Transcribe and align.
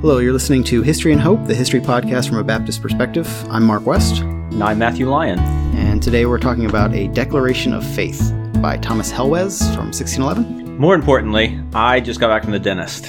Hello, 0.00 0.18
you're 0.18 0.32
listening 0.32 0.62
to 0.64 0.82
History 0.82 1.12
and 1.12 1.20
Hope, 1.20 1.44
the 1.46 1.54
history 1.54 1.80
podcast 1.80 2.28
from 2.28 2.38
a 2.38 2.44
Baptist 2.44 2.80
perspective. 2.82 3.26
I'm 3.50 3.64
Mark 3.64 3.84
West, 3.84 4.20
And 4.22 4.62
I'm 4.62 4.78
Matthew 4.78 5.08
Lyon. 5.10 5.38
and 5.76 6.00
today 6.02 6.24
we're 6.26 6.38
talking 6.38 6.66
about 6.66 6.94
a 6.94 7.08
Declaration 7.08 7.72
of 7.72 7.84
Faith 7.84 8.32
by 8.62 8.76
Thomas 8.76 9.10
Helwys 9.12 9.58
from 9.74 9.86
1611. 9.86 10.78
More 10.78 10.94
importantly, 10.94 11.60
I 11.74 11.98
just 12.00 12.20
got 12.20 12.28
back 12.28 12.42
from 12.44 12.52
the 12.52 12.58
dentist, 12.60 13.06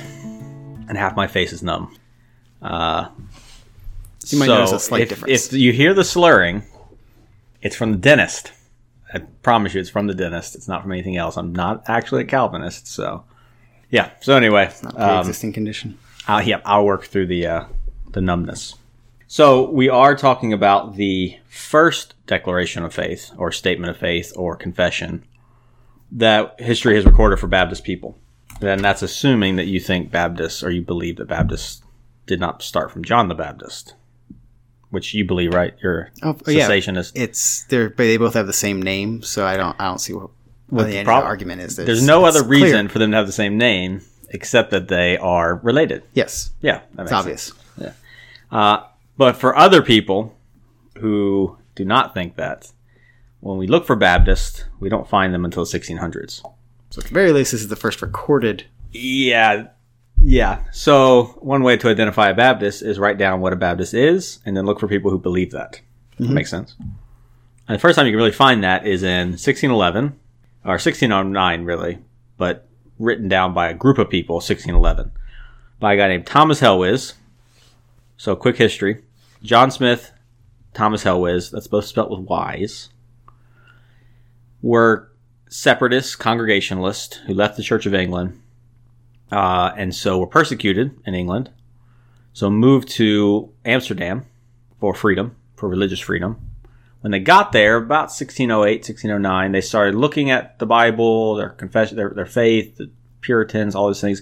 and 0.88 0.98
half 0.98 1.16
my 1.16 1.28
face 1.28 1.54
is 1.54 1.62
numb. 1.62 1.96
Uh, 2.62 3.10
You 4.28 4.40
might 4.40 4.48
so 4.48 4.56
notice 4.56 4.72
a 4.72 4.80
slight 4.80 5.02
if, 5.04 5.10
difference. 5.10 5.48
If 5.48 5.54
you 5.54 5.72
hear 5.72 5.94
the 5.94 6.04
slurring, 6.04 6.64
it's 7.62 7.76
from 7.76 7.92
the 7.92 7.98
dentist. 8.00 8.52
I 9.14 9.20
promise 9.44 9.74
you, 9.76 9.82
it's 9.82 9.90
from 9.90 10.08
the 10.08 10.16
dentist. 10.16 10.56
It's 10.56 10.68
not 10.68 10.82
from 10.82 10.92
anything 10.92 11.18
else. 11.18 11.38
I'm 11.38 11.54
not 11.54 11.84
actually 11.88 12.24
a 12.24 12.26
Calvinist, 12.26 12.88
so 12.88 13.24
yeah. 13.92 14.10
So 14.22 14.36
anyway, 14.36 14.72
Not 14.84 14.96
a 14.96 15.02
um, 15.04 15.10
pre-existing 15.22 15.54
condition. 15.54 15.98
I'll, 16.30 16.42
yeah, 16.44 16.62
I'll 16.66 16.86
work 16.86 17.06
through 17.06 17.28
the 17.28 17.46
uh, 17.48 17.66
the 18.12 18.22
numbness. 18.22 18.76
So 19.28 19.70
we 19.70 19.90
are 19.90 20.16
talking 20.16 20.54
about 20.54 20.96
the 20.96 21.38
first 21.48 22.16
declaration 22.26 22.84
of 22.84 22.94
faith, 22.94 23.32
or 23.38 23.52
statement 23.52 23.92
of 23.92 23.98
faith, 23.98 24.32
or 24.36 24.56
confession 24.56 25.24
that 26.12 26.60
history 26.60 26.96
has 26.96 27.06
recorded 27.06 27.38
for 27.40 27.48
Baptist 27.48 27.84
people. 27.84 28.18
Then 28.60 28.82
that's 28.82 29.02
assuming 29.04 29.56
that 29.58 29.68
you 29.68 29.80
think 29.80 30.12
Baptists, 30.12 30.64
or 30.64 30.72
you 30.72 30.82
believe 30.82 31.18
that 31.18 31.28
Baptists 31.28 31.82
did 32.26 32.40
not 32.40 32.62
start 32.62 32.92
from 32.92 33.04
John 33.04 33.28
the 33.28 33.36
Baptist, 33.36 33.94
which 34.90 35.14
you 35.14 35.24
believe, 35.26 35.54
right? 35.54 35.74
You're 35.82 36.12
Oh, 36.24 36.36
oh, 36.48 36.52
yeah. 36.52 36.68
successionist. 36.68 37.12
It's 37.16 37.64
they're 37.66 37.90
they 37.90 38.18
both 38.18 38.34
have 38.34 38.48
the 38.48 38.54
same 38.54 38.82
name, 38.82 39.22
so 39.22 39.46
I 39.46 39.58
don't 39.58 39.76
I 39.80 39.86
don't 39.86 40.00
see 40.00 40.14
what, 40.14 40.30
what 40.70 40.88
the, 40.88 40.94
the 40.98 41.04
prob- 41.04 41.24
argument 41.24 41.62
is. 41.62 41.76
There's 41.76 41.90
It's- 41.90 42.06
no 42.08 42.26
other 42.26 42.44
clear. 42.44 42.64
reason 42.64 42.88
for 42.88 42.98
them 43.00 43.12
to 43.12 43.18
have 43.18 43.28
the 43.28 43.32
same 43.34 43.58
name 43.58 44.02
except 44.30 44.72
that 44.72 44.88
they 44.88 45.18
are 45.18 45.56
related. 45.56 46.04
Yes, 46.14 46.52
Yeah, 46.62 46.82
that 46.96 47.04
it's 47.04 47.12
obvious. 47.12 47.54
Uh, 48.52 48.84
but 49.18 49.36
for 49.36 49.56
other 49.56 49.82
people 49.82 50.36
who 50.98 51.58
do 51.76 51.86
not 51.86 52.14
think 52.14 52.36
that, 52.36 52.72
when 53.42 53.58
we 53.58 53.68
look 53.68 53.86
for 53.86 53.96
Baptists, 53.96 54.66
we 54.80 54.90
don't 54.90 55.08
find 55.08 55.34
them 55.34 55.46
until 55.46 55.66
the 55.66 55.80
1600s. 55.80 56.42
So 56.90 57.00
at 57.00 57.08
the 57.08 57.14
very 57.14 57.32
least, 57.32 57.52
this 57.52 57.62
is 57.62 57.68
the 57.68 57.76
first 57.76 58.02
recorded. 58.02 58.66
Yeah, 58.92 59.68
yeah. 60.22 60.64
So 60.72 61.38
one 61.42 61.64
way 61.64 61.78
to 61.78 61.90
identify 61.90 62.30
a 62.30 62.34
Baptist 62.34 62.82
is 62.82 62.98
write 62.98 63.18
down 63.18 63.42
what 63.42 63.54
a 63.54 63.56
Baptist 63.56 63.94
is, 63.94 64.40
and 64.46 64.58
then 64.58 64.66
look 64.66 64.80
for 64.80 64.88
people 64.88 65.12
who 65.12 65.20
believe 65.20 65.52
that. 65.52 65.80
That 66.18 66.30
makes 66.32 66.50
sense. 66.50 66.76
And 66.80 67.76
the 67.76 67.80
first 67.80 67.96
time 67.96 68.08
you 68.08 68.12
can 68.12 68.18
really 68.18 68.32
find 68.32 68.64
that 68.64 68.86
is 68.88 69.04
in 69.04 69.30
1611 69.30 70.20
or 70.66 70.72
1609, 70.72 71.64
really, 71.66 72.00
but 72.38 72.68
written 73.00 73.28
down 73.28 73.54
by 73.54 73.70
a 73.70 73.74
group 73.74 73.98
of 73.98 74.10
people, 74.10 74.36
1611, 74.36 75.12
by 75.80 75.94
a 75.94 75.98
guy 75.98 76.08
named 76.10 76.28
Thomas 76.28 76.60
Helwys. 76.60 77.14
So, 78.18 78.36
quick 78.36 78.58
history: 78.58 79.04
John 79.42 79.72
Smyth, 79.72 80.12
Thomas 80.74 81.04
Helwys. 81.04 81.50
That's 81.50 81.68
both 81.68 81.86
spelt 81.86 82.12
with 82.12 82.28
Y's. 82.28 82.90
Were 84.62 85.12
separatists, 85.50 86.16
Congregationalists 86.16 87.18
who 87.26 87.34
left 87.34 87.58
the 87.58 87.64
Church 87.64 87.86
of 87.86 87.94
England, 87.96 88.40
uh, 89.32 89.72
and 89.78 89.96
so 89.96 90.20
were 90.20 90.28
persecuted 90.28 91.00
in 91.06 91.16
England. 91.16 91.50
So 92.34 92.50
moved 92.50 92.90
to 92.90 93.52
Amsterdam 93.66 94.26
for 94.80 94.94
freedom, 94.94 95.36
for 95.56 95.68
religious 95.68 96.00
freedom. 96.00 96.49
When 97.02 97.12
they 97.12 97.20
got 97.20 97.52
there, 97.54 97.78
about 97.78 98.10
1608, 98.10 98.80
1609, 98.80 99.52
they 99.52 99.62
started 99.62 99.96
looking 99.96 100.32
at 100.32 100.60
the 100.60 100.66
Bible, 100.66 101.36
their 101.36 101.50
confession, 101.50 101.96
their, 101.96 102.10
their 102.10 102.26
faith, 102.26 102.76
the 102.76 102.92
Puritans, 103.22 103.74
all 103.74 103.88
those 103.88 104.02
things, 104.02 104.22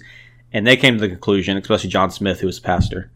and 0.52 0.66
they 0.66 0.76
came 0.76 0.94
to 0.94 1.00
the 1.00 1.08
conclusion, 1.08 1.56
especially 1.56 1.90
John 1.90 2.10
Smyth, 2.10 2.40
who 2.40 2.46
was 2.46 2.58
a 2.58 2.62
pastor, 2.62 3.10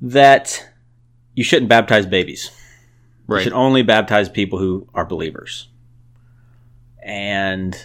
that 0.00 0.68
you 1.34 1.44
shouldn't 1.44 1.68
baptize 1.68 2.06
babies. 2.06 2.50
You 3.28 3.44
should 3.44 3.52
only 3.52 3.82
baptize 3.82 4.28
people 4.28 4.58
who 4.58 4.88
are 4.94 5.04
believers. 5.04 5.68
And 7.02 7.76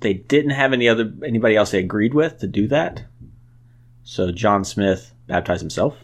they 0.00 0.14
didn't 0.14 0.50
have 0.50 0.72
any 0.72 0.88
other 0.88 1.12
anybody 1.24 1.56
else 1.56 1.70
they 1.70 1.78
agreed 1.78 2.14
with 2.14 2.38
to 2.38 2.46
do 2.46 2.68
that. 2.68 3.04
So 4.02 4.30
John 4.32 4.64
Smith 4.64 5.14
baptized 5.26 5.62
himself, 5.62 5.96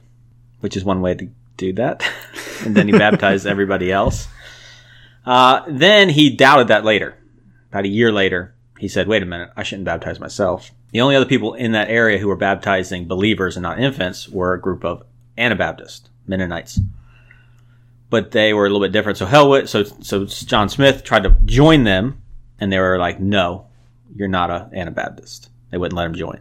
which 0.61 0.77
is 0.77 0.85
one 0.85 1.03
way 1.03 1.15
to 1.15 1.29
do 1.57 1.73
that. 1.75 2.03
and 2.65 2.75
then 2.75 2.87
he 2.87 2.93
baptized 2.93 3.47
everybody 3.47 3.91
else. 3.93 4.29
Uh, 5.25 5.63
then 5.69 6.09
he 6.09 6.35
doubted 6.35 6.69
that 6.69 6.85
later. 6.85 7.17
About 7.71 7.85
a 7.85 7.89
year 7.89 8.13
later, 8.13 8.55
he 8.79 8.89
said, 8.89 9.07
wait 9.07 9.23
a 9.23 9.27
minute, 9.27 9.51
I 9.57 9.63
shouldn't 9.63 9.85
baptize 9.85 10.19
myself. 10.19 10.71
The 10.93 11.01
only 11.01 11.15
other 11.15 11.27
people 11.27 11.55
in 11.55 11.73
that 11.73 11.89
area 11.89 12.19
who 12.19 12.29
were 12.29 12.37
baptizing 12.37 13.07
believers 13.07 13.57
and 13.57 13.63
not 13.63 13.79
infants 13.79 14.29
were 14.29 14.55
a 14.55 14.61
group 14.61 14.85
of 14.85 15.05
Anabaptists, 15.39 16.09
Mennonites. 16.27 16.81
But 18.09 18.33
they 18.33 18.53
were 18.53 18.67
a 18.67 18.69
little 18.69 18.85
bit 18.85 18.93
different. 18.93 19.19
So 19.19 19.27
Helwys, 19.27 19.69
so 19.69 19.85
so 19.85 20.25
John 20.25 20.69
Smyth 20.69 21.05
tried 21.05 21.23
to 21.23 21.37
join 21.45 21.85
them, 21.85 22.21
and 22.59 22.73
they 22.73 22.81
were 22.81 22.99
like, 22.99 23.21
"No, 23.21 23.69
you're 24.17 24.27
not 24.27 24.51
a 24.51 24.69
Anabaptist." 24.75 25.49
They 25.71 25.79
wouldn't 25.79 25.97
let 25.97 26.07
him 26.07 26.15
join. 26.15 26.41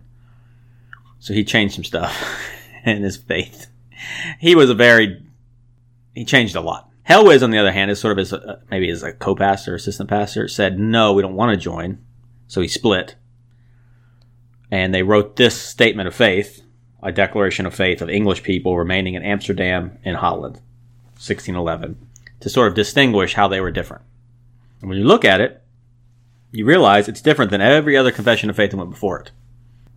So 1.19 1.35
he 1.35 1.43
changed 1.43 1.75
some 1.75 1.83
stuff 1.83 2.41
in 2.85 3.03
his 3.03 3.17
faith. 3.17 3.67
He 4.39 4.55
was 4.55 4.71
a 4.71 4.75
very 4.75 5.21
he 6.19 6.25
changed 6.25 6.57
a 6.57 6.59
lot. 6.59 6.89
Helwys, 7.07 7.41
on 7.41 7.51
the 7.51 7.57
other 7.57 7.71
hand, 7.71 7.89
is 7.89 7.97
sort 7.97 8.11
of 8.11 8.19
as 8.19 8.33
a, 8.33 8.61
maybe 8.69 8.89
as 8.89 9.03
a 9.03 9.13
co-pastor, 9.13 9.73
assistant 9.73 10.09
pastor, 10.09 10.49
said, 10.49 10.77
"No, 10.77 11.13
we 11.13 11.21
don't 11.21 11.37
want 11.37 11.51
to 11.51 11.57
join." 11.57 11.99
So 12.45 12.59
he 12.59 12.67
split, 12.67 13.15
and 14.69 14.93
they 14.93 15.01
wrote 15.01 15.37
this 15.37 15.55
statement 15.55 16.09
of 16.09 16.13
faith, 16.13 16.61
a 17.01 17.13
declaration 17.13 17.65
of 17.65 17.73
faith 17.73 18.01
of 18.01 18.09
English 18.09 18.43
people 18.43 18.77
remaining 18.77 19.13
in 19.13 19.23
Amsterdam 19.23 19.97
and 20.03 20.17
Holland, 20.17 20.55
1611, 21.13 21.95
to 22.41 22.49
sort 22.49 22.67
of 22.67 22.73
distinguish 22.73 23.35
how 23.35 23.47
they 23.47 23.61
were 23.61 23.71
different. 23.71 24.03
And 24.81 24.89
when 24.89 24.99
you 24.99 25.05
look 25.05 25.23
at 25.23 25.39
it, 25.39 25.63
you 26.51 26.65
realize 26.65 27.07
it's 27.07 27.21
different 27.21 27.49
than 27.49 27.61
every 27.61 27.95
other 27.95 28.11
confession 28.11 28.49
of 28.49 28.57
faith 28.57 28.71
that 28.71 28.77
went 28.77 28.89
before 28.89 29.21
it. 29.21 29.31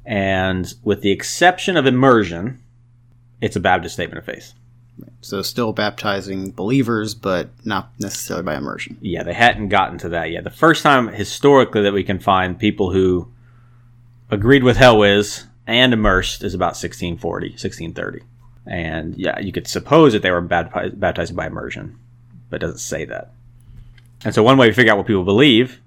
And 0.06 0.72
with 0.84 1.00
the 1.00 1.10
exception 1.10 1.76
of 1.76 1.84
immersion, 1.84 2.62
it's 3.40 3.56
a 3.56 3.60
Baptist 3.60 3.96
statement 3.96 4.18
of 4.18 4.24
faith. 4.24 4.54
So 5.20 5.40
still 5.42 5.72
baptizing 5.72 6.50
believers, 6.50 7.14
but 7.14 7.50
not 7.64 7.90
necessarily 7.98 8.44
by 8.44 8.56
immersion. 8.56 8.98
Yeah, 9.00 9.22
they 9.22 9.32
hadn't 9.32 9.68
gotten 9.68 9.98
to 9.98 10.08
that 10.10 10.30
yet. 10.30 10.44
The 10.44 10.50
first 10.50 10.82
time 10.82 11.08
historically 11.08 11.82
that 11.82 11.92
we 11.92 12.04
can 12.04 12.18
find 12.18 12.58
people 12.58 12.92
who 12.92 13.28
agreed 14.30 14.64
with 14.64 14.76
Helwys 14.76 15.44
and 15.66 15.92
immersed 15.92 16.42
is 16.42 16.54
about 16.54 16.74
1640, 16.74 17.50
1630. 17.50 18.20
And 18.66 19.16
yeah, 19.16 19.38
you 19.38 19.52
could 19.52 19.66
suppose 19.66 20.12
that 20.12 20.22
they 20.22 20.30
were 20.30 20.42
bapti- 20.42 20.98
baptizing 20.98 21.36
by 21.36 21.46
immersion, 21.46 21.98
but 22.50 22.56
it 22.56 22.66
doesn't 22.66 22.78
say 22.78 23.04
that. 23.06 23.32
And 24.24 24.34
so 24.34 24.42
one 24.42 24.58
way 24.58 24.68
to 24.68 24.72
figure 24.72 24.92
out 24.92 24.98
what 24.98 25.06
people 25.06 25.24
believe 25.24 25.80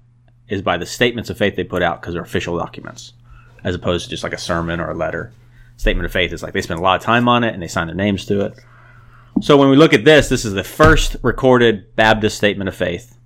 is 0.48 0.62
by 0.62 0.76
the 0.76 0.86
statements 0.86 1.30
of 1.30 1.38
faith 1.38 1.56
they 1.56 1.64
put 1.64 1.82
out 1.82 2.00
because 2.00 2.14
they're 2.14 2.22
official 2.22 2.58
documents, 2.58 3.12
as 3.64 3.74
opposed 3.74 4.04
to 4.04 4.10
just 4.10 4.22
like 4.22 4.34
a 4.34 4.38
sermon 4.38 4.80
or 4.80 4.90
a 4.90 4.94
letter. 4.94 5.32
Statement 5.76 6.06
of 6.06 6.12
faith 6.12 6.32
is 6.32 6.42
like 6.42 6.52
they 6.52 6.62
spend 6.62 6.80
a 6.80 6.82
lot 6.82 6.98
of 6.98 7.02
time 7.02 7.28
on 7.28 7.44
it 7.44 7.52
and 7.52 7.62
they 7.62 7.68
sign 7.68 7.86
their 7.86 7.96
names 7.96 8.24
to 8.26 8.42
it. 8.42 8.58
So 9.42 9.58
when 9.58 9.68
we 9.68 9.76
look 9.76 9.92
at 9.92 10.04
this, 10.04 10.28
this 10.28 10.46
is 10.46 10.54
the 10.54 10.64
first 10.64 11.16
recorded 11.22 11.94
Baptist 11.94 12.38
statement 12.38 12.68
of 12.68 12.74
faith, 12.74 13.18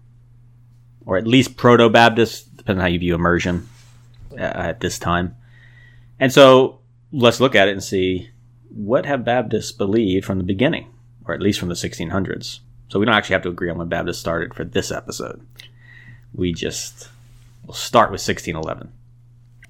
or 1.07 1.17
at 1.17 1.27
least 1.27 1.57
Proto 1.57 1.89
Baptist, 1.89 2.57
depending 2.57 2.81
on 2.81 2.83
how 2.83 2.93
you 2.93 2.99
view 2.99 3.15
immersion 3.15 3.69
uh, 4.33 4.41
at 4.41 4.81
this 4.81 4.99
time. 4.99 5.37
And 6.19 6.33
so 6.33 6.81
let's 7.13 7.39
look 7.39 7.55
at 7.55 7.69
it 7.69 7.73
and 7.73 7.83
see 7.83 8.31
what 8.71 9.07
have 9.07 9.25
Baptists 9.25 9.71
believed 9.71 10.25
from 10.25 10.39
the 10.39 10.45
beginning, 10.45 10.93
or 11.27 11.35
at 11.35 11.41
least 11.41 11.61
from 11.61 11.69
the 11.69 11.75
1600s. 11.77 12.59
So 12.89 12.99
we 12.99 13.07
don't 13.07 13.15
actually 13.15 13.35
have 13.35 13.43
to 13.43 13.49
agree 13.49 13.71
on 13.71 13.79
when 13.79 13.89
Baptists 13.89 14.19
started 14.19 14.53
for 14.53 14.65
this 14.65 14.91
episode. 14.91 15.47
We 16.35 16.53
just 16.53 17.09
will 17.67 17.75
start 17.75 18.11
with 18.11 18.21
1611. 18.21 18.93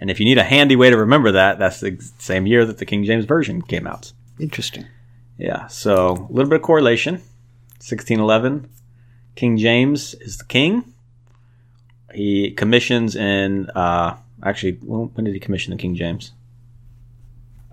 And 0.01 0.11
if 0.11 0.19
you 0.19 0.25
need 0.25 0.39
a 0.39 0.45
handy 0.45 0.75
way 0.75 0.89
to 0.89 0.97
remember 0.97 1.33
that, 1.33 1.59
that's 1.59 1.81
the 1.81 1.99
same 2.19 2.47
year 2.47 2.65
that 2.65 2.79
the 2.79 2.87
King 2.87 3.05
James 3.05 3.27
Version 3.27 3.61
came 3.61 3.87
out. 3.87 4.13
Interesting. 4.39 4.87
Yeah, 5.41 5.69
so 5.69 6.29
a 6.29 6.33
little 6.33 6.51
bit 6.51 6.57
of 6.57 6.63
correlation. 6.63 7.15
1611, 7.79 8.69
King 9.37 9.57
James 9.57 10.13
is 10.13 10.37
the 10.37 10.45
king. 10.45 10.93
He 12.13 12.51
commissions 12.51 13.17
in, 13.17 13.71
uh, 13.71 14.17
actually, 14.43 14.73
when 14.83 15.25
did 15.25 15.33
he 15.33 15.41
commission 15.41 15.71
the 15.71 15.79
King 15.79 15.95
James? 15.95 16.33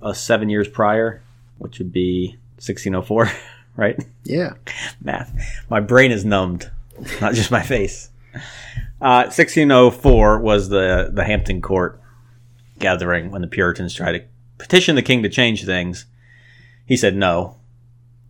Uh, 0.02 0.14
seven 0.14 0.48
years 0.48 0.70
prior, 0.70 1.22
which 1.58 1.80
would 1.80 1.92
be 1.92 2.38
1604, 2.56 3.30
right? 3.76 4.02
Yeah. 4.24 4.54
Math. 5.02 5.34
My 5.70 5.82
brain 5.82 6.14
is 6.14 6.24
numbed, 6.24 6.72
not 7.20 7.34
just 7.34 7.52
my 7.52 7.64
face. 7.64 8.10
Uh, 9.02 9.28
1604 9.28 10.40
was 10.40 10.70
the, 10.70 11.10
the 11.12 11.26
Hampton 11.26 11.62
Court 11.62 12.00
gathering 12.80 13.30
when 13.30 13.42
the 13.42 13.48
Puritans 13.48 13.94
tried 13.94 14.14
to 14.14 14.24
petition 14.58 14.96
the 14.96 15.02
king 15.02 15.22
to 15.24 15.30
change 15.30 15.66
things. 15.66 16.06
He 16.86 16.96
said 16.96 17.14
no 17.14 17.57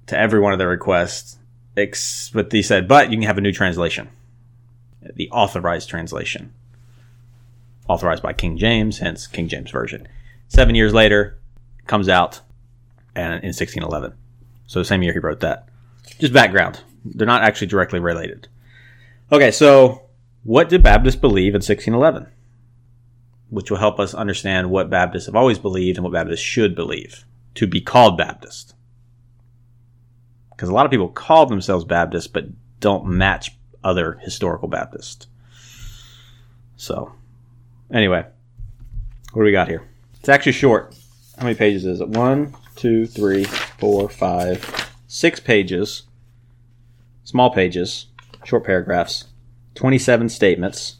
to 0.08 0.18
every 0.18 0.40
one 0.40 0.54
of 0.54 0.60
their 0.60 0.68
requests, 0.68 1.38
ex- 1.76 2.30
but 2.34 2.52
he 2.52 2.62
said, 2.62 2.88
but 2.88 3.12
you 3.12 3.18
can 3.18 3.28
have 3.28 3.38
a 3.38 3.42
new 3.42 3.52
translation, 3.52 4.10
the 5.16 5.30
authorized 5.30 5.90
translation, 5.90 6.54
authorized 7.88 8.24
by 8.24 8.34
King 8.34 8.58
James, 8.58 9.00
hence 9.00 9.28
King 9.28 9.48
James 9.48 9.72
Version. 9.72 10.08
Seven 10.48 10.76
years 10.76 10.94
later, 10.94 11.38
comes 11.86 12.10
out 12.10 12.42
and 13.16 13.34
in 13.44 13.50
1611. 13.50 14.14
So 14.68 14.80
the 14.80 14.86
same 14.86 15.02
year 15.02 15.14
he 15.14 15.20
wrote 15.20 15.40
that. 15.40 15.70
Just 16.20 16.34
background. 16.34 16.82
They're 17.04 17.28
not 17.28 17.44
actually 17.44 17.68
directly 17.68 18.00
related. 18.00 18.48
Okay, 19.32 19.52
so 19.52 20.04
what 20.44 20.70
did 20.70 20.84
Baptists 20.84 21.16
believe 21.16 21.54
in 21.54 21.60
1611? 21.60 22.28
Which 23.50 23.72
will 23.72 23.78
help 23.78 24.00
us 24.00 24.14
understand 24.14 24.70
what 24.70 24.90
Baptists 24.90 25.26
have 25.26 25.36
always 25.36 25.60
believed 25.60 25.98
and 25.98 26.04
what 26.04 26.14
Baptists 26.14 26.40
should 26.40 26.76
believe 26.76 27.26
to 27.56 27.66
be 27.66 27.82
called 27.82 28.18
Baptist. 28.18 28.74
Because 30.58 30.70
a 30.70 30.74
lot 30.74 30.88
of 30.88 30.92
people 30.92 31.08
call 31.08 31.46
themselves 31.46 31.86
Baptists 31.86 32.26
but 32.26 32.46
don't 32.80 33.06
match 33.06 33.56
other 33.84 34.14
historical 34.24 34.68
Baptists. 34.68 35.28
So, 36.78 37.14
anyway, 37.94 38.26
what 39.34 39.42
do 39.42 39.46
we 39.46 39.52
got 39.52 39.68
here? 39.68 39.88
It's 40.20 40.30
actually 40.30 40.54
short. 40.54 40.96
How 41.38 41.44
many 41.44 41.54
pages 41.56 41.86
is 41.86 42.02
it? 42.02 42.10
One, 42.10 42.56
two, 42.76 43.06
three, 43.06 43.44
four, 43.44 44.10
five, 44.10 44.92
six 45.08 45.40
pages. 45.40 46.04
Small 47.24 47.52
pages, 47.52 48.08
short 48.44 48.64
paragraphs, 48.64 49.26
27 49.76 50.28
statements. 50.30 50.98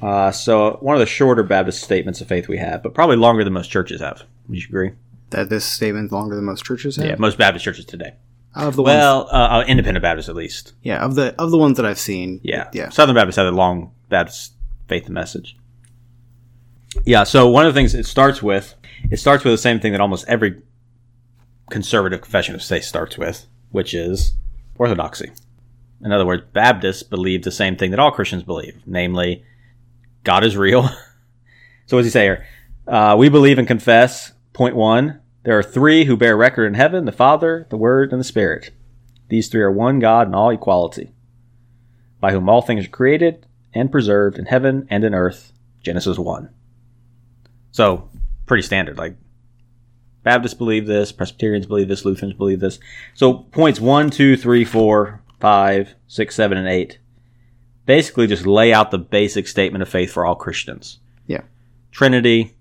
Uh, 0.00 0.30
so, 0.30 0.78
one 0.80 0.96
of 0.96 1.00
the 1.00 1.06
shorter 1.06 1.42
Baptist 1.42 1.82
statements 1.82 2.22
of 2.22 2.28
faith 2.28 2.48
we 2.48 2.56
have, 2.56 2.82
but 2.82 2.94
probably 2.94 3.16
longer 3.16 3.44
than 3.44 3.52
most 3.52 3.70
churches 3.70 4.00
have. 4.00 4.22
Would 4.48 4.58
you 4.58 4.66
agree? 4.68 4.92
That 5.30 5.50
this 5.50 5.66
statement's 5.66 6.12
longer 6.12 6.34
than 6.34 6.46
most 6.46 6.64
churches 6.64 6.96
have. 6.96 7.06
Yeah, 7.06 7.16
most 7.18 7.36
Baptist 7.36 7.64
churches 7.64 7.84
today. 7.84 8.14
Of 8.56 8.74
the 8.74 8.82
Well, 8.82 9.28
uh, 9.30 9.60
uh, 9.60 9.64
independent 9.68 10.02
Baptists 10.02 10.28
at 10.30 10.34
least. 10.34 10.72
yeah, 10.82 11.04
of 11.04 11.14
the 11.14 11.34
of 11.38 11.50
the 11.50 11.58
ones 11.58 11.76
that 11.76 11.84
I've 11.84 11.98
seen. 11.98 12.40
Yeah. 12.42 12.68
yeah. 12.72 12.88
Southern 12.88 13.14
Baptists 13.14 13.36
have 13.36 13.46
a 13.46 13.50
long 13.50 13.92
Baptist 14.08 14.54
faith 14.88 15.04
and 15.06 15.14
message. 15.14 15.56
Yeah, 17.04 17.24
so 17.24 17.48
one 17.48 17.66
of 17.66 17.74
the 17.74 17.78
things 17.78 17.94
it 17.94 18.06
starts 18.06 18.42
with, 18.42 18.74
it 19.10 19.18
starts 19.18 19.44
with 19.44 19.52
the 19.52 19.58
same 19.58 19.78
thing 19.80 19.92
that 19.92 20.00
almost 20.00 20.24
every 20.28 20.62
conservative 21.70 22.22
confession 22.22 22.54
of 22.54 22.62
faith 22.62 22.84
starts 22.84 23.18
with, 23.18 23.46
which 23.70 23.92
is 23.92 24.32
orthodoxy. 24.78 25.30
In 26.02 26.12
other 26.12 26.24
words, 26.24 26.44
Baptists 26.52 27.02
believe 27.02 27.42
the 27.42 27.50
same 27.50 27.76
thing 27.76 27.90
that 27.90 28.00
all 28.00 28.10
Christians 28.10 28.42
believe, 28.42 28.80
namely, 28.86 29.44
God 30.24 30.44
is 30.44 30.56
real. 30.56 30.82
so 31.86 31.96
what 31.96 31.98
does 32.00 32.06
he 32.06 32.10
say 32.10 32.24
here? 32.24 32.46
Uh, 32.86 33.16
we 33.18 33.28
believe 33.28 33.58
and 33.58 33.66
confess, 33.68 34.32
point 34.52 34.76
one, 34.76 35.20
there 35.46 35.56
are 35.56 35.62
three 35.62 36.06
who 36.06 36.16
bear 36.16 36.36
record 36.36 36.66
in 36.66 36.74
heaven, 36.74 37.04
the 37.04 37.12
Father, 37.12 37.68
the 37.70 37.76
Word, 37.76 38.10
and 38.10 38.18
the 38.18 38.24
Spirit. 38.24 38.72
These 39.28 39.46
three 39.46 39.60
are 39.62 39.70
one 39.70 40.00
God 40.00 40.26
in 40.26 40.34
all 40.34 40.50
equality 40.50 41.12
by 42.20 42.32
whom 42.32 42.48
all 42.48 42.62
things 42.62 42.86
are 42.86 42.90
created 42.90 43.46
and 43.72 43.92
preserved 43.92 44.40
in 44.40 44.46
heaven 44.46 44.88
and 44.90 45.04
in 45.04 45.14
earth. 45.14 45.52
Genesis 45.84 46.18
1. 46.18 46.50
So, 47.70 48.08
pretty 48.46 48.62
standard. 48.62 48.98
Like, 48.98 49.16
Baptists 50.24 50.54
believe 50.54 50.88
this, 50.88 51.12
Presbyterians 51.12 51.66
believe 51.66 51.86
this, 51.86 52.04
Lutherans 52.04 52.34
believe 52.34 52.58
this. 52.58 52.80
So, 53.14 53.34
points 53.34 53.78
1, 53.78 54.10
2, 54.10 54.36
3, 54.36 54.64
4, 54.64 55.22
5, 55.38 55.94
6, 56.08 56.34
7, 56.34 56.58
and 56.58 56.68
8 56.68 56.98
basically 57.84 58.26
just 58.26 58.46
lay 58.46 58.72
out 58.72 58.90
the 58.90 58.98
basic 58.98 59.46
statement 59.46 59.82
of 59.82 59.88
faith 59.88 60.10
for 60.10 60.26
all 60.26 60.34
Christians. 60.34 60.98
Yeah. 61.28 61.42
Trinity, 61.92 62.56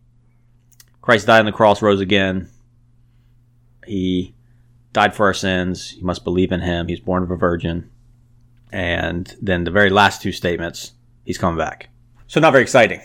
Christ 1.02 1.26
died 1.26 1.40
on 1.40 1.46
the 1.46 1.52
cross, 1.52 1.82
rose 1.82 2.00
again. 2.00 2.48
He 3.86 4.34
died 4.94 5.14
for 5.16 5.26
our 5.26 5.34
sins. 5.34 5.96
You 5.98 6.06
must 6.06 6.24
believe 6.24 6.52
in 6.52 6.62
him. 6.62 6.88
He's 6.88 7.00
born 7.00 7.24
of 7.24 7.32
a 7.32 7.36
virgin. 7.36 7.90
And 8.72 9.34
then 9.42 9.64
the 9.64 9.72
very 9.72 9.90
last 9.90 10.22
two 10.22 10.32
statements, 10.32 10.94
he's 11.24 11.38
coming 11.38 11.58
back. 11.58 11.90
So 12.28 12.40
not 12.40 12.52
very 12.52 12.64
exciting. 12.64 13.02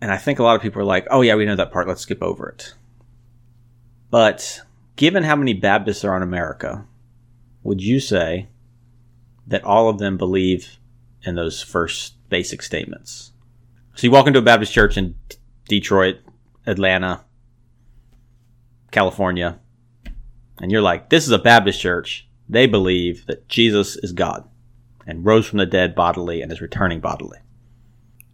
And 0.00 0.10
I 0.10 0.16
think 0.16 0.38
a 0.38 0.42
lot 0.42 0.56
of 0.56 0.62
people 0.62 0.82
are 0.82 0.84
like, 0.84 1.06
oh 1.10 1.22
yeah, 1.22 1.34
we 1.34 1.46
know 1.46 1.56
that 1.56 1.72
part. 1.72 1.88
Let's 1.88 2.02
skip 2.02 2.22
over 2.22 2.48
it. 2.48 2.74
But 4.10 4.60
given 4.96 5.22
how 5.24 5.36
many 5.36 5.54
Baptists 5.54 6.04
are 6.04 6.16
in 6.16 6.22
America, 6.22 6.86
would 7.62 7.82
you 7.82 8.00
say 8.00 8.48
that 9.46 9.64
all 9.64 9.88
of 9.88 9.98
them 9.98 10.16
believe 10.16 10.78
in 11.22 11.34
those 11.34 11.62
first 11.62 12.14
basic 12.28 12.62
statements? 12.62 13.32
So 13.94 14.06
you 14.06 14.10
walk 14.10 14.26
into 14.26 14.40
a 14.40 14.42
Baptist 14.42 14.72
church 14.72 14.96
in 14.96 15.14
Detroit, 15.68 16.18
Atlanta, 16.66 17.24
California, 18.90 19.58
and 20.64 20.72
you're 20.72 20.80
like, 20.80 21.10
this 21.10 21.26
is 21.26 21.30
a 21.30 21.38
Baptist 21.38 21.78
church. 21.78 22.26
They 22.48 22.64
believe 22.66 23.26
that 23.26 23.46
Jesus 23.50 23.96
is 23.96 24.12
God 24.12 24.48
and 25.06 25.22
rose 25.22 25.44
from 25.44 25.58
the 25.58 25.66
dead 25.66 25.94
bodily 25.94 26.40
and 26.40 26.50
is 26.50 26.62
returning 26.62 27.00
bodily. 27.00 27.36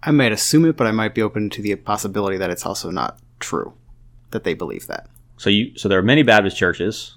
I 0.01 0.13
might 0.13 0.31
assume 0.31 0.65
it, 0.67 0.77
but 0.77 0.87
I 0.87 0.93
might 0.93 1.13
be 1.13 1.23
open 1.23 1.51
to 1.51 1.61
the 1.61 1.75
possibility 1.75 2.37
that 2.37 2.49
it's 2.49 2.65
also 2.65 2.89
not 2.93 3.19
true 3.41 3.73
that 4.31 4.45
they 4.45 4.55
believe 4.55 4.87
that. 4.87 5.09
So 5.39 5.51
you 5.51 5.77
so 5.77 5.89
there 5.89 5.99
are 5.99 6.03
many 6.03 6.23
Baptist 6.23 6.57
churches 6.57 7.17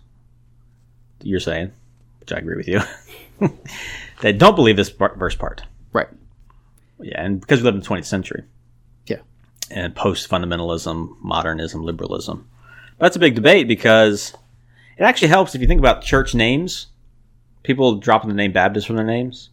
you're 1.22 1.40
saying, 1.40 1.72
which 2.20 2.34
I 2.34 2.38
agree 2.38 2.56
with 2.56 2.68
you, 2.68 2.82
that 4.22 4.40
don't 4.40 4.56
believe 4.56 4.78
this 4.78 4.90
part, 4.90 5.20
first 5.20 5.38
part. 5.38 5.62
Right. 5.92 6.10
Yeah, 7.00 7.24
and 7.24 7.40
because 7.40 7.60
we 7.60 7.66
live 7.66 7.76
in 7.76 7.82
the 7.82 7.86
20th 7.86 8.06
century. 8.06 8.46
Yeah. 9.06 9.20
And 9.70 9.96
post 9.96 10.28
fundamentalism, 10.28 11.18
modernism, 11.22 11.84
liberalism. 11.84 12.50
But 12.98 13.06
that's 13.06 13.16
a 13.16 13.20
big 13.20 13.36
debate 13.36 13.68
because 13.68 14.34
it 14.98 15.04
actually 15.04 15.30
helps 15.30 15.56
if 15.56 15.62
you 15.62 15.68
think 15.68 15.80
about 15.80 16.02
church 16.02 16.36
names. 16.36 16.88
People 17.64 17.96
dropping 17.96 18.30
the 18.30 18.36
name 18.36 18.52
Baptist 18.52 18.88
from 18.88 18.98
their 18.98 19.06
names. 19.06 19.50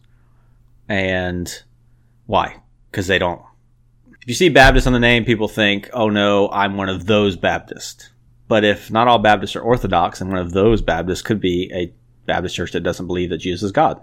And 0.89 1.63
why? 2.25 2.61
Because 2.89 3.07
they 3.07 3.19
don't. 3.19 3.41
If 4.21 4.27
you 4.27 4.33
see 4.33 4.49
Baptist 4.49 4.85
on 4.85 4.93
the 4.93 4.99
name, 4.99 5.25
people 5.25 5.47
think, 5.47 5.89
oh 5.93 6.09
no, 6.09 6.49
I'm 6.49 6.77
one 6.77 6.89
of 6.89 7.05
those 7.05 7.35
Baptists. 7.35 8.09
But 8.47 8.63
if 8.65 8.91
not 8.91 9.07
all 9.07 9.17
Baptists 9.17 9.55
are 9.55 9.61
Orthodox, 9.61 10.19
and 10.19 10.29
one 10.29 10.39
of 10.39 10.51
those 10.51 10.81
Baptists 10.81 11.21
could 11.21 11.39
be 11.39 11.71
a 11.73 11.93
Baptist 12.25 12.55
church 12.55 12.73
that 12.73 12.81
doesn't 12.81 13.07
believe 13.07 13.29
that 13.29 13.37
Jesus 13.37 13.63
is 13.63 13.71
God. 13.71 14.01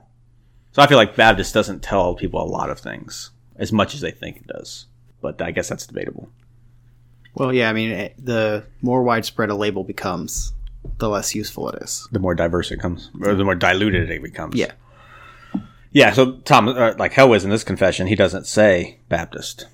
So 0.73 0.83
I 0.83 0.87
feel 0.87 0.97
like 0.97 1.17
Baptist 1.17 1.55
doesn't 1.55 1.83
tell 1.83 2.15
people 2.15 2.43
a 2.43 2.45
lot 2.45 2.71
of 2.71 2.81
things 2.81 3.31
as 3.57 3.73
much 3.73 3.95
as 3.95 4.01
they 4.01 4.11
think 4.11 4.39
it 4.39 4.47
does. 4.47 4.87
But 5.21 5.43
I 5.43 5.51
guess 5.51 5.69
that's 5.69 5.87
debatable. 5.87 6.31
Well, 7.35 7.53
yeah, 7.53 7.71
I 7.71 7.73
mean, 7.73 7.91
eh, 7.93 8.09
the 8.19 8.65
more 8.83 9.03
widespread 9.03 9.51
a 9.51 9.55
label 9.55 9.85
becomes, 9.85 10.53
the 10.99 11.09
less 11.09 11.35
useful 11.35 11.69
it 11.71 11.83
is. 11.83 12.09
The 12.13 12.19
more 12.19 12.35
diverse 12.35 12.71
it 12.71 12.81
comes, 12.81 13.11
or 13.23 13.35
the 13.35 13.45
more 13.45 13.55
diluted 13.55 14.11
it 14.11 14.23
becomes. 14.23 14.57
Yeah. 14.57 14.73
Yeah. 15.93 16.13
So 16.13 16.37
Tom, 16.39 16.69
uh, 16.69 16.95
like 16.99 17.13
Helwys 17.13 17.45
in 17.45 17.51
this 17.51 17.65
confession, 17.65 18.07
he 18.07 18.15
doesn't 18.15 18.47
say 18.47 18.99
Baptist, 19.09 19.67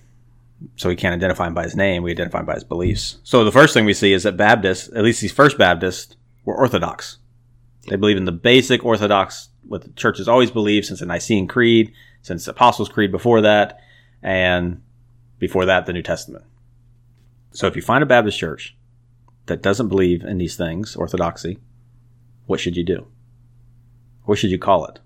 so 0.76 0.88
we 0.88 0.96
can't 0.96 1.14
identify 1.14 1.46
him 1.46 1.55
by 1.55 1.64
his 1.64 1.76
name. 1.76 2.02
We 2.02 2.11
identify 2.11 2.40
him 2.40 2.46
by 2.46 2.55
his 2.55 2.64
beliefs. 2.64 3.19
So 3.25 3.44
the 3.44 3.52
first 3.52 3.75
thing 3.75 3.84
we 3.84 3.94
see 3.94 4.12
is 4.12 4.22
that 4.25 4.37
Baptists, 4.37 4.88
at 4.94 5.05
least 5.05 5.21
these 5.21 5.33
first 5.33 5.59
Baptists, 5.59 6.16
were 6.44 6.56
Orthodox. 6.56 7.18
They 7.88 7.97
believe 7.97 8.16
in 8.16 8.25
the 8.25 8.33
basic 8.33 8.85
Orthodox, 8.85 9.50
what 9.66 9.83
the 9.83 9.90
church 9.90 10.18
has 10.18 10.28
always 10.28 10.50
believed 10.50 10.87
since 10.87 11.00
the 11.00 11.06
Nicene 11.06 11.47
Creed, 11.47 11.92
since 12.23 12.44
the 12.44 12.52
Apostles' 12.52 12.88
Creed 12.88 13.11
before 13.11 13.42
that, 13.42 13.80
and 14.23 14.83
before 15.38 15.66
that, 15.66 15.85
the 15.85 15.92
New 15.92 16.02
Testament. 16.02 16.44
So 17.52 17.66
if 17.66 17.76
you 17.76 17.83
find 17.83 18.02
a 18.02 18.06
Baptist 18.06 18.38
church 18.38 18.76
that 19.46 19.62
doesn't 19.62 19.88
believe 19.88 20.24
in 20.24 20.38
these 20.38 20.56
things, 20.56 20.96
orthodoxy, 20.96 21.58
what 22.46 22.60
should 22.60 22.76
you 22.76 22.84
do? 22.84 23.06
What 24.24 24.38
should 24.38 24.50
you 24.50 24.58
call 24.58 24.86
it? 24.86 25.00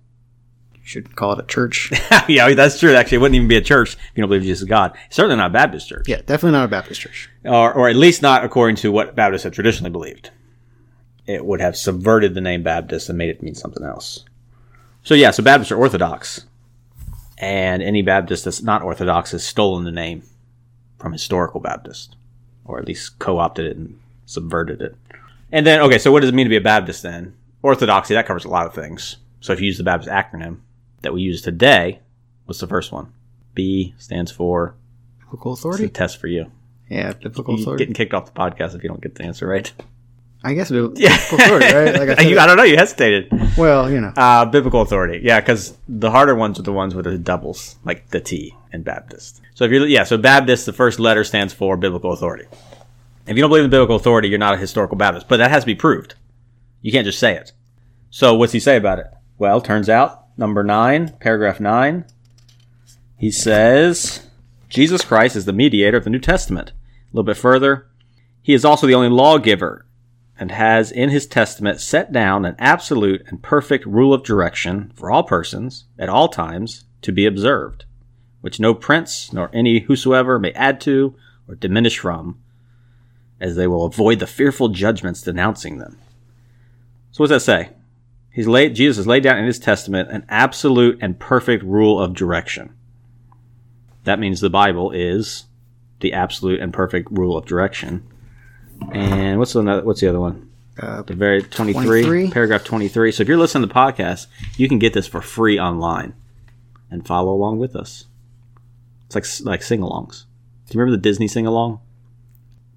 You 0.75 0.81
should 0.85 1.17
call 1.17 1.33
it 1.33 1.41
a 1.41 1.47
church. 1.47 1.93
yeah, 2.29 2.53
that's 2.55 2.79
true. 2.79 2.95
Actually, 2.95 3.17
it 3.17 3.21
wouldn't 3.21 3.37
even 3.37 3.49
be 3.49 3.57
a 3.57 3.63
church 3.63 3.95
if 3.95 4.13
you 4.15 4.23
don't 4.23 4.29
believe 4.29 4.43
Jesus 4.43 4.63
is 4.63 4.69
God. 4.69 4.97
Certainly 5.11 5.37
not 5.37 5.51
a 5.51 5.53
Baptist 5.53 5.89
church. 5.89 6.09
yeah, 6.09 6.19
definitely 6.19 6.53
not 6.53 6.65
a 6.65 6.69
Baptist 6.69 7.01
church. 7.01 7.29
Or, 7.45 7.73
or 7.73 7.89
at 7.89 7.97
least 7.97 8.23
not 8.23 8.45
according 8.45 8.77
to 8.77 8.93
what 8.93 9.15
Baptists 9.15 9.43
have 9.43 9.53
traditionally 9.53 9.91
believed. 9.91 10.31
It 11.27 11.45
would 11.45 11.61
have 11.61 11.77
subverted 11.77 12.35
the 12.35 12.41
name 12.41 12.63
Baptist 12.63 13.09
and 13.09 13.19
made 13.19 13.29
it 13.29 13.43
mean 13.43 13.55
something 13.55 13.85
else. 13.85 14.25
So 15.03 15.15
yeah, 15.15 15.31
so 15.31 15.43
Baptists 15.43 15.73
are 15.73 15.77
Orthodox. 15.77 16.47
And 17.37 17.83
any 17.83 18.03
Baptist 18.03 18.45
that's 18.45 18.63
not 18.63 18.83
Orthodox 18.83 19.33
has 19.33 19.45
stolen 19.45 19.85
the 19.85 19.93
name 19.93 20.23
from 20.99 21.13
historical 21.13 21.61
Baptist. 21.61 22.17
Or 22.65 22.79
at 22.79 22.87
least 22.87 23.19
co-opted 23.19 23.67
it 23.67 23.77
and 23.77 23.99
subverted 24.29 24.83
it. 24.83 24.95
And 25.51 25.67
then, 25.67 25.81
okay, 25.81 25.99
so 25.99 26.13
what 26.13 26.21
does 26.21 26.29
it 26.29 26.35
mean 26.35 26.45
to 26.47 26.51
be 26.51 26.57
a 26.57 26.61
Baptist 26.61 27.03
then? 27.03 27.35
Orthodoxy, 27.63 28.15
that 28.15 28.27
covers 28.27 28.45
a 28.45 28.49
lot 28.51 28.67
of 28.67 28.75
things. 28.75 29.17
So 29.41 29.53
if 29.53 29.61
you 29.61 29.67
use 29.67 29.79
the 29.79 29.85
Baptist 29.85 30.11
acronym 30.11 30.59
that 31.03 31.15
we 31.15 31.23
use 31.23 31.41
today, 31.43 32.01
what's 32.45 32.61
the 32.61 32.67
first 32.67 32.93
one? 32.93 33.13
B 33.55 33.95
stands 33.99 34.31
for 34.31 34.75
Biblical 35.21 35.53
it's 35.55 35.65
a 35.65 35.69
authority? 35.69 35.89
test 35.89 36.19
for 36.19 36.27
you. 36.27 36.51
Yeah, 36.89 37.13
biblical 37.15 37.55
You're 37.55 37.63
authority. 37.63 37.83
getting 37.85 37.95
kicked 37.95 38.15
off 38.15 38.27
the 38.27 38.39
podcast 38.39 38.75
if 38.75 38.83
you 38.83 38.89
don't 38.89 39.01
get 39.01 39.15
the 39.15 39.25
answer 39.25 39.47
right. 39.47 39.73
I 40.45 40.55
guess 40.55 40.71
bib- 40.71 40.93
Yeah, 40.97 41.17
biblical 41.31 41.57
authority, 41.57 41.75
right? 41.75 41.95
Like 41.95 42.09
I 42.11 42.15
said, 42.23 42.31
You- 42.31 42.39
I 42.39 42.47
don't 42.47 42.57
know. 42.57 42.63
You 42.63 42.77
hesitated. 42.77 43.31
well, 43.57 43.91
you 43.91 44.01
know. 44.01 44.13
Uh, 44.17 44.45
biblical 44.45 44.83
authority. 44.83 45.21
Yeah, 45.25 45.41
because 45.41 45.77
the 45.89 46.11
harder 46.11 46.35
ones 46.35 46.59
are 46.59 46.63
the 46.63 46.73
ones 46.73 46.95
with 46.95 47.07
the 47.07 47.19
doubles, 47.19 47.77
like 47.85 48.09
the 48.11 48.21
T 48.21 48.55
and 48.73 48.85
Baptist. 48.85 49.41
So 49.55 49.65
if 49.65 49.71
you're, 49.73 49.87
yeah, 49.87 50.05
so 50.05 50.17
Baptist, 50.17 50.65
the 50.67 50.73
first 50.73 51.01
letter 51.01 51.25
stands 51.25 51.53
for 51.53 51.77
biblical 51.77 52.13
authority. 52.13 52.45
If 53.29 53.37
you 53.37 53.43
don't 53.43 53.51
believe 53.51 53.65
in 53.65 53.71
biblical 53.71 53.97
authority, 53.97 54.29
you're 54.29 54.39
not 54.39 54.55
a 54.55 54.59
historical 54.59 54.97
Baptist. 54.97 55.29
But 55.29 55.37
that 55.37 55.51
has 55.51 55.65
to 55.65 55.67
be 55.67 55.75
proved. 55.75 56.15
You 56.81 56.91
can't 56.91 57.05
just 57.05 57.19
say 57.19 57.35
it. 57.35 57.53
So 58.09 58.35
what's 58.35 58.55
he 58.55 58.61
say 58.61 58.79
about 58.79 58.99
it? 58.99 59.07
Well, 59.37 59.61
turns 59.61 59.91
out, 59.91 60.27
number 60.39 60.65
nine, 60.65 61.15
paragraph 61.21 61.61
nine, 61.61 62.07
he 63.19 63.31
says, 63.31 64.27
Jesus 64.71 65.05
Christ 65.05 65.37
is 65.37 65.45
the 65.45 65.53
mediator 65.53 65.99
of 65.99 66.05
the 66.05 66.11
New 66.11 66.19
Testament. 66.19 66.71
A 66.71 66.75
little 67.13 67.27
bit 67.27 67.37
further, 67.37 67.87
he 68.41 68.55
is 68.55 68.65
also 68.65 68.87
the 68.87 68.95
only 68.95 69.11
lawgiver 69.11 69.85
and 70.39 70.51
has 70.51 70.91
in 70.91 71.11
his 71.11 71.27
testament 71.27 71.81
set 71.81 72.13
down 72.13 72.47
an 72.47 72.57
absolute 72.59 73.23
and 73.27 73.43
perfect 73.43 73.85
rule 73.85 74.15
of 74.15 74.23
direction 74.23 74.91
for 74.95 75.11
all 75.11 75.23
persons 75.23 75.85
at 75.99 76.09
all 76.09 76.29
times 76.29 76.85
to 77.03 77.13
be 77.13 77.27
observed, 77.27 77.85
which 78.41 78.59
no 78.59 78.73
prince 78.73 79.33
nor 79.35 79.51
any 79.53 79.81
whosoever 79.81 80.39
may 80.39 80.53
add 80.53 80.81
to 80.81 81.15
or 81.47 81.57
diminish 81.57 81.99
from, 81.99 82.39
as 83.41 83.57
they 83.57 83.67
will 83.67 83.85
avoid 83.85 84.19
the 84.19 84.27
fearful 84.27 84.69
judgments 84.69 85.23
denouncing 85.23 85.79
them. 85.79 85.99
So 87.13 87.23
what 87.25 87.29
does 87.31 87.45
that 87.45 87.53
say? 87.53 87.71
He's 88.31 88.47
laid 88.47 88.75
Jesus 88.75 88.97
has 88.99 89.07
laid 89.07 89.23
down 89.23 89.39
in 89.39 89.47
his 89.47 89.59
testament 89.59 90.11
an 90.11 90.25
absolute 90.29 90.99
and 91.01 91.19
perfect 91.19 91.65
rule 91.65 92.01
of 92.01 92.15
direction. 92.15 92.75
That 94.05 94.19
means 94.21 94.41
the 94.41 94.51
Bible 94.51 94.91
is 94.93 95.45
the 96.01 96.13
absolute 96.13 96.61
and 96.61 96.73
perfect 96.73 97.09
rule 97.11 97.37
of 97.37 97.47
direction. 97.47 98.07
And 98.93 99.39
what's 99.39 99.53
the 99.55 99.63
what's 99.85 100.01
the 100.01 100.09
other 100.09 100.21
one? 100.21 100.49
Uh, 100.81 101.03
The 101.03 101.15
very 101.15 101.43
23, 101.43 101.83
23? 102.03 102.31
paragraph 102.31 102.63
23. 102.65 103.11
So 103.11 103.23
if 103.23 103.29
you're 103.29 103.37
listening 103.37 103.63
to 103.63 103.67
the 103.67 103.75
podcast, 103.75 104.27
you 104.57 104.69
can 104.69 104.79
get 104.79 104.93
this 104.95 105.09
for 105.09 105.21
free 105.21 105.59
online 105.59 106.15
and 106.91 107.05
follow 107.05 107.33
along 107.33 107.59
with 107.59 107.75
us. 107.75 108.05
It's 109.07 109.15
like 109.17 109.27
like 109.45 109.63
sing-alongs. 109.63 110.25
Do 110.69 110.75
you 110.75 110.81
remember 110.81 110.97
the 110.97 111.03
Disney 111.03 111.27
sing-along? 111.27 111.81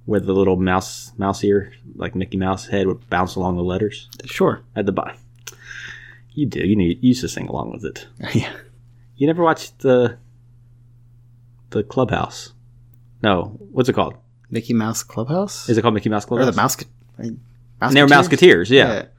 Where 0.05 0.20
the 0.20 0.34
little 0.34 0.55
mouse 0.55 1.12
mouse 1.17 1.43
ear, 1.43 1.74
like 1.96 2.15
Mickey 2.15 2.38
Mouse 2.38 2.67
head 2.67 2.88
would 2.88 3.08
bounce 3.10 3.36
along 3.36 3.58
the 3.58 3.63
letters 3.63 4.10
sure. 4.25 4.63
at 4.75 4.86
the 4.86 4.91
bottom. 4.91 5.17
You 6.34 6.48
do. 6.48 6.65
You 6.65 6.75
need 6.75 7.03
you 7.03 7.10
used 7.10 7.22
to 7.22 7.29
sing 7.29 7.48
along 7.48 7.72
with 7.72 7.86
it. 7.86 8.08
yeah. 8.34 8.53
You 9.15 9.27
never 9.27 9.43
watched 9.43 9.79
the 9.79 10.17
the 11.70 11.84
Clubhouse? 11.84 12.53
No. 13.22 13.58
What's 13.72 13.89
it 13.89 13.93
called? 13.93 14.15
Mickey 14.50 14.74
Mouse 14.74 15.03
Clubhouse? 15.03 15.70
Is 15.70 15.77
it 15.77 15.81
called 15.81 15.93
Mickey 15.93 16.10
Mouse 16.10 16.25
Clubhouse? 16.25 16.48
or 16.48 16.51
the 16.51 16.58
Mouse? 16.58 16.77
Mouse 17.17 17.39
and 17.89 17.98
they 17.98 18.01
were 18.01 18.08
Mouseketeers, 18.08 18.70
yeah. 18.70 18.88
yeah. 18.88 19.00
It 19.00 19.10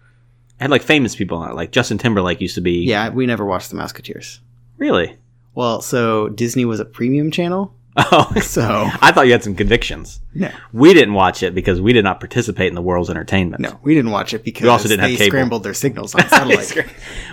had 0.59 0.71
like 0.71 0.83
famous 0.83 1.17
people 1.17 1.39
on 1.39 1.51
it. 1.51 1.55
Like 1.55 1.73
Justin 1.73 1.99
Timberlake 1.99 2.41
used 2.41 2.55
to 2.55 2.61
be. 2.61 2.85
Yeah, 2.85 3.09
we 3.09 3.27
never 3.27 3.45
watched 3.45 3.71
the 3.71 3.77
Mouseketeers. 3.77 4.39
Really? 4.77 5.17
Well, 5.55 5.81
so 5.81 6.29
Disney 6.29 6.65
was 6.65 6.81
a 6.81 6.85
premium 6.85 7.31
channel, 7.31 7.75
Oh, 7.97 8.33
so 8.43 8.89
I 9.01 9.13
thought 9.13 9.27
you 9.27 9.33
had 9.33 9.45
some 9.45 9.55
convictions. 9.55 10.21
no, 10.35 10.51
We 10.73 10.95
didn't 10.95 11.15
watch 11.15 11.43
it 11.43 11.55
because 11.55 11.81
we 11.81 11.93
did 11.93 12.05
not 12.05 12.21
participate 12.21 12.69
in 12.69 12.75
the 12.75 12.81
world's 12.83 13.11
entertainment. 13.11 13.61
no, 13.61 13.79
we 13.83 13.95
didn't 13.95 14.11
watch 14.13 14.33
it 14.35 14.45
because 14.45 14.63
We 14.63 14.69
also 14.69 14.89
didn't 14.89 15.01
have 15.01 15.11
they 15.11 15.17
cable. 15.17 15.31
scrambled 15.31 15.63
their 15.63 15.75
signals 15.75 16.15
on 16.17 16.27
satellite. 16.29 16.87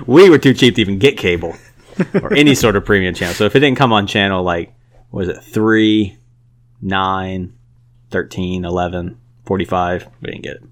we 0.05 0.29
were 0.29 0.37
too 0.37 0.53
cheap 0.53 0.75
to 0.75 0.81
even 0.81 0.99
get 0.99 1.17
cable 1.17 1.55
or 2.21 2.33
any 2.33 2.55
sort 2.55 2.75
of 2.75 2.83
premium 2.85 3.13
channel. 3.13 3.33
So 3.35 3.45
if 3.45 3.55
it 3.55 3.59
didn't 3.61 3.77
come 3.77 3.93
on 3.93 4.05
channel 4.07 4.43
like, 4.43 4.73
what 5.11 5.27
was 5.27 5.29
it, 5.37 5.41
3, 5.43 6.17
9, 6.81 7.53
13, 8.11 8.65
11, 8.65 9.17
45, 9.45 10.07
we 10.21 10.31
didn't 10.31 10.43
get 10.43 10.55
it. 10.57 10.63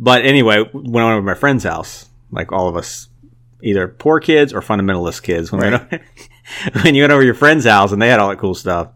But 0.00 0.24
anyway, 0.24 0.62
when 0.72 1.02
I 1.02 1.06
went 1.06 1.12
over 1.12 1.16
to 1.18 1.22
my 1.22 1.34
friend's 1.34 1.64
house, 1.64 2.08
like 2.30 2.52
all 2.52 2.68
of 2.68 2.76
us, 2.76 3.08
either 3.62 3.86
poor 3.88 4.18
kids 4.20 4.52
or 4.52 4.60
fundamentalist 4.60 5.22
kids, 5.22 5.50
when, 5.52 5.60
we 5.62 5.70
went 5.70 5.82
over- 5.92 6.04
when 6.82 6.94
you 6.94 7.02
went 7.02 7.12
over 7.12 7.22
to 7.22 7.26
your 7.26 7.34
friend's 7.34 7.64
house 7.64 7.92
and 7.92 8.00
they 8.00 8.08
had 8.08 8.20
all 8.20 8.28
that 8.28 8.38
cool 8.38 8.54
stuff, 8.54 8.88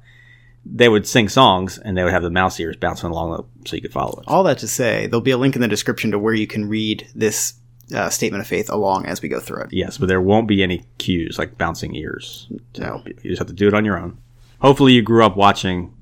they 0.64 0.88
would 0.88 1.06
sing 1.06 1.28
songs 1.28 1.78
and 1.78 1.96
they 1.96 2.04
would 2.04 2.12
have 2.12 2.22
the 2.22 2.30
mouse 2.30 2.58
ears 2.60 2.76
bouncing 2.76 3.10
along 3.10 3.48
so 3.64 3.76
you 3.76 3.82
could 3.82 3.92
follow 3.92 4.20
it. 4.20 4.28
All 4.28 4.44
that 4.44 4.58
to 4.58 4.68
say, 4.68 5.06
there'll 5.06 5.20
be 5.20 5.30
a 5.30 5.38
link 5.38 5.54
in 5.54 5.62
the 5.62 5.68
description 5.68 6.10
to 6.10 6.18
where 6.18 6.34
you 6.34 6.46
can 6.46 6.68
read 6.68 7.08
this 7.14 7.54
uh, 7.94 8.10
statement 8.10 8.42
of 8.42 8.46
faith 8.46 8.68
along 8.70 9.06
as 9.06 9.22
we 9.22 9.28
go 9.28 9.40
through 9.40 9.62
it. 9.62 9.72
Yes, 9.72 9.98
but 9.98 10.08
there 10.08 10.20
won't 10.20 10.48
be 10.48 10.62
any 10.62 10.84
cues 10.98 11.38
like 11.38 11.56
bouncing 11.56 11.94
ears. 11.94 12.48
No. 12.76 13.02
You 13.06 13.30
just 13.30 13.38
have 13.38 13.48
to 13.48 13.54
do 13.54 13.68
it 13.68 13.74
on 13.74 13.84
your 13.84 13.98
own. 13.98 14.18
Hopefully, 14.60 14.92
you 14.92 15.02
grew 15.02 15.24
up 15.24 15.36
watching 15.36 15.94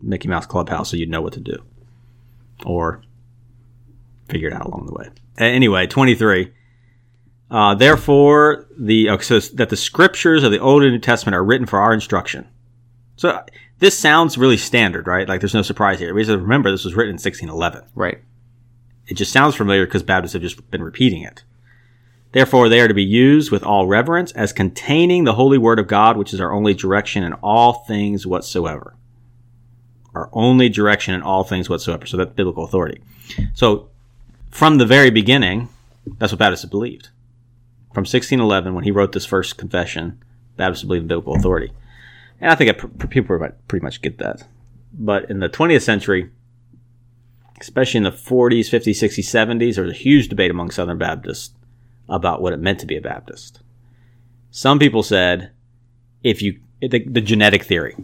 Mickey 0.00 0.28
Mouse 0.28 0.46
Clubhouse, 0.46 0.90
so 0.90 0.96
you'd 0.96 1.10
know 1.10 1.20
what 1.20 1.32
to 1.32 1.40
do, 1.40 1.62
or 2.64 3.02
figure 4.28 4.48
it 4.48 4.54
out 4.54 4.66
along 4.66 4.86
the 4.86 4.94
way. 4.94 5.08
Anyway, 5.36 5.86
twenty 5.86 6.14
three. 6.14 6.52
Uh, 7.50 7.74
therefore, 7.74 8.66
the 8.78 9.08
uh, 9.08 9.18
so 9.18 9.40
that 9.40 9.70
the 9.70 9.76
scriptures 9.76 10.42
of 10.44 10.52
the 10.52 10.58
Old 10.58 10.82
and 10.82 10.92
New 10.92 10.98
Testament 10.98 11.34
are 11.34 11.44
written 11.44 11.66
for 11.66 11.78
our 11.78 11.94
instruction. 11.94 12.46
So 13.16 13.30
uh, 13.30 13.44
this 13.78 13.98
sounds 13.98 14.36
really 14.36 14.56
standard, 14.56 15.06
right? 15.06 15.28
Like 15.28 15.40
there's 15.40 15.54
no 15.54 15.62
surprise 15.62 15.98
here. 15.98 16.12
We 16.14 16.22
just 16.22 16.38
remember 16.38 16.70
this 16.70 16.84
was 16.84 16.94
written 16.94 17.10
in 17.10 17.14
1611. 17.14 17.90
Right. 17.94 18.18
It 19.06 19.14
just 19.14 19.32
sounds 19.32 19.54
familiar 19.54 19.86
because 19.86 20.02
Baptists 20.02 20.34
have 20.34 20.42
just 20.42 20.70
been 20.70 20.82
repeating 20.82 21.22
it. 21.22 21.42
Therefore, 22.32 22.68
they 22.68 22.80
are 22.80 22.88
to 22.88 22.94
be 22.94 23.04
used 23.04 23.50
with 23.50 23.62
all 23.62 23.86
reverence 23.86 24.32
as 24.32 24.52
containing 24.52 25.24
the 25.24 25.32
holy 25.32 25.56
word 25.56 25.78
of 25.78 25.86
God, 25.86 26.18
which 26.18 26.34
is 26.34 26.40
our 26.40 26.52
only 26.52 26.74
direction 26.74 27.22
in 27.22 27.32
all 27.34 27.84
things 27.84 28.26
whatsoever. 28.26 28.94
Our 30.14 30.28
only 30.34 30.68
direction 30.68 31.14
in 31.14 31.22
all 31.22 31.42
things 31.44 31.70
whatsoever. 31.70 32.04
So 32.04 32.18
that's 32.18 32.34
biblical 32.34 32.64
authority. 32.64 33.00
So 33.54 33.88
from 34.50 34.76
the 34.76 34.84
very 34.84 35.10
beginning, 35.10 35.70
that's 36.18 36.32
what 36.32 36.38
Baptists 36.38 36.62
have 36.62 36.70
believed. 36.70 37.08
From 37.98 38.02
1611, 38.02 38.74
when 38.76 38.84
he 38.84 38.92
wrote 38.92 39.10
this 39.10 39.26
first 39.26 39.58
confession, 39.58 40.22
Baptists 40.56 40.84
believe 40.84 41.02
in 41.02 41.08
biblical 41.08 41.34
authority. 41.34 41.72
And 42.40 42.48
I 42.48 42.54
think 42.54 42.70
people 43.10 43.36
pretty 43.66 43.82
much- 43.82 44.00
get 44.00 44.18
that. 44.18 44.46
But 44.92 45.28
in 45.28 45.40
the 45.40 45.48
20th 45.48 45.82
century, 45.82 46.30
especially 47.60 47.98
in 47.98 48.04
the 48.04 48.12
40s, 48.12 48.70
50s, 48.70 49.00
60s, 49.00 49.26
70s, 49.28 49.74
there 49.74 49.82
was 49.82 49.92
a 49.92 49.96
huge 49.96 50.28
debate 50.28 50.52
among 50.52 50.70
Southern 50.70 50.96
Baptists 50.96 51.56
about 52.08 52.40
what 52.40 52.52
it 52.52 52.60
meant 52.60 52.78
to 52.78 52.86
be 52.86 52.96
a 52.96 53.00
Baptist. 53.00 53.62
Some 54.52 54.78
people 54.78 55.02
said, 55.02 55.50
if 56.22 56.40
you, 56.40 56.60
the, 56.80 57.04
the 57.04 57.20
genetic 57.20 57.64
theory. 57.64 57.96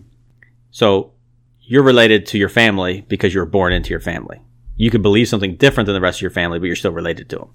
So 0.73 1.13
you're 1.61 1.85
related 1.85 2.27
to 2.27 2.39
your 2.39 2.49
family 2.49 3.03
because 3.03 3.33
you 3.33 3.39
were 3.39 3.47
born 3.47 3.73
into 3.73 3.91
your 3.91 4.01
family. 4.01 4.43
You 4.75 4.91
can 4.91 5.03
believe 5.03 5.29
something 5.29 5.55
different 5.55 5.87
than 5.87 5.95
the 5.95 6.01
rest 6.01 6.19
of 6.19 6.23
your 6.23 6.33
family, 6.33 6.59
but 6.59 6.67
you're 6.67 6.75
still 6.75 6.91
related 6.91 7.31
to 7.31 7.37
them. 7.37 7.51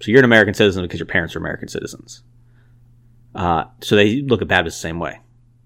So 0.00 0.10
you're 0.10 0.20
an 0.20 0.24
American 0.24 0.54
citizen 0.54 0.82
because 0.82 0.98
your 0.98 1.06
parents 1.06 1.36
are 1.36 1.38
American 1.38 1.68
citizens. 1.68 2.22
Uh, 3.34 3.64
so 3.80 3.96
they 3.96 4.22
look 4.22 4.42
at 4.42 4.48
Baptists 4.48 4.76
the 4.76 4.88
same 4.88 4.98
way. 4.98 5.20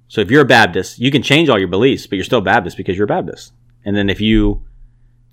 So 0.08 0.20
if 0.20 0.30
you're 0.30 0.42
a 0.42 0.46
Baptist, 0.46 0.98
you 0.98 1.10
can 1.10 1.22
change 1.22 1.48
all 1.48 1.58
your 1.58 1.68
beliefs, 1.68 2.06
but 2.06 2.16
you're 2.16 2.24
still 2.24 2.40
Baptist 2.40 2.76
because 2.76 2.96
you're 2.96 3.04
a 3.04 3.08
Baptist. 3.08 3.52
And 3.84 3.96
then 3.96 4.10
if 4.10 4.20
you 4.20 4.64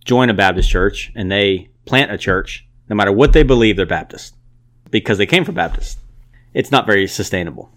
join 0.05 0.29
a 0.29 0.33
Baptist 0.33 0.69
church 0.69 1.11
and 1.15 1.31
they 1.31 1.69
plant 1.85 2.11
a 2.11 2.17
church, 2.17 2.67
no 2.89 2.95
matter 2.95 3.11
what 3.11 3.33
they 3.33 3.43
believe, 3.43 3.75
they're 3.75 3.85
Baptist 3.85 4.35
because 4.89 5.17
they 5.17 5.25
came 5.25 5.45
from 5.45 5.55
Baptist. 5.55 5.99
It's 6.53 6.71
not 6.71 6.85
very 6.85 7.07
sustainable. 7.07 7.71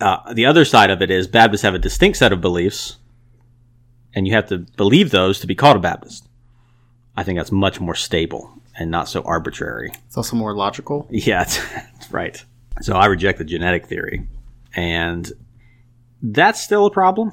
Uh, 0.00 0.32
the 0.32 0.46
other 0.46 0.64
side 0.64 0.90
of 0.90 1.00
it 1.00 1.10
is 1.10 1.26
Baptists 1.26 1.62
have 1.62 1.74
a 1.74 1.78
distinct 1.78 2.18
set 2.18 2.32
of 2.32 2.42
beliefs, 2.42 2.98
and 4.14 4.26
you 4.26 4.34
have 4.34 4.48
to 4.48 4.58
believe 4.76 5.10
those 5.10 5.40
to 5.40 5.46
be 5.46 5.54
called 5.54 5.76
a 5.76 5.80
Baptist. 5.80 6.28
I 7.16 7.22
think 7.22 7.38
that's 7.38 7.52
much 7.52 7.80
more 7.80 7.94
stable 7.94 8.52
and 8.78 8.90
not 8.90 9.08
so 9.08 9.22
arbitrary. 9.22 9.90
It's 10.06 10.16
also 10.16 10.36
more 10.36 10.54
logical. 10.54 11.06
Yeah, 11.10 11.42
it's, 11.42 11.60
right. 12.12 12.42
So 12.80 12.94
I 12.94 13.06
reject 13.06 13.38
the 13.38 13.44
genetic 13.44 13.86
theory, 13.86 14.28
and 14.74 15.30
that's 16.22 16.60
still 16.60 16.86
a 16.86 16.90
problem. 16.90 17.32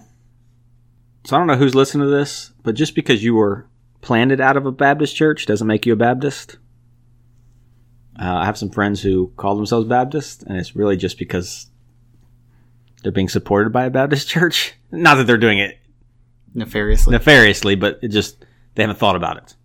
So 1.25 1.35
I 1.35 1.39
don't 1.39 1.47
know 1.47 1.55
who's 1.55 1.75
listening 1.75 2.07
to 2.07 2.11
this, 2.11 2.51
but 2.63 2.75
just 2.75 2.95
because 2.95 3.23
you 3.23 3.35
were 3.35 3.67
planted 4.01 4.41
out 4.41 4.57
of 4.57 4.65
a 4.65 4.71
Baptist 4.71 5.15
church 5.15 5.45
doesn't 5.45 5.67
make 5.67 5.85
you 5.85 5.93
a 5.93 5.97
Baptist. 5.97 6.57
Uh, 8.19 8.25
I 8.37 8.45
have 8.45 8.57
some 8.57 8.69
friends 8.69 9.01
who 9.01 9.31
call 9.37 9.55
themselves 9.55 9.87
Baptist, 9.87 10.43
and 10.43 10.57
it's 10.57 10.75
really 10.75 10.97
just 10.97 11.17
because 11.17 11.67
they're 13.01 13.11
being 13.11 13.29
supported 13.29 13.71
by 13.71 13.85
a 13.85 13.89
Baptist 13.89 14.27
church. 14.29 14.73
Not 14.91 15.15
that 15.15 15.27
they're 15.27 15.37
doing 15.37 15.59
it 15.59 15.77
Nefariously. 16.53 17.11
nefariously, 17.11 17.75
but 17.75 17.99
it 18.03 18.09
just 18.09 18.45
they 18.75 18.83
haven't 18.83 18.99
thought 18.99 19.15
about 19.15 19.37
it 19.37 19.55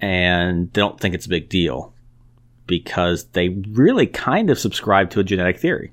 and 0.00 0.72
don't 0.72 0.98
think 0.98 1.14
it's 1.14 1.26
a 1.26 1.30
big 1.30 1.48
deal 1.48 1.92
because 2.66 3.24
they 3.28 3.48
really 3.48 4.06
kind 4.06 4.50
of 4.50 4.58
subscribe 4.58 5.10
to 5.10 5.20
a 5.20 5.24
genetic 5.24 5.58
theory. 5.58 5.92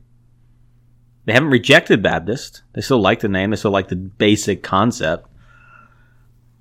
They 1.26 1.34
haven't 1.34 1.50
rejected 1.50 2.02
Baptist. 2.02 2.62
They 2.74 2.82
still 2.82 3.02
like 3.02 3.20
the 3.20 3.28
name. 3.28 3.50
They 3.50 3.58
still 3.58 3.72
like 3.72 3.90
the 3.90 3.96
basic 3.96 4.64
concept, 4.64 5.28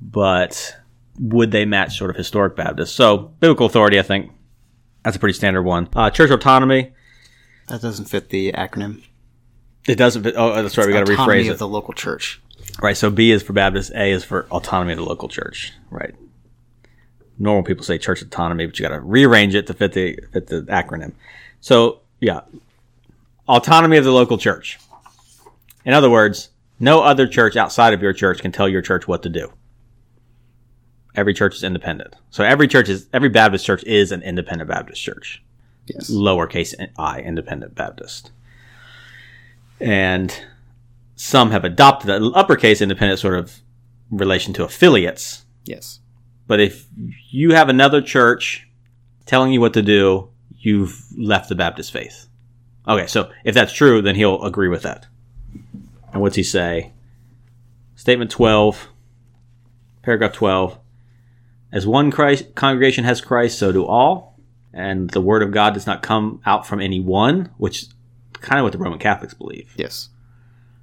but 0.00 0.76
would 1.20 1.50
they 1.52 1.64
match 1.64 1.96
sort 1.98 2.10
of 2.10 2.16
historic 2.16 2.56
Baptist? 2.56 2.96
So 2.96 3.18
biblical 3.40 3.66
authority, 3.66 3.98
I 3.98 4.02
think 4.02 4.32
that's 5.04 5.16
a 5.16 5.20
pretty 5.20 5.34
standard 5.34 5.62
one. 5.62 5.88
Uh, 5.94 6.10
church 6.10 6.30
autonomy. 6.30 6.92
that 7.68 7.80
doesn't 7.80 8.06
fit 8.06 8.30
the 8.30 8.52
acronym. 8.52 9.04
It 9.86 9.94
doesn't. 9.94 10.24
Fit, 10.24 10.34
oh, 10.36 10.60
that's 10.60 10.76
right. 10.76 10.86
We 10.86 10.92
got 10.92 11.06
to 11.06 11.12
Autonomy 11.12 11.44
rephrase 11.44 11.48
of 11.48 11.54
it. 11.54 11.58
the 11.58 11.68
local 11.68 11.94
church. 11.94 12.42
Right. 12.82 12.96
So 12.96 13.08
B 13.08 13.30
is 13.30 13.42
for 13.44 13.52
Baptist, 13.52 13.92
A 13.94 14.10
is 14.10 14.24
for 14.24 14.46
autonomy 14.50 14.92
of 14.92 14.98
the 14.98 15.04
local 15.04 15.28
church. 15.28 15.72
Right. 15.90 16.14
Normal 17.38 17.62
people 17.64 17.84
say 17.84 17.98
church 17.98 18.22
autonomy, 18.22 18.66
but 18.66 18.78
you 18.78 18.88
got 18.88 18.94
to 18.94 19.00
rearrange 19.00 19.54
it 19.54 19.66
to 19.66 19.74
fit 19.74 19.92
the 19.92 20.18
fit 20.32 20.46
the 20.46 20.62
acronym. 20.62 21.12
So 21.60 22.00
yeah, 22.20 22.40
autonomy 23.48 23.96
of 23.98 24.04
the 24.04 24.12
local 24.12 24.38
church. 24.38 24.78
In 25.84 25.92
other 25.92 26.10
words, 26.10 26.50
no 26.80 27.02
other 27.02 27.26
church 27.26 27.56
outside 27.56 27.92
of 27.94 28.02
your 28.02 28.12
church 28.12 28.40
can 28.40 28.52
tell 28.52 28.68
your 28.68 28.82
church 28.82 29.06
what 29.06 29.22
to 29.22 29.28
do. 29.28 29.52
Every 31.14 31.32
church 31.32 31.56
is 31.56 31.62
independent. 31.62 32.14
So 32.30 32.44
every 32.44 32.68
church 32.68 32.88
is 32.88 33.06
every 33.12 33.28
Baptist 33.28 33.64
church 33.64 33.84
is 33.84 34.12
an 34.12 34.22
independent 34.22 34.68
Baptist 34.68 35.02
church 35.02 35.42
Yes. 35.86 36.10
lowercase 36.10 36.74
i, 36.98 37.20
independent 37.20 37.74
Baptist. 37.74 38.32
And 39.80 40.36
some 41.14 41.50
have 41.50 41.64
adopted 41.64 42.10
an 42.10 42.32
uppercase 42.34 42.80
independent 42.80 43.20
sort 43.20 43.38
of 43.38 43.60
relation 44.10 44.52
to 44.54 44.64
affiliates. 44.64 45.44
Yes. 45.64 46.00
But 46.46 46.60
if 46.60 46.86
you 47.30 47.54
have 47.54 47.68
another 47.68 48.00
church 48.00 48.68
telling 49.24 49.52
you 49.52 49.60
what 49.60 49.74
to 49.74 49.82
do, 49.82 50.30
you've 50.58 51.04
left 51.16 51.48
the 51.48 51.54
Baptist 51.54 51.92
faith. 51.92 52.28
Okay, 52.86 53.06
so 53.06 53.30
if 53.44 53.54
that's 53.54 53.72
true, 53.72 54.00
then 54.00 54.14
he'll 54.14 54.42
agree 54.42 54.68
with 54.68 54.82
that. 54.82 55.06
And 56.12 56.22
what's 56.22 56.36
he 56.36 56.42
say? 56.42 56.92
Statement 57.96 58.30
12, 58.30 58.88
paragraph 60.02 60.32
12. 60.32 60.78
As 61.72 61.86
one 61.86 62.10
Christ, 62.10 62.54
congregation 62.54 63.04
has 63.04 63.20
Christ, 63.20 63.58
so 63.58 63.72
do 63.72 63.84
all. 63.84 64.38
And 64.72 65.10
the 65.10 65.20
word 65.20 65.42
of 65.42 65.50
God 65.50 65.74
does 65.74 65.86
not 65.86 66.02
come 66.02 66.40
out 66.46 66.66
from 66.66 66.80
any 66.80 67.00
one, 67.00 67.50
which 67.56 67.82
is 67.82 67.94
kind 68.34 68.60
of 68.60 68.64
what 68.64 68.72
the 68.72 68.78
Roman 68.78 68.98
Catholics 68.98 69.34
believe. 69.34 69.74
Yes. 69.76 70.10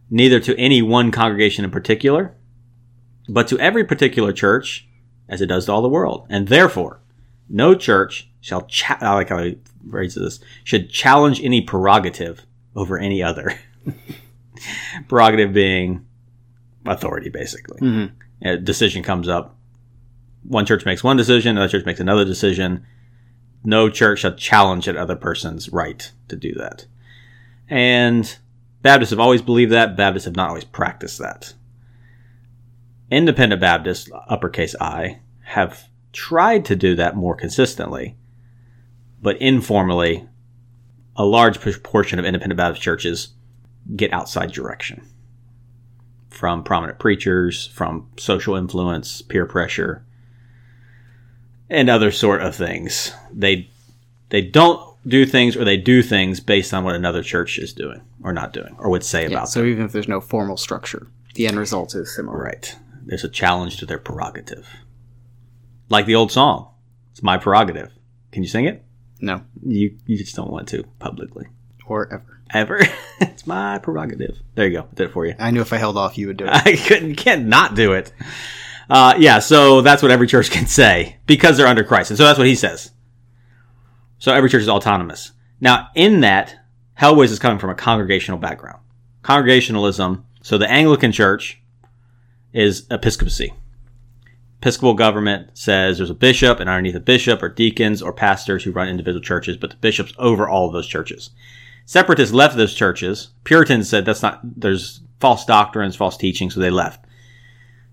Neither 0.10 0.40
to 0.42 0.60
any 0.60 0.82
one 0.82 1.12
congregation 1.12 1.64
in 1.64 1.72
particular, 1.72 2.36
but 3.30 3.48
to 3.48 3.60
every 3.60 3.86
particular 3.86 4.34
church, 4.34 4.88
as 5.30 5.42
it 5.42 5.48
does 5.48 5.66
to 5.66 5.72
all 5.72 5.82
the 5.82 5.90
world. 5.90 6.26
And 6.30 6.48
therefore, 6.48 7.00
no 7.50 7.76
church 7.76 8.30
shall, 8.42 8.62
cha- 8.64 8.98
I 9.02 9.14
like 9.14 9.30
how 9.30 9.44
he 9.44 9.58
phrases 9.90 10.40
this, 10.40 10.50
should 10.64 10.90
challenge 10.90 11.42
any 11.44 11.62
prerogative 11.62 12.46
over 12.76 12.98
any 12.98 13.22
other. 13.24 13.58
prerogative 15.08 15.54
being 15.54 16.06
authority, 16.86 17.30
basically. 17.30 17.80
Mhm. 17.80 18.12
A 18.42 18.58
decision 18.58 19.04
comes 19.04 19.28
up. 19.28 19.56
One 20.44 20.66
church 20.66 20.86
makes 20.86 21.04
one 21.04 21.18
decision, 21.18 21.52
another 21.58 21.70
church 21.72 21.86
makes 21.86 22.00
another 22.00 22.26
decision. 22.26 22.86
No 23.64 23.90
church 23.90 24.20
shall 24.20 24.36
challenge 24.36 24.88
another 24.88 25.16
person's 25.16 25.70
right 25.70 26.12
to 26.28 26.36
do 26.36 26.54
that. 26.56 26.86
And 27.70 28.38
Baptists 28.82 29.12
have 29.12 29.20
always 29.20 29.42
believed 29.42 29.72
that. 29.72 29.96
Baptists 29.96 30.26
have 30.26 30.36
not 30.36 30.50
always 30.50 30.66
practiced 30.66 31.18
that. 31.20 31.54
Independent 33.12 33.62
Baptists, 33.62 34.10
uppercase 34.28 34.76
I, 34.80 35.20
have 35.44 35.88
tried 36.12 36.66
to 36.66 36.76
do 36.76 36.96
that 36.96 37.16
more 37.16 37.36
consistently, 37.36 38.16
but 39.22 39.38
informally, 39.42 40.28
a 41.16 41.26
large 41.26 41.60
proportion 41.60 42.20
of 42.20 42.26
independent 42.26 42.58
Baptist 42.58 42.82
churches 42.82 43.30
get 43.96 44.14
outside 44.14 44.52
direction 44.52 45.08
from 46.30 46.64
prominent 46.64 46.98
preachers, 47.00 47.68
from 47.68 48.10
social 48.18 48.56
influence, 48.56 49.22
peer 49.22 49.46
pressure, 49.46 50.04
and 51.70 51.90
other 51.90 52.12
sort 52.12 52.42
of 52.42 52.56
things. 52.56 53.14
They 53.32 53.70
they 54.30 54.42
don't 54.42 54.82
do 55.08 55.26
things 55.26 55.56
or 55.56 55.64
they 55.64 55.78
do 55.78 56.02
things 56.02 56.40
based 56.40 56.74
on 56.74 56.84
what 56.84 56.96
another 56.96 57.22
church 57.22 57.60
is 57.60 57.74
doing 57.74 58.02
or 58.24 58.34
not 58.34 58.54
doing 58.54 58.76
or 58.80 58.90
would 58.90 59.04
say 59.04 59.24
Yeah, 59.24 59.38
about 59.38 59.50
so 59.50 59.64
even 59.64 59.86
if 59.86 59.92
there's 59.92 60.08
no 60.08 60.20
formal 60.20 60.58
structure, 60.58 61.08
the 61.36 61.48
end 61.48 61.58
result 61.58 61.94
is 61.94 62.14
similar. 62.16 62.42
Right. 62.42 62.76
There's 63.06 63.24
a 63.24 63.30
challenge 63.30 63.78
to 63.78 63.86
their 63.86 63.98
prerogative. 63.98 64.68
Like 65.90 66.06
the 66.06 66.16
old 66.16 66.32
song. 66.32 66.70
It's 67.12 67.24
my 67.24 67.38
prerogative. 67.38 67.92
Can 68.32 68.44
you 68.44 68.50
sing 68.50 68.66
it? 68.66 68.84
No. 69.20 69.44
You 69.66 69.98
you 70.06 70.18
just 70.18 70.36
don't 70.36 70.52
want 70.52 70.68
to 70.70 70.84
publicly. 71.00 71.48
Or 71.86 72.12
ever. 72.12 72.42
Ever. 72.54 72.82
it's 73.22 73.46
my 73.46 73.80
prerogative. 73.80 74.40
There 74.56 74.68
you 74.68 74.82
go. 74.82 74.88
Did 74.94 75.10
it 75.10 75.14
for 75.14 75.26
you. 75.26 75.36
I 75.38 75.52
knew 75.52 75.62
if 75.62 75.74
I 75.74 75.78
held 75.78 75.98
off, 75.98 76.18
you 76.18 76.28
would 76.28 76.38
do 76.38 76.46
it. 76.46 76.52
I 76.54 76.76
couldn't 76.76 77.10
you 77.10 77.16
can't 77.16 77.46
not 77.46 77.76
do 77.76 77.94
it. 77.94 78.12
Uh, 78.90 79.16
yeah, 79.18 79.40
so 79.40 79.82
that's 79.82 80.02
what 80.02 80.12
every 80.12 80.28
church 80.28 80.52
can 80.52 80.68
say 80.68 81.18
because 81.26 81.58
they're 81.58 81.68
under 81.68 81.84
Christ. 81.84 82.12
And 82.12 82.18
so 82.18 82.26
that's 82.26 82.38
what 82.38 82.48
he 82.48 82.56
says. 82.56 82.92
So 84.20 84.34
every 84.34 84.50
church 84.50 84.62
is 84.62 84.70
autonomous. 84.70 85.32
Now, 85.60 85.90
in 85.96 86.22
that, 86.22 86.56
Helwys 87.00 87.32
is 87.32 87.40
coming 87.40 87.60
from 87.60 87.70
a 87.70 87.76
congregational 87.76 88.40
background. 88.40 88.80
Congregationalism, 89.22 90.26
so 90.42 90.58
the 90.58 90.70
Anglican 90.70 91.12
church 91.12 91.62
is 92.54 92.86
episcopacy. 92.90 93.54
Episcopal 94.62 94.94
government 94.94 95.50
says 95.58 95.98
there's 95.98 96.10
a 96.10 96.16
bishop, 96.16 96.60
and 96.60 96.70
underneath 96.70 96.96
a 96.96 97.00
bishop 97.00 97.44
are 97.44 97.50
deacons 97.50 98.02
or 98.02 98.14
pastors 98.14 98.64
who 98.64 98.72
run 98.72 98.88
individual 98.88 99.22
churches, 99.22 99.58
but 99.58 99.72
the 99.72 99.76
bishop's 99.78 100.14
over 100.18 100.48
all 100.48 100.68
of 100.68 100.74
those 100.74 100.88
churches. 100.88 101.32
Separatists 101.86 102.34
left 102.34 102.56
those 102.56 102.74
churches. 102.74 103.30
Puritans 103.44 103.90
said 103.90 104.06
that's 104.06 104.22
not, 104.22 104.40
there's 104.44 105.02
false 105.20 105.44
doctrines, 105.44 105.98
false 105.98 106.16
teaching, 106.16 106.50
so 106.50 106.60
they 106.60 106.70
left. 106.70 107.06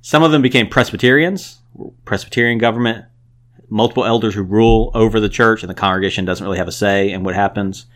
Some 0.00 0.22
of 0.22 0.30
them 0.30 0.42
became 0.42 0.68
Presbyterians, 0.68 1.58
Presbyterian 2.04 2.58
government, 2.58 3.06
multiple 3.68 4.04
elders 4.04 4.34
who 4.34 4.42
rule 4.42 4.90
over 4.94 5.18
the 5.18 5.28
church, 5.28 5.62
and 5.62 5.70
the 5.70 5.74
congregation 5.74 6.24
doesn't 6.24 6.44
really 6.44 6.58
have 6.58 6.68
a 6.68 6.72
say 6.72 7.10
in 7.10 7.24
what 7.24 7.34
happens. 7.34 7.86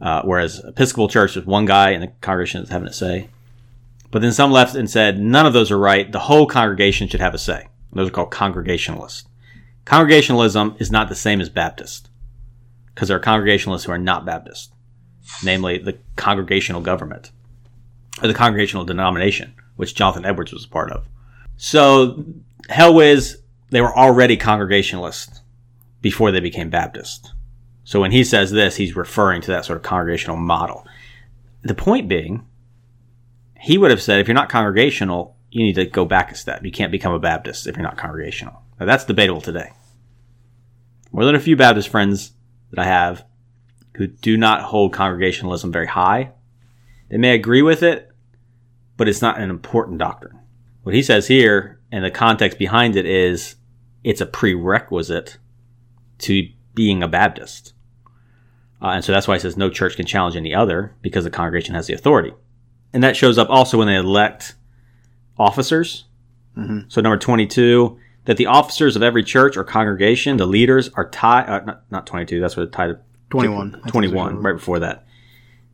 Uh, 0.00 0.22
whereas 0.22 0.58
Episcopal 0.64 1.08
church 1.08 1.36
is 1.36 1.46
one 1.46 1.66
guy, 1.66 1.90
and 1.90 2.02
the 2.02 2.08
congregation 2.20 2.62
is 2.62 2.68
having 2.68 2.88
a 2.88 2.92
say. 2.92 3.28
But 4.12 4.20
then 4.20 4.32
some 4.32 4.52
left 4.52 4.76
and 4.76 4.88
said 4.88 5.18
none 5.18 5.46
of 5.46 5.54
those 5.54 5.72
are 5.72 5.78
right. 5.78 6.12
The 6.12 6.20
whole 6.20 6.46
congregation 6.46 7.08
should 7.08 7.20
have 7.20 7.34
a 7.34 7.38
say. 7.38 7.68
Those 7.92 8.08
are 8.08 8.12
called 8.12 8.30
congregationalists. 8.30 9.28
Congregationalism 9.86 10.76
is 10.78 10.92
not 10.92 11.08
the 11.08 11.14
same 11.14 11.40
as 11.40 11.48
Baptist 11.48 12.10
because 12.94 13.08
there 13.08 13.16
are 13.16 13.20
congregationalists 13.20 13.86
who 13.86 13.92
are 13.92 13.98
not 13.98 14.26
Baptist, 14.26 14.72
namely 15.42 15.78
the 15.78 15.98
congregational 16.14 16.82
government 16.82 17.32
or 18.22 18.28
the 18.28 18.34
congregational 18.34 18.84
denomination, 18.84 19.54
which 19.76 19.94
Jonathan 19.94 20.26
Edwards 20.26 20.52
was 20.52 20.66
a 20.66 20.68
part 20.68 20.92
of. 20.92 21.08
So 21.56 22.22
Helwys, 22.68 23.36
they 23.70 23.80
were 23.80 23.96
already 23.96 24.36
congregationalists 24.36 25.40
before 26.02 26.30
they 26.30 26.40
became 26.40 26.68
Baptist. 26.68 27.32
So 27.84 28.00
when 28.00 28.12
he 28.12 28.24
says 28.24 28.50
this, 28.50 28.76
he's 28.76 28.94
referring 28.94 29.40
to 29.42 29.50
that 29.52 29.64
sort 29.64 29.78
of 29.78 29.82
congregational 29.82 30.36
model. 30.36 30.86
The 31.62 31.74
point 31.74 32.08
being, 32.08 32.46
he 33.62 33.78
would 33.78 33.92
have 33.92 34.02
said, 34.02 34.18
if 34.18 34.26
you're 34.26 34.34
not 34.34 34.48
congregational, 34.48 35.36
you 35.52 35.62
need 35.62 35.76
to 35.76 35.86
go 35.86 36.04
back 36.04 36.32
a 36.32 36.34
step. 36.34 36.64
You 36.64 36.72
can't 36.72 36.90
become 36.90 37.14
a 37.14 37.20
Baptist 37.20 37.68
if 37.68 37.76
you're 37.76 37.84
not 37.84 37.96
congregational. 37.96 38.60
Now, 38.80 38.86
that's 38.86 39.04
debatable 39.04 39.40
today. 39.40 39.70
More 41.12 41.24
than 41.24 41.36
a 41.36 41.40
few 41.40 41.56
Baptist 41.56 41.88
friends 41.88 42.32
that 42.70 42.80
I 42.80 42.86
have 42.86 43.24
who 43.94 44.08
do 44.08 44.36
not 44.36 44.62
hold 44.62 44.92
congregationalism 44.92 45.70
very 45.70 45.86
high. 45.86 46.32
They 47.08 47.18
may 47.18 47.34
agree 47.34 47.62
with 47.62 47.84
it, 47.84 48.10
but 48.96 49.08
it's 49.08 49.22
not 49.22 49.38
an 49.38 49.48
important 49.48 49.98
doctrine. 49.98 50.40
What 50.82 50.96
he 50.96 51.02
says 51.02 51.28
here, 51.28 51.80
and 51.92 52.04
the 52.04 52.10
context 52.10 52.58
behind 52.58 52.96
it 52.96 53.06
is 53.06 53.54
it's 54.02 54.20
a 54.20 54.26
prerequisite 54.26 55.38
to 56.18 56.48
being 56.74 57.00
a 57.04 57.08
Baptist. 57.08 57.74
Uh, 58.82 58.88
and 58.88 59.04
so 59.04 59.12
that's 59.12 59.28
why 59.28 59.34
he 59.34 59.40
says 59.40 59.56
no 59.56 59.70
church 59.70 59.94
can 59.94 60.06
challenge 60.06 60.34
any 60.34 60.52
other 60.52 60.96
because 61.00 61.22
the 61.22 61.30
congregation 61.30 61.76
has 61.76 61.86
the 61.86 61.94
authority. 61.94 62.32
And 62.92 63.02
that 63.02 63.16
shows 63.16 63.38
up 63.38 63.48
also 63.50 63.78
when 63.78 63.86
they 63.86 63.96
elect 63.96 64.54
officers. 65.38 66.04
Mhm. 66.56 66.84
So 66.88 67.00
number 67.00 67.16
22, 67.16 67.98
that 68.24 68.36
the 68.36 68.46
officers 68.46 68.96
of 68.96 69.02
every 69.02 69.24
church 69.24 69.56
or 69.56 69.64
congregation, 69.64 70.36
the 70.36 70.46
leaders, 70.46 70.90
are 70.94 71.08
tied, 71.08 71.48
uh, 71.48 71.64
not, 71.64 71.82
not 71.90 72.06
22, 72.06 72.40
that's 72.40 72.56
what 72.56 72.70
the 72.70 72.76
title 72.76 72.96
21. 73.30 73.80
21, 73.86 74.42
right 74.42 74.52
before 74.52 74.78
that. 74.80 75.06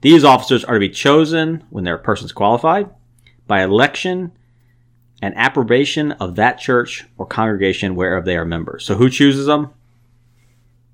These 0.00 0.24
officers 0.24 0.64
are 0.64 0.74
to 0.74 0.80
be 0.80 0.88
chosen 0.88 1.64
when 1.70 1.84
their 1.84 1.98
person's 1.98 2.32
qualified 2.32 2.88
by 3.48 3.62
election 3.62 4.30
and 5.20 5.36
approbation 5.36 6.12
of 6.12 6.36
that 6.36 6.60
church 6.60 7.04
or 7.16 7.26
congregation 7.26 7.96
whereof 7.96 8.24
they 8.24 8.36
are 8.36 8.44
members. 8.44 8.84
So 8.84 8.94
who 8.94 9.10
chooses 9.10 9.46
them? 9.46 9.70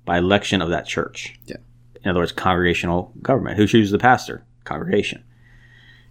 By 0.05 0.17
election 0.17 0.61
of 0.61 0.69
that 0.69 0.87
church. 0.87 1.35
Yeah. 1.45 1.57
In 2.03 2.09
other 2.09 2.19
words, 2.19 2.31
congregational 2.31 3.13
government. 3.21 3.57
Who 3.57 3.67
chooses 3.67 3.91
the 3.91 3.99
pastor? 3.99 4.43
Congregation. 4.63 5.23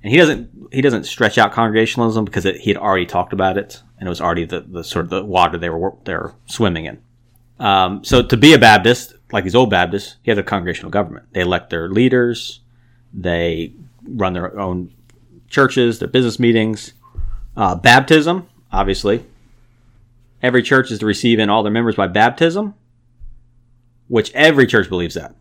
And 0.05 0.13
he 0.13 0.19
doesn't 0.19 0.51
he 0.71 0.83
doesn't 0.83 1.05
stretch 1.05 1.39
out 1.39 1.53
congregationalism 1.53 2.27
because 2.27 2.45
it, 2.45 2.61
he 2.61 2.71
had 2.71 2.77
already 2.77 3.07
talked 3.07 3.33
about 3.33 3.57
it 3.57 3.83
and 3.99 4.07
it 4.07 4.11
was 4.11 4.21
already 4.21 4.45
the, 4.45 4.61
the 4.61 4.85
sort 4.85 5.07
of 5.07 5.11
the 5.11 5.25
water 5.25 5.57
they 5.57 5.71
were 5.71 5.95
they 6.05 6.13
were 6.13 6.35
swimming 6.45 6.85
in. 6.85 7.03
Um, 7.59 8.05
so 8.05 8.23
to 8.23 8.37
be 8.37 8.53
a 8.53 8.59
Baptist, 8.59 9.15
like 9.33 9.45
these 9.45 9.55
old 9.55 9.71
Baptists, 9.71 10.17
you 10.23 10.31
have 10.31 10.39
a 10.39 10.43
congregational 10.43 10.91
government. 10.91 11.27
They 11.33 11.41
elect 11.41 11.71
their 11.71 11.89
leaders, 11.89 12.61
they 13.15 13.73
run 14.07 14.35
their 14.35 14.61
own 14.61 14.93
churches, 15.49 16.01
their 16.01 16.09
business 16.09 16.39
meetings. 16.39 16.93
Uh, 17.57 17.75
baptism, 17.75 18.49
obviously. 18.71 19.25
Every 20.43 20.63
church 20.63 20.91
is 20.91 20.99
to 20.99 21.07
receive 21.07 21.39
in 21.39 21.49
all 21.49 21.63
their 21.63 21.73
members 21.73 21.95
by 21.95 22.09
baptism, 22.09 22.75
which 24.09 24.35
every 24.35 24.67
church 24.67 24.91
believes 24.91 25.15
that. 25.15 25.35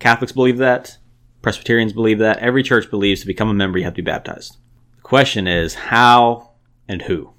Catholics 0.00 0.32
believe 0.32 0.58
that. 0.58 0.98
Presbyterians 1.44 1.92
believe 1.92 2.20
that. 2.20 2.38
Every 2.38 2.62
church 2.62 2.90
believes 2.90 3.20
to 3.20 3.26
become 3.26 3.50
a 3.50 3.54
member, 3.54 3.76
you 3.76 3.84
have 3.84 3.92
to 3.92 4.02
be 4.02 4.10
baptized. 4.10 4.56
The 4.96 5.02
question 5.02 5.46
is 5.46 5.74
how 5.74 6.52
and 6.88 7.02
who. 7.02 7.34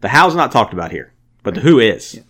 The 0.00 0.08
how's 0.08 0.34
not 0.34 0.50
talked 0.50 0.72
about 0.72 0.90
here, 0.90 1.14
but 1.44 1.54
the 1.54 1.60
who 1.60 1.78
is. 1.78 2.20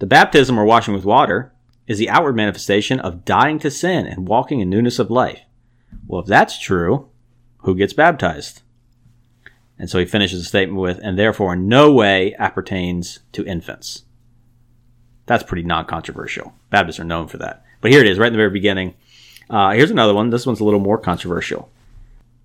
The 0.00 0.06
baptism 0.06 0.58
or 0.58 0.66
washing 0.66 0.92
with 0.92 1.06
water 1.06 1.54
is 1.86 1.96
the 1.96 2.10
outward 2.10 2.36
manifestation 2.36 3.00
of 3.00 3.24
dying 3.24 3.58
to 3.60 3.70
sin 3.70 4.06
and 4.06 4.28
walking 4.28 4.60
in 4.60 4.68
newness 4.68 4.98
of 4.98 5.10
life. 5.10 5.40
Well, 6.06 6.20
if 6.20 6.26
that's 6.26 6.58
true, 6.58 7.08
who 7.60 7.74
gets 7.74 7.94
baptized? 7.94 8.60
And 9.78 9.88
so 9.88 9.98
he 9.98 10.04
finishes 10.04 10.40
the 10.40 10.46
statement 10.46 10.78
with, 10.78 11.00
and 11.02 11.18
therefore 11.18 11.54
in 11.54 11.68
no 11.68 11.90
way 11.90 12.34
appertains 12.38 13.20
to 13.32 13.46
infants. 13.46 14.02
That's 15.24 15.42
pretty 15.42 15.62
non 15.62 15.86
controversial. 15.86 16.52
Baptists 16.68 17.00
are 17.00 17.04
known 17.04 17.28
for 17.28 17.38
that. 17.38 17.64
But 17.80 17.92
here 17.92 18.02
it 18.02 18.08
is, 18.10 18.18
right 18.18 18.26
in 18.26 18.34
the 18.34 18.38
very 18.38 18.50
beginning. 18.50 18.92
Uh, 19.48 19.72
here's 19.72 19.90
another 19.90 20.14
one. 20.14 20.30
This 20.30 20.46
one's 20.46 20.60
a 20.60 20.64
little 20.64 20.80
more 20.80 20.98
controversial. 20.98 21.70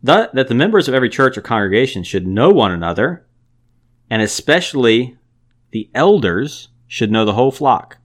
That, 0.03 0.33
that 0.35 0.47
the 0.47 0.55
members 0.55 0.87
of 0.87 0.93
every 0.93 1.09
church 1.09 1.37
or 1.37 1.41
congregation 1.41 2.03
should 2.03 2.25
know 2.25 2.49
one 2.49 2.71
another, 2.71 3.25
and 4.09 4.21
especially 4.21 5.17
the 5.71 5.89
elders 5.93 6.69
should 6.87 7.11
know 7.11 7.25
the 7.25 7.33
whole 7.33 7.51
flock. 7.51 7.97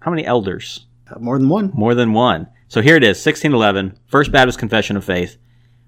How 0.00 0.10
many 0.10 0.24
elders? 0.24 0.86
Uh, 1.10 1.18
more 1.18 1.38
than 1.38 1.48
one. 1.48 1.70
More 1.74 1.94
than 1.94 2.12
one. 2.12 2.48
So 2.68 2.80
here 2.80 2.96
it 2.96 3.04
is, 3.04 3.24
1611, 3.24 3.98
First 4.06 4.32
Baptist 4.32 4.58
Confession 4.58 4.96
of 4.96 5.04
Faith. 5.04 5.36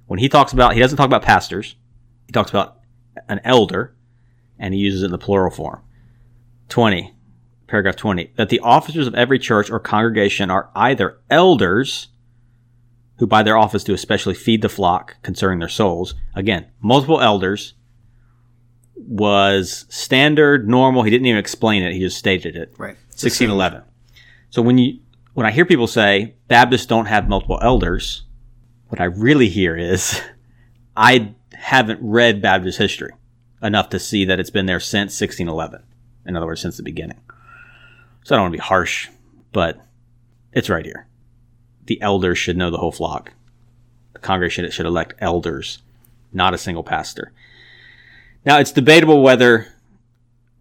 When 0.07 0.18
he 0.18 0.29
talks 0.29 0.53
about, 0.53 0.75
he 0.75 0.81
doesn't 0.81 0.99
talk 0.99 1.07
about 1.07 1.23
pastors. 1.23 1.77
He 2.27 2.33
talks 2.33 2.51
about 2.51 2.81
an 3.29 3.40
elder, 3.44 3.94
and 4.59 4.75
he 4.75 4.81
uses 4.81 5.03
it 5.03 5.07
in 5.07 5.11
the 5.11 5.18
plural 5.18 5.51
form. 5.51 5.83
20, 6.68 7.13
paragraph 7.75 7.97
20, 7.97 8.31
that 8.37 8.51
the 8.51 8.61
officers 8.61 9.09
of 9.09 9.17
every 9.17 9.37
church 9.37 9.69
or 9.69 9.81
congregation 9.81 10.49
are 10.49 10.71
either 10.77 11.19
elders, 11.29 12.07
who 13.17 13.27
by 13.27 13.43
their 13.43 13.59
office 13.59 13.83
do 13.83 13.93
especially 13.93 14.33
feed 14.33 14.63
the 14.63 14.69
flock 14.69 15.17
concerning 15.23 15.59
their 15.59 15.69
souls. 15.69 16.15
Again, 16.37 16.67
multiple 16.81 17.21
elders 17.21 17.75
was 18.95 19.87
standard, 19.89 20.69
normal. 20.69 21.03
He 21.03 21.11
didn't 21.11 21.27
even 21.27 21.41
explain 21.41 21.83
it. 21.83 21.95
He 21.95 21.99
just 21.99 22.17
stated 22.17 22.55
it. 22.55 22.73
Right. 22.79 22.95
1611. 23.09 23.83
So 24.51 24.63
when 24.63 24.79
you 24.79 25.01
when 25.33 25.45
I 25.45 25.51
hear 25.51 25.65
people 25.65 25.89
say 25.89 26.37
Baptists 26.47 26.87
don't 26.87 27.07
have 27.07 27.29
multiple 27.29 27.59
elders, 27.61 28.23
what 28.87 29.01
I 29.01 29.07
really 29.07 29.49
hear 29.49 29.77
is 29.77 30.21
I 30.97 31.35
haven't 31.53 31.99
read 32.01 32.41
Baptist 32.41 32.79
history 32.79 33.15
enough 33.61 33.89
to 33.89 33.99
see 33.99 34.25
that 34.27 34.39
it's 34.39 34.51
been 34.51 34.67
there 34.67 34.79
since 34.79 35.21
1611. 35.21 35.83
In 36.25 36.37
other 36.37 36.47
words, 36.47 36.61
since 36.61 36.77
the 36.77 36.85
beginning. 36.85 37.19
So 38.25 38.35
I 38.35 38.37
don't 38.37 38.45
want 38.45 38.55
to 38.55 38.59
be 38.59 38.63
harsh, 38.63 39.09
but 39.53 39.81
it's 40.53 40.69
right 40.69 40.85
here. 40.85 41.07
The 41.87 42.01
elders 42.01 42.39
should 42.39 42.57
know 42.57 42.71
the 42.71 42.79
whole 42.79 42.93
flock. 42.93 43.33
The 44.15 44.19
congregation 44.19 44.69
should 44.71 44.87
elect 44.87 45.15
elders, 45.19 45.83
not 46.33 46.55
a 46.55 46.59
single 46.59 46.83
pastor. 46.83 47.33
Now 48.45 48.59
it's 48.59 48.73
debatable 48.73 49.23
whether 49.23 49.69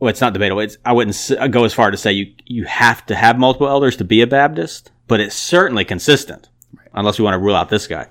well, 0.03 0.09
it's 0.09 0.19
not 0.19 0.33
debatable. 0.33 0.59
It's, 0.59 0.77
I 0.83 0.91
wouldn't 0.91 1.17
go 1.51 1.63
as 1.63 1.73
far 1.73 1.89
to 1.89 1.95
say 1.95 2.11
you 2.11 2.33
you 2.45 2.65
have 2.65 3.05
to 3.05 3.15
have 3.15 3.39
multiple 3.39 3.69
elders 3.69 3.95
to 3.97 4.03
be 4.03 4.21
a 4.21 4.27
Baptist, 4.27 4.91
but 5.07 5.21
it's 5.21 5.33
certainly 5.33 5.85
consistent, 5.85 6.49
unless 6.93 7.17
we 7.17 7.23
want 7.23 7.35
to 7.35 7.39
rule 7.39 7.55
out 7.55 7.69
this 7.69 7.87
guy. 7.87 8.07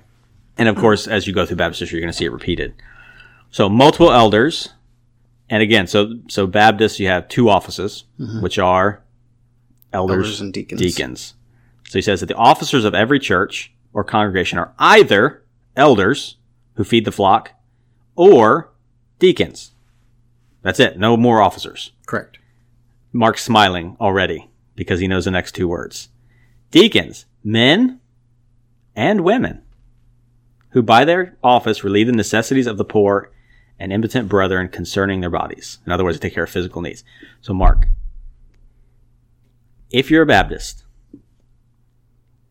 And 0.57 0.67
of 0.67 0.75
course, 0.75 1.07
as 1.07 1.27
you 1.27 1.33
go 1.33 1.45
through 1.45 1.57
Baptist 1.57 1.81
history, 1.81 1.97
you're 1.97 2.05
going 2.05 2.11
to 2.11 2.17
see 2.17 2.25
it 2.25 2.31
repeated. 2.31 2.73
So 3.51 3.69
multiple 3.69 4.11
elders, 4.11 4.69
and 5.51 5.61
again, 5.61 5.85
so 5.85 6.15
so 6.29 6.47
Baptists, 6.47 6.99
you 6.99 7.05
have 7.09 7.27
two 7.27 7.47
offices, 7.47 8.05
mm-hmm. 8.19 8.41
which 8.41 8.57
are 8.57 9.03
elders, 9.93 10.15
Elders 10.17 10.41
and 10.41 10.53
deacons. 10.53 10.81
deacons. 10.81 11.33
So 11.87 11.97
he 11.97 12.01
says 12.01 12.19
that 12.19 12.25
the 12.27 12.35
officers 12.35 12.85
of 12.85 12.95
every 12.95 13.19
church 13.19 13.73
or 13.93 14.03
congregation 14.03 14.57
are 14.57 14.73
either 14.79 15.43
elders 15.75 16.37
who 16.75 16.83
feed 16.83 17.05
the 17.05 17.11
flock 17.11 17.51
or 18.15 18.71
deacons. 19.19 19.71
That's 20.61 20.79
it. 20.79 20.97
No 20.97 21.15
more 21.17 21.41
officers. 21.41 21.91
Correct. 22.05 22.39
Mark's 23.11 23.43
smiling 23.43 23.95
already 24.01 24.49
because 24.75 24.99
he 24.99 25.07
knows 25.07 25.25
the 25.25 25.31
next 25.31 25.53
two 25.53 25.67
words. 25.67 26.09
Deacons, 26.71 27.25
men 27.43 27.99
and 28.95 29.21
women, 29.21 29.61
who 30.69 30.81
by 30.81 31.05
their 31.05 31.37
office 31.43 31.83
relieve 31.83 32.07
the 32.07 32.13
necessities 32.13 32.65
of 32.65 32.77
the 32.77 32.85
poor 32.85 33.31
and 33.77 33.91
impotent 33.93 34.29
brethren 34.29 34.67
concerning 34.69 35.19
their 35.21 35.29
bodies. 35.29 35.77
In 35.85 35.91
other 35.91 36.03
words, 36.03 36.17
they 36.19 36.27
take 36.29 36.33
care 36.35 36.45
of 36.45 36.49
physical 36.49 36.81
needs. 36.81 37.03
So, 37.41 37.53
Mark, 37.53 37.87
if 39.93 40.11
you're 40.11 40.23
a 40.23 40.25
Baptist, 40.27 40.83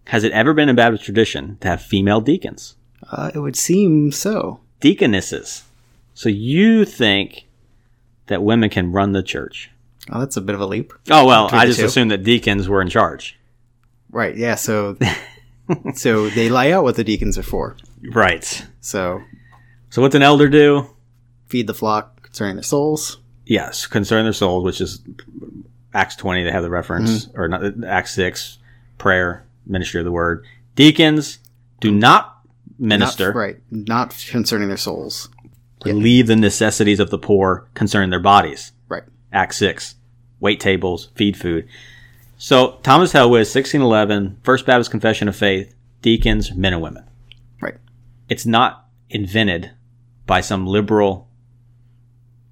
has 0.06 0.24
it 0.24 0.32
ever 0.32 0.54
been 0.54 0.68
a 0.68 0.74
Baptist 0.74 1.04
tradition 1.04 1.58
to 1.60 1.68
have 1.68 1.82
female 1.82 2.20
deacons? 2.20 2.76
Uh, 3.10 3.30
it 3.34 3.38
would 3.38 3.56
seem 3.56 4.10
so. 4.12 4.60
Deaconesses. 4.80 5.64
So 6.14 6.28
you 6.28 6.84
think 6.84 7.46
that 8.28 8.42
women 8.42 8.70
can 8.70 8.92
run 8.92 9.12
the 9.12 9.22
church? 9.22 9.70
Oh, 10.10 10.20
that's 10.20 10.36
a 10.36 10.40
bit 10.40 10.54
of 10.54 10.60
a 10.60 10.66
leap. 10.66 10.92
Oh 11.10 11.26
well, 11.26 11.48
I 11.52 11.66
just 11.66 11.78
two. 11.80 11.86
assumed 11.86 12.10
that 12.10 12.24
deacons 12.24 12.68
were 12.68 12.80
in 12.82 12.88
charge. 12.88 13.38
Right. 14.10 14.36
Yeah. 14.36 14.56
So, 14.56 14.96
so 15.94 16.28
they 16.30 16.48
lay 16.48 16.72
out 16.72 16.82
what 16.84 16.96
the 16.96 17.04
deacons 17.04 17.38
are 17.38 17.42
for. 17.42 17.76
Right. 18.10 18.66
So 18.80 19.22
So 19.90 20.02
what's 20.02 20.14
an 20.14 20.22
elder 20.22 20.48
do? 20.48 20.88
feed 21.46 21.66
the 21.66 21.74
flock 21.74 22.22
concerning 22.22 22.56
their 22.56 22.62
souls. 22.62 23.18
Yes, 23.44 23.86
concern 23.86 24.24
their 24.24 24.32
souls, 24.32 24.64
which 24.64 24.80
is 24.80 25.00
Acts 25.94 26.16
twenty. 26.16 26.44
They 26.44 26.52
have 26.52 26.62
the 26.62 26.70
reference, 26.70 27.26
mm-hmm. 27.26 27.40
or 27.40 27.48
not 27.48 27.84
Acts 27.84 28.14
six, 28.14 28.58
prayer, 28.98 29.46
ministry 29.66 30.00
of 30.00 30.04
the 30.04 30.12
word. 30.12 30.44
Deacons 30.74 31.38
do 31.80 31.90
not 31.90 32.32
minister, 32.78 33.28
Not, 33.28 33.38
right. 33.38 33.56
Not 33.70 34.26
concerning 34.28 34.68
their 34.68 34.76
souls. 34.76 35.28
relieve 35.84 36.26
the 36.26 36.36
necessities 36.36 37.00
of 37.00 37.10
the 37.10 37.18
poor 37.18 37.68
concerning 37.74 38.10
their 38.10 38.20
bodies. 38.20 38.72
Right. 38.88 39.04
Act 39.32 39.54
6. 39.54 39.94
Wait 40.40 40.60
tables, 40.60 41.10
feed 41.14 41.36
food. 41.36 41.68
So, 42.36 42.78
Thomas 42.82 43.12
Helwys, 43.12 43.54
1611, 43.54 44.38
First 44.42 44.66
Baptist 44.66 44.90
Confession 44.90 45.28
of 45.28 45.36
Faith, 45.36 45.74
deacons, 46.02 46.52
men 46.52 46.72
and 46.72 46.82
women. 46.82 47.04
Right. 47.60 47.76
It's 48.28 48.44
not 48.44 48.88
invented 49.08 49.70
by 50.26 50.40
some 50.40 50.66
liberal, 50.66 51.28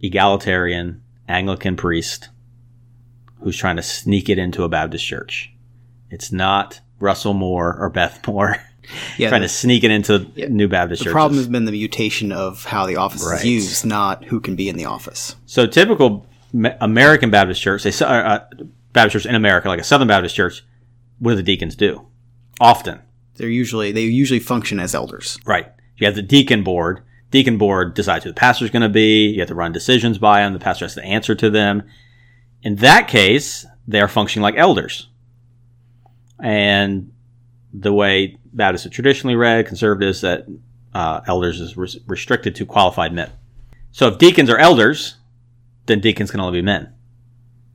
egalitarian, 0.01 1.03
Anglican 1.29 1.77
priest 1.77 2.29
who's 3.43 3.57
trying 3.57 3.77
to 3.77 3.83
sneak 3.83 4.29
it 4.29 4.39
into 4.39 4.65
a 4.65 4.69
Baptist 4.69 5.05
church. 5.07 5.53
It's 6.11 6.33
not 6.33 6.81
Russell 6.99 7.35
Moore 7.35 7.77
or 7.79 7.89
Beth 7.91 8.27
Moore 8.27 8.57
Yeah. 9.19 9.29
trying 9.29 9.43
the, 9.43 9.49
to 9.49 9.53
sneak 9.55 9.85
it 9.85 9.91
into 9.91 10.27
new 10.49 10.67
Baptist 10.69 11.01
church. 11.01 11.05
the 11.05 11.05
churches. 11.05 11.13
problem 11.13 11.37
has 11.39 11.47
been 11.49 11.65
the 11.65 11.73
mutation 11.73 12.33
of 12.33 12.65
how 12.65 12.87
the 12.87 12.97
office 12.97 13.25
Right. 13.25 13.39
is 13.39 13.45
used, 13.45 13.85
not 13.87 14.25
who 14.25 14.41
can 14.41 14.57
be 14.57 14.69
in 14.69 14.77
the 14.77 14.87
office. 14.87 15.37
So 15.47 15.67
typical 15.67 16.27
American 16.81 17.31
Baptist 17.31 17.63
church, 17.63 17.85
they, 17.85 17.93
uh, 18.05 18.09
uh, 18.09 18.45
Baptist 18.93 19.13
church 19.13 19.27
in 19.27 19.35
America, 19.37 19.69
like 19.69 19.79
a 19.81 19.85
Southern 19.85 20.09
Baptist 20.09 20.35
church, 20.35 20.65
what 21.21 21.33
do 21.33 21.37
the 21.37 21.43
deacons 21.45 21.77
do? 21.77 22.07
Often, 22.61 22.99
They're 23.37 23.49
usually 23.49 23.93
they 23.93 24.03
usually 24.03 24.41
function 24.41 24.81
as 24.81 24.95
elders. 24.95 25.39
right? 25.47 25.69
You 25.97 26.07
have 26.07 26.17
the 26.17 26.23
deacon 26.23 26.65
board. 26.65 27.01
Deacon 27.31 27.57
board 27.59 27.95
decides 27.95 28.25
who 28.25 28.31
the 28.31 28.35
pastor's 28.35 28.71
going 28.71 28.83
to 28.83 28.89
be. 28.89 29.29
You 29.29 29.39
have 29.41 29.49
to 29.49 29.55
run 29.55 29.71
decisions 29.73 30.19
by 30.19 30.41
them. 30.41 30.53
The 30.53 30.59
pastor 30.59 30.85
has 30.87 30.95
to 30.97 31.05
answer 31.05 31.35
to 31.37 31.49
them. 31.49 31.85
In 32.63 32.77
that 32.77 33.09
case, 33.09 33.67
they 33.89 34.01
are 34.01 34.09
functioning 34.09 34.43
like 34.43 34.57
elders. 34.57 35.09
And 36.39 37.13
the 37.73 37.93
way 37.93 38.37
Baptists 38.53 38.87
are 38.87 38.91
traditionally 38.91 39.37
read, 39.37 39.67
conservatives, 39.67 40.21
that 40.23 40.47
uh, 40.95 41.21
elders 41.27 41.61
is 41.61 41.77
res- 41.77 41.99
restricted 42.07 42.55
to 42.57 42.67
qualified 42.67 43.13
men. 43.13 43.31
So 43.93 44.09
if 44.09 44.19
deacons 44.19 44.51
are 44.51 44.59
elders, 44.59 45.17
then 45.87 46.01
deacons 46.01 46.31
can 46.31 46.41
only 46.41 46.61
be 46.61 46.65
men. 46.65 46.93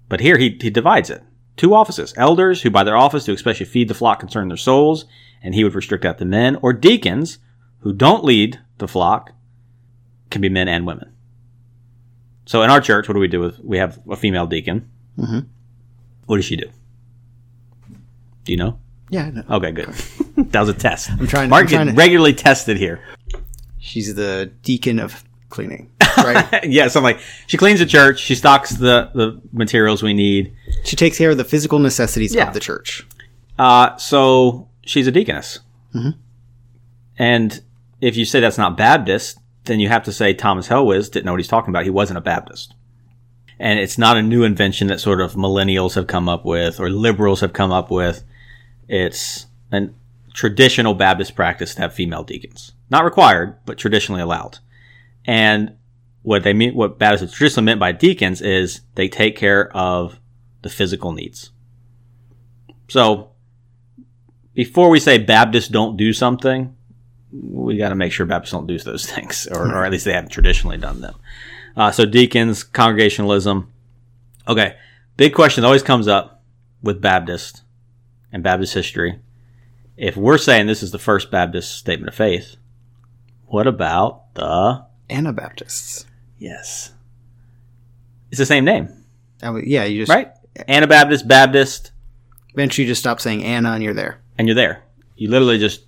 But 0.10 0.19
here 0.19 0.38
he, 0.38 0.58
he 0.62 0.69
divides 0.69 1.10
it. 1.10 1.24
Two 1.58 1.74
offices. 1.74 2.13
Elders, 2.17 2.62
who 2.62 2.69
by 2.69 2.84
their 2.84 2.98
office 2.98 3.26
do 3.26 3.34
especially 3.34 3.65
feed 3.65 3.88
the 3.88 3.93
flock 3.93 4.19
concerning 4.19 4.50
their 4.50 4.58
souls, 4.58 5.06
and 5.41 5.56
he 5.56 5.63
would 5.63 5.76
restrict 5.76 6.04
that 6.04 6.17
to 6.17 6.26
men, 6.26 6.58
or 6.62 6.74
deacons, 6.74 7.39
who 7.80 7.93
don't 7.93 8.26
lead 8.26 8.60
the 8.78 8.88
flock, 8.88 9.32
can 10.30 10.41
be 10.41 10.50
men 10.50 10.67
and 10.67 10.86
women. 10.86 11.14
So 12.46 12.62
in 12.62 12.70
our 12.70 12.80
church, 12.82 13.08
what 13.08 13.14
do 13.16 13.20
we 13.20 13.28
do 13.28 13.40
with, 13.40 13.60
we 13.60 13.78
have 13.78 14.00
a 14.10 14.16
female 14.16 14.46
deacon. 14.46 14.90
Mhm. 15.18 15.48
What 16.28 16.36
does 16.38 16.46
she 16.46 16.56
do? 16.56 16.70
Do 18.44 18.52
you 18.52 18.58
know? 18.58 18.80
Yeah, 19.10 19.30
no. 19.32 19.44
Okay, 19.50 19.72
good. 19.72 19.88
that 20.38 20.60
was 20.60 20.70
a 20.70 20.74
test. 20.74 21.10
I'm 21.12 21.28
trying- 21.28 21.50
Mark 21.50 21.64
I'm 21.64 21.70
trying 21.70 21.88
to- 21.88 21.94
regularly 21.94 22.34
tested 22.34 22.78
here. 22.78 23.00
she's 23.80 24.14
the 24.16 24.52
deacon 24.64 25.00
of 25.00 25.24
cleaning. 25.50 25.92
Right. 26.18 26.64
yeah, 26.70 26.88
so 26.88 27.00
I'm 27.00 27.04
like, 27.04 27.20
she 27.48 27.58
cleans 27.58 27.80
the 27.80 27.86
church, 27.86 28.20
she 28.20 28.36
stocks 28.36 28.72
the, 28.72 29.12
the 29.14 29.42
materials 29.52 30.02
we 30.02 30.14
need. 30.14 30.54
she 30.84 30.96
takes 30.96 31.18
care 31.18 31.30
of 31.32 31.38
the 31.38 31.44
physical 31.44 31.78
necessities 31.80 32.34
Yeah. 32.34 32.48
of 32.48 32.54
the 32.54 32.60
church. 32.60 33.06
Uh, 33.60 33.96
so 33.98 34.70
she's 34.86 35.08
a 35.08 35.12
deaconess. 35.12 35.60
Mhm. 35.94 36.16
And 37.18 37.62
if 38.02 38.18
you 38.18 38.26
say 38.26 38.40
that's 38.40 38.58
not 38.58 38.76
Baptist, 38.76 39.40
then 39.65 39.80
you 39.80 39.89
have 39.89 40.04
to 40.04 40.12
say 40.12 40.34
Thomas 40.34 40.67
Helwys 40.67 41.12
didn't 41.12 41.25
know 41.25 41.34
what 41.34 41.39
he's 41.39 41.47
talking 41.47 41.69
about. 41.69 41.84
He 41.84 41.89
wasn't 41.89 42.17
a 42.17 42.21
Baptist. 42.21 42.73
And 43.58 43.80
it's 43.80 43.97
not 43.97 44.17
a 44.17 44.21
new 44.21 44.43
invention 44.43 44.88
that 44.88 44.99
sort 44.99 45.21
of 45.21 45.34
millennials 45.34 45.95
have 45.95 46.08
come 46.08 46.28
up 46.28 46.45
with 46.45 46.80
or 46.80 46.89
liberals 46.89 47.39
have 47.41 47.54
come 47.54 47.71
up 47.71 47.89
with. 47.89 48.23
It's 48.88 49.47
a 49.71 49.89
traditional 50.34 50.93
Baptist 50.93 51.36
practice 51.36 51.75
to 51.75 51.82
have 51.82 51.93
female 51.93 52.23
deacons. 52.23 52.73
Not 52.89 53.06
required, 53.06 53.58
but 53.65 53.78
traditionally 53.78 54.21
allowed. 54.21 54.60
And 55.25 55.78
what 56.21 56.43
they 56.43 56.54
mean, 56.54 56.75
what 56.75 56.99
Baptists 56.99 57.34
traditionally 57.34 57.65
meant 57.65 57.80
by 57.80 57.91
deacons 57.91 58.41
is 58.41 58.82
they 58.95 59.08
take 59.08 59.36
care 59.36 59.75
of 59.75 60.19
the 60.62 60.69
physical 60.69 61.12
needs. 61.12 61.51
So 62.89 63.32
before 64.54 64.89
we 64.89 64.99
say 64.99 65.17
Baptists 65.17 65.69
don't 65.69 65.97
do 65.97 66.13
something, 66.13 66.75
we 67.32 67.78
got 67.78 67.90
to 67.90 67.96
make 67.96 68.12
sure 68.12 68.26
Baptists 68.26 68.52
don't 68.52 68.68
do 68.68 68.78
those 68.80 69.06
things, 69.12 69.48
or, 69.52 69.68
or 69.68 69.86
at 69.86 69.92
least 69.92 70.06
they 70.06 70.14
haven't 70.14 70.30
traditionally 70.32 70.78
done 70.78 71.02
them. 71.02 71.16
Uh, 71.76 71.92
so 71.92 72.06
deacons, 72.06 72.64
congregationalism. 72.64 73.72
Okay, 74.48 74.76
big 75.18 75.34
question 75.34 75.62
that 75.62 75.68
always 75.68 75.84
comes 75.84 76.08
up 76.08 76.42
with 76.82 77.02
Baptist 77.02 77.64
and 78.32 78.44
Baptist 78.44 78.74
history. 78.74 79.20
If 79.98 80.16
we're 80.18 80.38
saying 80.38 80.68
this 80.68 80.84
is 80.84 80.92
the 80.92 81.00
first 81.00 81.32
Baptist 81.32 81.76
statement 81.78 82.10
of 82.10 82.16
faith, 82.16 82.56
what 83.48 83.66
about 83.68 84.34
the 84.36 84.86
Anabaptists. 85.10 86.06
yes? 86.38 86.92
It's 88.32 88.40
the 88.40 88.46
same 88.46 88.66
name, 88.66 88.90
would- 89.44 89.66
yeah, 89.66 89.86
you 89.86 90.02
just 90.02 90.10
right? 90.10 90.32
Anabaptist, 90.68 91.28
Baptist, 91.28 91.92
eventually 92.54 92.86
you 92.86 92.92
just 92.92 93.02
stop 93.02 93.20
saying 93.22 93.44
Anna 93.44 93.72
and 93.72 93.84
you're 93.84 93.94
there. 93.94 94.20
and 94.38 94.48
you're 94.48 94.56
there. 94.56 94.84
You 95.16 95.30
literally 95.30 95.58
just 95.60 95.85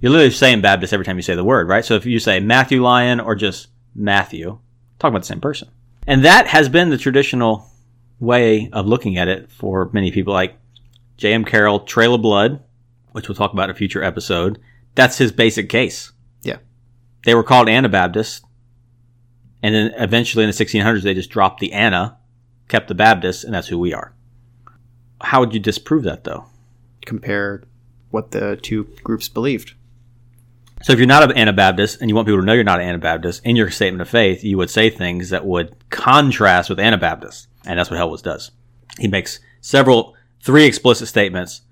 you're 0.00 0.10
literally 0.10 0.30
saying 0.30 0.62
Baptist 0.62 0.92
every 0.92 1.04
time 1.04 1.16
you 1.16 1.22
say 1.22 1.34
the 1.34 1.44
word, 1.44 1.68
right? 1.68 1.84
So 1.84 1.94
if 1.94 2.06
you 2.06 2.18
say 2.18 2.40
Matthew 2.40 2.82
Lyon 2.82 3.20
or 3.20 3.34
just 3.34 3.68
Matthew, 3.94 4.58
talking 4.98 5.12
about 5.12 5.22
the 5.22 5.26
same 5.26 5.40
person. 5.40 5.68
And 6.06 6.24
that 6.24 6.46
has 6.48 6.68
been 6.68 6.90
the 6.90 6.98
traditional 6.98 7.70
way 8.18 8.70
of 8.72 8.86
looking 8.86 9.18
at 9.18 9.28
it 9.28 9.50
for 9.50 9.90
many 9.92 10.10
people 10.10 10.32
like 10.32 10.56
J.M. 11.16 11.44
Carroll, 11.44 11.80
Trail 11.80 12.14
of 12.14 12.22
Blood, 12.22 12.62
which 13.12 13.28
we'll 13.28 13.36
talk 13.36 13.52
about 13.52 13.64
in 13.64 13.70
a 13.70 13.78
future 13.78 14.02
episode. 14.02 14.58
That's 14.94 15.18
his 15.18 15.32
basic 15.32 15.68
case. 15.68 16.12
Yeah. 16.42 16.58
They 17.24 17.34
were 17.34 17.42
called 17.42 17.68
Anabaptists. 17.68 18.42
And 19.62 19.74
then 19.74 19.92
eventually 19.96 20.44
in 20.44 20.50
the 20.50 20.56
1600s, 20.56 21.02
they 21.02 21.12
just 21.12 21.30
dropped 21.30 21.60
the 21.60 21.72
Anna, 21.72 22.16
kept 22.68 22.88
the 22.88 22.94
Baptist, 22.94 23.44
and 23.44 23.52
that's 23.52 23.68
who 23.68 23.78
we 23.78 23.92
are. 23.92 24.14
How 25.20 25.40
would 25.40 25.52
you 25.52 25.60
disprove 25.60 26.04
that 26.04 26.24
though? 26.24 26.46
Compare 27.04 27.64
what 28.10 28.30
the 28.30 28.56
two 28.56 28.84
groups 29.04 29.28
believed. 29.28 29.74
So 30.82 30.92
if 30.92 30.98
you're 30.98 31.06
not 31.06 31.22
an 31.22 31.36
Anabaptist 31.36 32.00
and 32.00 32.08
you 32.08 32.16
want 32.16 32.26
people 32.26 32.40
to 32.40 32.46
know 32.46 32.54
you're 32.54 32.64
not 32.64 32.80
an 32.80 32.88
Anabaptist, 32.88 33.44
in 33.44 33.54
your 33.54 33.70
statement 33.70 34.00
of 34.00 34.08
faith, 34.08 34.42
you 34.42 34.56
would 34.56 34.70
say 34.70 34.88
things 34.88 35.30
that 35.30 35.44
would 35.44 35.76
contrast 35.90 36.70
with 36.70 36.80
Anabaptists. 36.80 37.48
And 37.66 37.78
that's 37.78 37.90
what 37.90 38.00
Helwys 38.00 38.22
does. 38.22 38.50
He 38.98 39.06
makes 39.06 39.40
several, 39.60 40.14
three 40.42 40.64
explicit 40.64 41.08
statements 41.08 41.62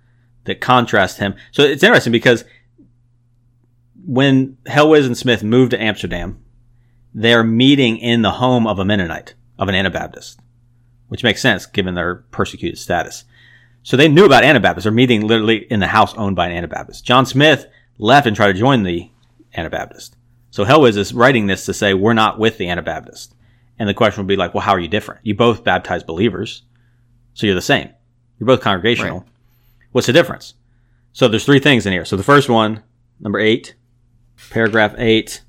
that 0.44 0.60
contrast 0.60 1.18
him. 1.18 1.34
So 1.52 1.62
it's 1.62 1.82
interesting 1.82 2.12
because 2.12 2.44
when 4.04 4.58
Helwys 4.66 5.06
and 5.06 5.16
Smyth 5.16 5.42
moved 5.42 5.70
to 5.70 5.82
Amsterdam, 5.82 6.44
they're 7.14 7.44
meeting 7.44 7.96
in 7.96 8.20
the 8.20 8.32
home 8.32 8.66
of 8.66 8.78
a 8.78 8.84
Mennonite, 8.84 9.34
of 9.58 9.68
an 9.68 9.74
Anabaptist, 9.74 10.38
which 11.08 11.22
makes 11.22 11.40
sense 11.40 11.64
given 11.64 11.94
their 11.94 12.16
persecuted 12.30 12.78
status. 12.78 13.24
So 13.82 13.96
they 13.96 14.08
knew 14.08 14.26
about 14.26 14.44
Anabaptists. 14.44 14.84
They're 14.84 14.92
meeting 14.92 15.26
literally 15.26 15.66
in 15.70 15.80
the 15.80 15.86
house 15.86 16.14
owned 16.14 16.36
by 16.36 16.46
an 16.46 16.56
Anabaptist. 16.56 17.06
John 17.06 17.24
Smyth 17.24 17.66
left 17.98 18.26
and 18.26 18.34
tried 18.34 18.52
to 18.52 18.58
join 18.58 18.82
the 18.82 19.10
Anabaptist. 19.54 20.16
So 20.50 20.64
Helwys 20.64 20.96
is 20.96 21.12
writing 21.12 21.46
this 21.46 21.66
to 21.66 21.74
say 21.74 21.94
we're 21.94 22.14
not 22.14 22.38
with 22.38 22.58
the 22.58 22.68
Anabaptist. 22.68 23.34
And 23.78 23.88
the 23.88 23.94
question 23.94 24.22
would 24.22 24.28
be 24.28 24.36
like, 24.36 24.54
well, 24.54 24.62
how 24.62 24.72
are 24.72 24.80
you 24.80 24.88
different? 24.88 25.20
You 25.24 25.34
both 25.34 25.62
baptize 25.62 26.02
believers, 26.02 26.62
so 27.34 27.46
you're 27.46 27.54
the 27.54 27.62
same. 27.62 27.90
You're 28.38 28.46
both 28.46 28.60
congregational. 28.60 29.20
Right. 29.20 29.28
What's 29.92 30.06
the 30.06 30.12
difference? 30.12 30.54
So 31.12 31.28
there's 31.28 31.44
three 31.44 31.60
things 31.60 31.86
in 31.86 31.92
here. 31.92 32.04
So 32.04 32.16
the 32.16 32.22
first 32.22 32.48
one, 32.48 32.82
number 33.20 33.38
eight, 33.38 33.74
paragraph 34.50 34.94
eight, 34.98 35.42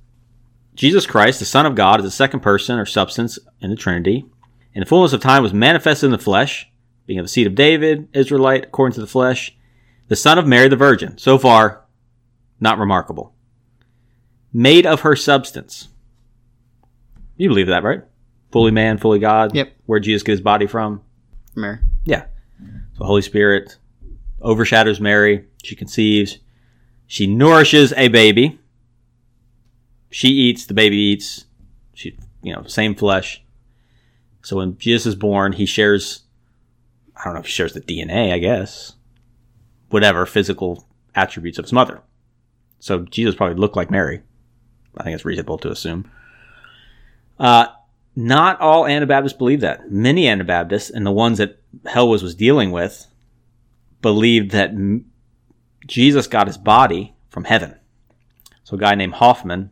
Jesus 0.76 1.06
Christ, 1.06 1.40
the 1.40 1.46
Son 1.46 1.66
of 1.66 1.76
God, 1.76 2.00
is 2.00 2.06
the 2.06 2.12
second 2.12 2.40
person 2.40 2.80
or 2.80 2.86
substance 2.86 3.38
in 3.62 3.70
the 3.70 3.76
Trinity. 3.76 4.26
In 4.74 4.82
the 4.82 4.86
fullness 4.86 5.14
of 5.14 5.22
time 5.22 5.44
was 5.44 5.54
manifested 5.54 6.06
in 6.08 6.12
the 6.12 6.18
flesh, 6.18 6.72
being 7.06 7.20
of 7.20 7.26
the 7.26 7.30
seed 7.30 7.48
of 7.48 7.56
David, 7.56 8.08
Israelite, 8.14 8.66
according 8.66 8.94
to 8.94 9.02
the 9.02 9.08
flesh, 9.08 9.56
the 10.08 10.16
son 10.16 10.38
of 10.38 10.48
Mary 10.48 10.70
the 10.70 10.76
Virgin. 10.76 11.18
So 11.18 11.38
far, 11.38 11.84
not 12.60 12.78
remarkable. 12.78 13.34
Made 14.52 14.86
of 14.86 15.02
her 15.02 15.16
substance. 15.16 15.90
You 17.38 17.50
believe 17.50 17.68
that, 17.68 17.84
right? 17.84 18.04
Fully 18.52 18.72
man, 18.72 18.98
fully 18.98 19.20
God. 19.20 19.56
Yep. 19.56 19.72
Where 19.86 20.00
Jesus 20.00 20.24
get 20.24 20.34
his 20.34 20.42
body 20.42 20.68
from. 20.68 21.02
Mary. 21.56 21.80
Yeah. 22.04 22.26
So 22.98 23.06
Holy 23.06 23.22
Spirit 23.22 23.78
overshadows 24.42 25.00
Mary. 25.00 25.46
She 25.64 25.76
conceives. 25.76 26.40
She 27.08 27.28
nourishes 27.28 27.94
a 27.94 28.08
baby. 28.08 28.60
She 30.10 30.30
eats, 30.30 30.66
the 30.66 30.74
baby 30.74 30.98
eats. 30.98 31.46
She, 31.94 32.18
you 32.42 32.54
know, 32.54 32.64
same 32.64 32.96
flesh. 32.96 33.44
So 34.42 34.58
when 34.58 34.78
Jesus 34.78 35.06
is 35.06 35.16
born, 35.16 35.54
he 35.54 35.66
shares, 35.66 36.22
I 37.16 37.26
don't 37.26 37.34
know 37.34 37.40
if 37.42 37.46
he 37.46 37.52
shares 37.52 37.74
the 37.74 37.82
DNA, 37.82 38.34
I 38.34 38.40
guess, 38.40 38.94
whatever 39.90 40.26
physical 40.26 40.88
attributes 41.14 41.60
of 41.60 41.66
his 41.66 41.74
mother. 41.74 42.02
So 42.80 43.00
Jesus 43.00 43.36
probably 43.36 43.58
looked 43.58 43.76
like 43.76 43.92
Mary. 43.92 44.22
I 44.98 45.04
think 45.04 45.16
it's 45.16 45.26
reasonable 45.26 45.58
to 45.60 45.72
assume. 45.72 46.10
Uh, 47.40 47.68
not 48.16 48.60
all 48.60 48.86
Anabaptists 48.86 49.38
believe 49.38 49.62
that. 49.62 49.92
Many 49.92 50.28
Anabaptists, 50.28 50.90
and 50.90 51.06
the 51.06 51.12
ones 51.12 51.38
that 51.38 51.60
Helwys 51.86 52.24
was 52.24 52.36
dealing 52.36 52.72
with, 52.72 53.08
believed 54.02 54.52
that 54.52 54.72
m- 54.72 55.06
Jesus 55.88 56.28
got 56.28 56.48
his 56.48 56.58
body 56.58 57.16
from 57.30 57.46
heaven. 57.46 57.76
So 58.64 58.76
a 58.76 58.80
guy 58.80 58.96
named 58.96 59.14
Hoffman, 59.16 59.72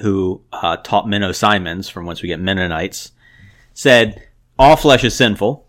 who 0.00 0.42
uh, 0.52 0.76
taught 0.78 1.06
Menno 1.06 1.34
Simons, 1.34 1.88
from 1.88 2.06
whence 2.06 2.22
we 2.22 2.28
get 2.28 2.40
Mennonites, 2.40 3.12
said 3.72 4.26
all 4.58 4.76
flesh 4.76 5.04
is 5.04 5.14
sinful. 5.14 5.66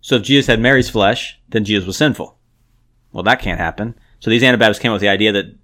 So 0.00 0.16
if 0.16 0.22
Jesus 0.22 0.46
had 0.46 0.60
Mary's 0.60 0.90
flesh, 0.90 1.40
then 1.48 1.64
Jesus 1.64 1.86
was 1.86 1.96
sinful. 1.96 2.36
Well, 3.12 3.24
that 3.24 3.40
can't 3.40 3.58
happen. 3.60 3.94
So 4.20 4.30
these 4.30 4.42
Anabaptists 4.42 4.82
came 4.82 4.90
up 4.90 4.96
with 4.96 5.02
the 5.02 5.08
idea 5.08 5.32
that 5.32 5.56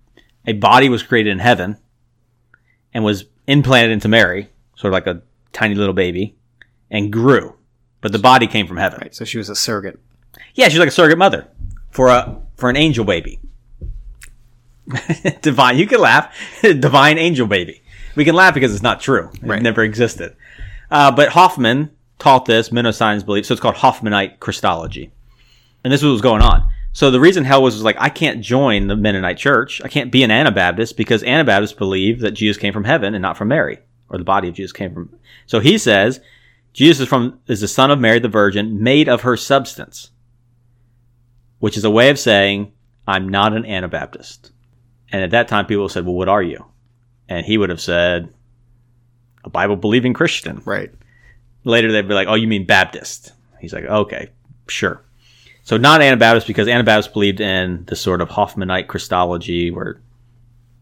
a 0.46 0.52
body 0.54 0.88
was 0.88 1.02
created 1.02 1.30
in 1.30 1.38
heaven 1.38 1.76
and 2.94 3.04
was 3.04 3.24
implanted 3.46 3.92
into 3.92 4.08
Mary, 4.08 4.48
sort 4.76 4.92
of 4.92 4.94
like 4.94 5.06
a 5.06 5.22
tiny 5.52 5.74
little 5.74 5.94
baby, 5.94 6.36
and 6.90 7.12
grew. 7.12 7.56
But 8.00 8.12
the 8.12 8.18
body 8.18 8.46
came 8.46 8.66
from 8.66 8.78
heaven. 8.78 9.00
Right. 9.02 9.14
So 9.14 9.24
she 9.24 9.38
was 9.38 9.48
a 9.48 9.54
surrogate. 9.54 10.00
Yeah, 10.54 10.68
she's 10.68 10.78
like 10.78 10.88
a 10.88 10.92
surrogate 10.92 11.18
mother 11.18 11.48
for 11.90 12.08
a 12.08 12.40
for 12.56 12.70
an 12.70 12.76
angel 12.76 13.04
baby. 13.04 13.40
Divine, 15.42 15.78
you 15.78 15.86
can 15.86 16.00
laugh. 16.00 16.34
Divine 16.62 17.18
angel 17.18 17.46
baby. 17.46 17.82
We 18.16 18.24
can 18.24 18.34
laugh 18.34 18.54
because 18.54 18.72
it's 18.72 18.82
not 18.82 19.00
true. 19.00 19.30
It 19.34 19.42
Right. 19.42 19.62
never 19.62 19.82
existed. 19.82 20.34
Uh, 20.90 21.10
but 21.12 21.30
Hoffman 21.30 21.90
taught 22.18 22.44
this 22.46 22.70
Menno 22.70 23.24
belief, 23.24 23.46
so 23.46 23.52
it's 23.54 23.60
called 23.60 23.76
Hoffmanite 23.76 24.40
Christology, 24.40 25.12
and 25.84 25.92
this 25.92 26.00
is 26.00 26.04
what 26.04 26.12
was 26.12 26.20
going 26.20 26.42
on. 26.42 26.68
So 26.92 27.10
the 27.10 27.20
reason 27.20 27.44
Helwys, 27.44 27.62
was 27.62 27.84
like, 27.84 27.96
I 28.00 28.08
can't 28.08 28.40
join 28.40 28.88
the 28.88 28.96
Mennonite 28.96 29.38
Church. 29.38 29.80
I 29.84 29.88
can't 29.88 30.10
be 30.10 30.24
an 30.24 30.30
Anabaptist 30.30 30.96
because 30.96 31.22
Anabaptists 31.22 31.76
believe 31.76 32.20
that 32.20 32.32
Jesus 32.32 32.60
came 32.60 32.72
from 32.72 32.84
heaven 32.84 33.14
and 33.14 33.22
not 33.22 33.36
from 33.36 33.48
Mary, 33.48 33.78
or 34.08 34.18
the 34.18 34.24
body 34.24 34.48
of 34.48 34.54
Jesus 34.54 34.72
came 34.72 34.92
from. 34.92 35.14
So 35.46 35.60
he 35.60 35.78
says 35.78 36.20
Jesus 36.72 37.02
is 37.02 37.08
from 37.08 37.38
is 37.46 37.60
the 37.60 37.68
son 37.68 37.90
of 37.90 38.00
Mary 38.00 38.18
the 38.18 38.28
Virgin, 38.28 38.82
made 38.82 39.08
of 39.08 39.22
her 39.22 39.36
substance, 39.36 40.10
which 41.58 41.76
is 41.76 41.84
a 41.84 41.90
way 41.90 42.10
of 42.10 42.18
saying 42.18 42.72
I'm 43.06 43.28
not 43.28 43.52
an 43.52 43.66
Anabaptist. 43.66 44.52
And 45.12 45.22
at 45.22 45.30
that 45.30 45.48
time, 45.48 45.66
people 45.66 45.88
said, 45.88 46.04
"Well, 46.04 46.14
what 46.14 46.28
are 46.28 46.42
you?" 46.42 46.64
And 47.28 47.46
he 47.46 47.58
would 47.58 47.70
have 47.70 47.80
said, 47.80 48.32
"A 49.44 49.50
Bible 49.50 49.76
believing 49.76 50.12
Christian." 50.12 50.62
Right. 50.64 50.90
Later, 51.64 51.92
they'd 51.92 52.08
be 52.08 52.14
like, 52.14 52.28
"Oh, 52.28 52.34
you 52.34 52.48
mean 52.48 52.66
Baptist?" 52.66 53.32
He's 53.60 53.72
like, 53.72 53.84
"Okay, 53.84 54.30
sure." 54.68 55.02
So 55.70 55.76
not 55.76 56.02
Anabaptist 56.02 56.48
because 56.48 56.66
Anabaptists 56.66 57.12
believed 57.12 57.40
in 57.40 57.84
this 57.84 58.00
sort 58.00 58.20
of 58.20 58.28
Hoffmanite 58.28 58.88
Christology 58.88 59.70
where 59.70 60.00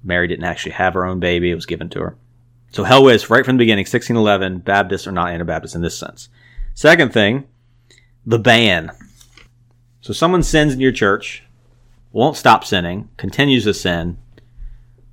Mary 0.03 0.27
didn't 0.27 0.47
actually 0.47 0.73
have 0.73 0.95
her 0.95 1.05
own 1.05 1.21
baby; 1.21 1.51
it 1.51 1.55
was 1.55 1.67
given 1.67 1.91
to 1.91 2.01
her. 2.01 2.17
So 2.73 2.85
Helwys, 2.85 3.29
right 3.29 3.45
from 3.45 3.59
the 3.59 3.63
beginning, 3.65 3.83
1611, 3.83 4.61
Baptists 4.61 5.07
are 5.07 5.13
not 5.13 5.29
Anabaptists 5.29 5.75
in 5.75 5.83
this 5.83 5.99
sense. 5.99 6.31
Second 6.73 7.13
thing, 7.13 7.47
the 8.25 8.39
ban. 8.39 8.91
So 10.01 10.15
someone 10.15 10.43
sins 10.43 10.73
in 10.73 10.81
your 10.81 10.91
church, 10.91 11.43
won't 12.11 12.39
stop 12.39 12.65
sinning, 12.65 13.11
continues 13.19 13.65
to 13.65 13.75
sin. 13.75 14.17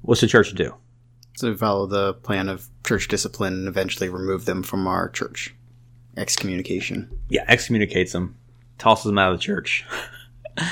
What's 0.03 0.21
the 0.21 0.27
church 0.27 0.47
to 0.51 0.55
do? 0.55 0.73
So 1.35 1.53
follow 1.53 1.85
the 1.85 2.13
plan 2.13 2.47
of 2.47 2.69
church 2.85 3.09
discipline 3.09 3.55
and 3.55 3.67
eventually 3.67 4.07
remove 4.07 4.45
them 4.45 4.63
from 4.63 4.87
our 4.87 5.09
church. 5.09 5.53
Excommunication. 6.15 7.09
Yeah, 7.27 7.43
excommunicates 7.49 8.13
them, 8.13 8.37
tosses 8.77 9.05
them 9.05 9.17
out 9.17 9.31
of 9.31 9.37
the 9.39 9.43
church. 9.43 9.85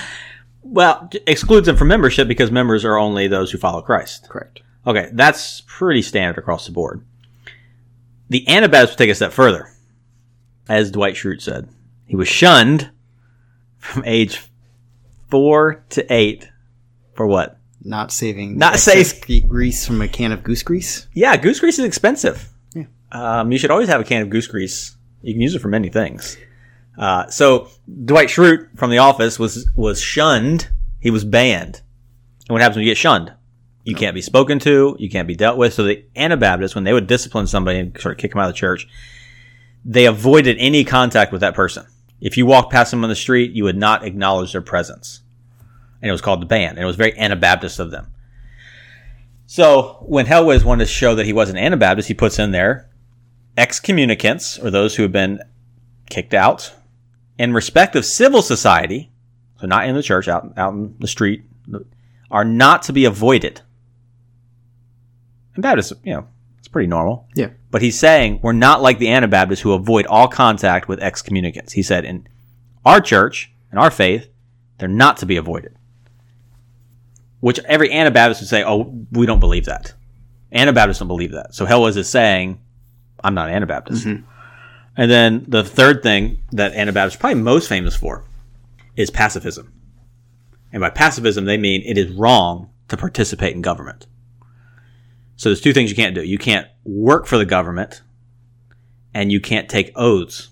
well, 0.64 1.10
excludes 1.28 1.66
them 1.68 1.76
from 1.78 1.88
membership 1.88 2.28
because 2.28 2.52
members 2.52 2.86
are 2.86 2.98
only 2.98 3.28
those 3.28 3.52
who 3.52 3.58
follow 3.58 3.82
Christ. 3.82 4.30
Correct. 4.30 4.62
Okay, 4.86 5.10
that's 5.14 5.62
pretty 5.68 6.02
standard 6.02 6.38
across 6.38 6.66
the 6.66 6.72
board. 6.72 7.06
The 8.30 8.48
Anabaptists 8.48 8.94
would 8.96 9.04
take 9.04 9.12
a 9.12 9.16
step 9.16 9.32
further. 9.32 9.70
As 10.68 10.92
Dwight 10.92 11.16
Schrute 11.16 11.42
said, 11.42 11.70
he 12.06 12.16
was 12.16 12.28
shunned 12.28 12.90
from 13.78 14.04
age 14.06 14.42
four 15.30 15.84
to 15.90 16.14
eight 16.14 16.50
for 17.14 17.28
what? 17.28 17.60
Not 17.84 18.12
saving 18.12 18.58
Not 18.58 18.80
save- 18.80 19.22
grease 19.48 19.86
from 19.86 20.02
a 20.02 20.08
can 20.08 20.32
of 20.32 20.44
goose 20.44 20.64
grease. 20.64 21.08
Yeah, 21.14 21.36
goose 21.36 21.60
grease 21.60 21.80
is 21.80 21.86
expensive. 21.86 22.50
Yeah. 22.74 22.86
Um, 23.12 23.52
you 23.52 23.58
should 23.58 23.72
always 23.72 23.90
have 23.90 24.00
a 24.00 24.06
can 24.06 24.22
of 24.22 24.30
goose 24.30 24.48
grease. 24.48 24.96
You 25.22 25.34
can 25.34 25.42
use 25.42 25.54
it 25.54 25.60
for 25.60 25.68
many 25.68 25.90
things. 25.90 26.38
Uh, 26.98 27.28
so 27.28 27.70
Dwight 28.06 28.30
Schrute 28.30 28.78
from 28.78 28.90
The 28.90 29.00
Office 29.00 29.40
was 29.40 29.70
was 29.76 30.02
shunned. 30.02 30.70
He 31.00 31.12
was 31.12 31.24
banned. 31.26 31.82
And 32.48 32.50
what 32.50 32.62
happens 32.62 32.78
when 32.78 32.86
you 32.86 32.92
get 32.92 32.98
shunned? 32.98 33.34
You 33.84 33.96
can't 33.96 34.16
be 34.16 34.22
spoken 34.22 34.60
to. 34.60 34.96
You 35.00 35.10
can't 35.10 35.28
be 35.28 35.36
dealt 35.36 35.58
with. 35.58 35.74
So 35.74 35.84
the 35.84 36.06
Anabaptists, 36.16 36.76
when 36.76 36.84
they 36.84 36.94
would 36.94 37.08
discipline 37.08 37.48
somebody 37.48 37.80
and 37.80 38.00
sort 38.00 38.16
of 38.16 38.20
kick 38.20 38.32
them 38.32 38.40
out 38.40 38.48
of 38.48 38.54
the 38.54 38.60
church, 38.60 38.88
they 39.84 40.06
avoided 40.06 40.58
any 40.60 40.86
contact 40.86 41.32
with 41.32 41.42
that 41.42 41.56
person. 41.56 41.86
If 42.22 42.38
you 42.38 42.46
walked 42.46 42.72
past 42.72 42.92
them 42.92 43.04
on 43.04 43.10
the 43.10 43.16
street, 43.16 43.52
you 43.52 43.66
would 43.66 43.76
not 43.76 44.06
acknowledge 44.06 44.54
their 44.54 44.62
presence. 44.62 45.22
And 46.02 46.08
it 46.08 46.14
was 46.14 46.22
called 46.22 46.42
the 46.42 46.46
ban. 46.46 46.72
And 46.72 46.80
it 46.80 46.86
was 46.86 46.96
very 46.96 47.18
Anabaptist 47.18 47.80
of 47.80 47.92
them. 47.92 48.08
So 49.46 49.98
when 50.02 50.26
Helwys 50.26 50.64
wanted 50.64 50.86
to 50.86 50.92
show 50.92 51.16
that 51.16 51.26
he 51.26 51.34
wasn't 51.34 51.60
Anabaptist, 51.60 52.08
he 52.08 52.14
puts 52.14 52.40
in 52.40 52.52
there 52.52 52.90
excommunicants, 53.58 54.64
or 54.64 54.72
those 54.72 54.96
who 54.96 55.04
have 55.04 55.12
been 55.12 55.40
kicked 56.10 56.34
out, 56.34 56.74
in 57.44 57.54
respect 57.54 57.96
of 57.96 58.06
civil 58.06 58.42
society, 58.42 59.12
so 59.60 59.68
not 59.68 59.86
in 59.86 59.96
the 59.96 60.04
church, 60.04 60.28
out, 60.28 60.54
out 60.58 60.74
in 60.74 60.96
the 61.00 61.08
street, 61.08 61.44
are 62.32 62.46
not 62.46 62.84
to 62.84 62.94
be 62.94 63.06
avoided. 63.06 63.62
And 65.54 65.62
Baptists, 65.62 65.94
you 66.04 66.14
know, 66.14 66.28
it's 66.58 66.68
pretty 66.68 66.88
normal. 66.88 67.28
Yeah. 67.36 67.50
But 67.70 67.82
he's 67.82 68.00
saying 68.00 68.40
we're 68.42 68.54
not 68.54 68.82
like 68.82 68.98
the 68.98 69.10
Anabaptists 69.10 69.62
who 69.62 69.74
avoid 69.74 70.06
all 70.08 70.28
contact 70.28 70.88
with 70.88 71.00
excommunicants. 71.00 71.74
He 71.74 71.84
said 71.84 72.06
in 72.06 72.28
our 72.86 73.02
church 73.02 73.52
and 73.70 73.80
our 73.80 73.92
faith, 73.92 74.30
they're 74.78 74.88
not 74.88 75.18
to 75.18 75.26
be 75.26 75.38
avoided. 75.38 75.76
Which 77.42 77.60
every 77.66 77.92
Anabaptist 77.92 78.42
would 78.42 78.48
say, 78.48 78.64
oh, 78.64 79.06
we 79.12 79.26
don't 79.26 79.42
believe 79.42 79.66
that. 79.66 79.94
Anabaptists 80.52 81.00
don't 81.00 81.08
believe 81.10 81.34
that. 81.34 81.54
So 81.54 81.66
Helwys 81.66 81.98
is 81.98 82.10
saying, 82.10 82.62
I'm 83.24 83.36
not 83.36 83.50
Anabaptist. 83.50 84.06
Mm-hmm. 84.06 84.26
And 84.96 85.10
then 85.10 85.46
the 85.48 85.64
third 85.64 86.04
thing 86.04 86.44
that 86.52 86.74
Anabaptists 86.74 87.18
are 87.18 87.20
probably 87.20 87.42
most 87.42 87.68
famous 87.68 87.96
for 87.96 88.26
is 88.96 89.10
pacifism. 89.10 89.74
And 90.72 90.82
by 90.82 90.90
pacifism, 90.90 91.46
they 91.46 91.58
mean 91.58 91.82
it 91.84 91.98
is 91.98 92.12
wrong 92.12 92.70
to 92.90 92.98
participate 92.98 93.56
in 93.56 93.62
government. 93.62 94.08
So 95.36 95.50
there's 95.50 95.62
two 95.62 95.74
things 95.74 95.90
you 95.90 95.96
can't 95.96 96.16
do. 96.16 96.24
You 96.24 96.38
can't 96.38 96.68
work 96.84 97.26
for 97.26 97.38
the 97.38 97.46
government 97.46 98.02
and 99.14 99.32
you 99.32 99.40
can't 99.40 99.70
take 99.70 99.92
oaths. 99.96 100.50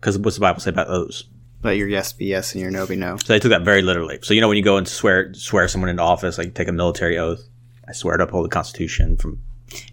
Because 0.00 0.18
what's 0.18 0.36
the 0.36 0.40
Bible 0.40 0.60
say 0.60 0.70
about 0.70 0.88
oaths? 0.88 1.24
Let 1.62 1.76
your 1.76 1.88
yes 1.88 2.12
be 2.12 2.26
yes 2.26 2.52
and 2.52 2.62
your 2.62 2.72
no 2.72 2.86
be 2.86 2.96
no. 2.96 3.16
So 3.18 3.32
they 3.32 3.38
took 3.38 3.50
that 3.50 3.62
very 3.62 3.82
literally. 3.82 4.18
So 4.22 4.34
you 4.34 4.40
know 4.40 4.48
when 4.48 4.56
you 4.56 4.64
go 4.64 4.76
and 4.76 4.88
swear 4.88 5.32
swear 5.34 5.68
someone 5.68 5.90
into 5.90 6.02
office, 6.02 6.38
like 6.38 6.54
take 6.54 6.66
a 6.66 6.72
military 6.72 7.18
oath, 7.18 7.44
I 7.86 7.92
swear 7.92 8.16
to 8.16 8.24
uphold 8.24 8.46
the 8.46 8.48
Constitution 8.48 9.16
from 9.16 9.40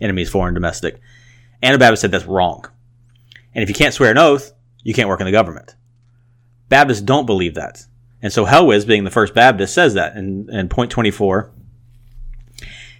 enemies, 0.01 0.29
foreign, 0.29 0.55
domestic. 0.55 0.99
Anabaptists 1.61 2.01
said 2.01 2.11
that's 2.11 2.25
wrong. 2.25 2.65
And 3.59 3.63
if 3.63 3.67
you 3.67 3.75
can't 3.75 3.93
swear 3.93 4.09
an 4.09 4.17
oath, 4.17 4.53
you 4.83 4.93
can't 4.93 5.09
work 5.09 5.19
in 5.19 5.25
the 5.25 5.33
government. 5.33 5.75
Baptists 6.69 7.01
don't 7.01 7.25
believe 7.25 7.55
that. 7.55 7.85
And 8.21 8.31
so 8.31 8.45
Helwys, 8.45 8.87
being 8.87 9.03
the 9.03 9.11
first 9.11 9.33
Baptist, 9.33 9.73
says 9.73 9.95
that 9.95 10.15
in, 10.15 10.49
in 10.49 10.69
point 10.69 10.91
24. 10.91 11.51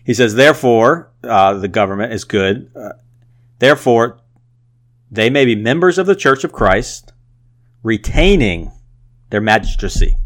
He 0.04 0.14
says, 0.14 0.36
therefore, 0.36 1.12
uh, 1.24 1.54
the 1.54 1.70
government 1.70 2.12
is 2.12 2.26
good. 2.26 2.70
Uh, 2.76 2.90
therefore, 3.60 4.20
they 5.10 5.30
may 5.30 5.46
be 5.46 5.56
members 5.56 5.98
of 5.98 6.08
the 6.08 6.16
Church 6.16 6.44
of 6.44 6.52
Christ, 6.52 7.14
retaining 7.82 8.74
their 9.30 9.40
magistracy. 9.40 10.18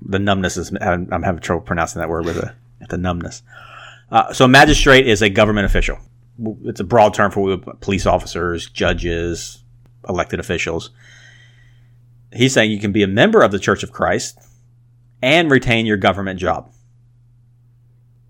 The 0.00 0.20
numbness 0.20 0.56
is, 0.56 0.72
I'm, 0.80 1.08
I'm 1.10 1.24
having 1.24 1.40
trouble 1.40 1.64
pronouncing 1.64 1.98
that 1.98 2.08
word 2.08 2.24
with 2.24 2.36
the, 2.36 2.54
the 2.88 2.98
numbness. 2.98 3.42
Uh, 4.12 4.32
so 4.32 4.44
a 4.44 4.48
magistrate 4.48 5.08
is 5.08 5.22
a 5.22 5.28
government 5.28 5.66
official. 5.66 5.98
It's 6.64 6.80
a 6.80 6.84
broad 6.84 7.14
term 7.14 7.30
for 7.30 7.56
police 7.56 8.06
officers, 8.06 8.68
judges, 8.68 9.62
elected 10.08 10.40
officials. 10.40 10.90
He's 12.32 12.52
saying 12.52 12.72
you 12.72 12.80
can 12.80 12.92
be 12.92 13.02
a 13.02 13.08
member 13.08 13.42
of 13.42 13.52
the 13.52 13.58
Church 13.58 13.82
of 13.82 13.92
Christ 13.92 14.38
and 15.22 15.50
retain 15.50 15.86
your 15.86 15.96
government 15.96 16.40
job. 16.40 16.72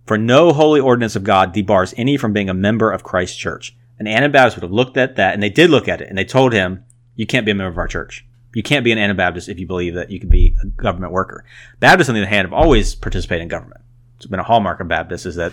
For 0.07 0.19
no 0.19 0.53
holy 0.53 0.81
ordinance 0.81 1.17
of 1.17 1.25
God 1.25 1.53
debars 1.53 1.95
any 1.97 2.19
from 2.19 2.35
being 2.35 2.51
a 2.51 2.55
member 2.55 2.91
of 2.91 3.03
Christ's 3.03 3.39
church. 3.39 3.75
An 3.99 4.07
Anabaptist 4.07 4.57
would 4.57 4.63
have 4.63 4.73
looked 4.73 4.99
at 4.99 5.17
that, 5.17 5.33
and 5.33 5.43
they 5.43 5.49
did 5.49 5.71
look 5.71 5.89
at 5.89 6.03
it, 6.03 6.09
and 6.09 6.19
they 6.19 6.25
told 6.25 6.53
him, 6.53 6.85
You 7.15 7.27
can't 7.27 7.47
be 7.47 7.53
a 7.53 7.55
member 7.55 7.71
of 7.71 7.79
our 7.79 7.89
church. 7.89 8.27
You 8.55 8.63
can't 8.63 8.85
be 8.85 8.93
an 8.93 8.99
Anabaptist 8.99 9.49
if 9.49 9.59
you 9.59 9.67
believe 9.67 9.95
that 9.95 10.11
you 10.11 10.21
can 10.21 10.29
be 10.29 10.55
a 10.63 10.67
government 10.67 11.13
worker. 11.13 11.45
Baptists, 11.81 12.09
on 12.09 12.15
the 12.15 12.21
other 12.21 12.29
hand, 12.29 12.47
have 12.47 12.53
always 12.53 12.95
participated 12.95 13.43
in 13.43 13.49
government. 13.49 13.81
It's 14.17 14.27
been 14.27 14.41
a 14.41 14.45
hallmark 14.45 14.81
of 14.81 14.89
Baptists 14.89 15.27
is 15.27 15.37
that 15.37 15.53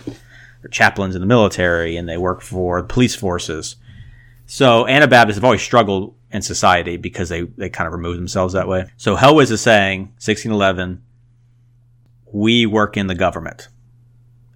they're 0.62 0.70
chaplains 0.70 1.14
in 1.14 1.20
the 1.20 1.26
military 1.26 1.96
and 1.96 2.08
they 2.08 2.16
work 2.16 2.40
for 2.40 2.82
police 2.82 3.14
forces. 3.14 3.76
So 4.46 4.86
Anabaptists 4.86 5.36
have 5.36 5.44
always 5.44 5.62
struggled 5.62 6.14
in 6.30 6.42
society 6.42 6.96
because 6.96 7.28
they, 7.28 7.42
they 7.42 7.68
kind 7.68 7.86
of 7.86 7.92
remove 7.92 8.16
themselves 8.16 8.54
that 8.54 8.68
way. 8.68 8.86
So 8.96 9.16
Helwys 9.16 9.50
is 9.50 9.60
saying, 9.60 10.00
1611, 10.18 11.02
we 12.32 12.66
work 12.66 12.96
in 12.96 13.06
the 13.06 13.14
government. 13.14 13.68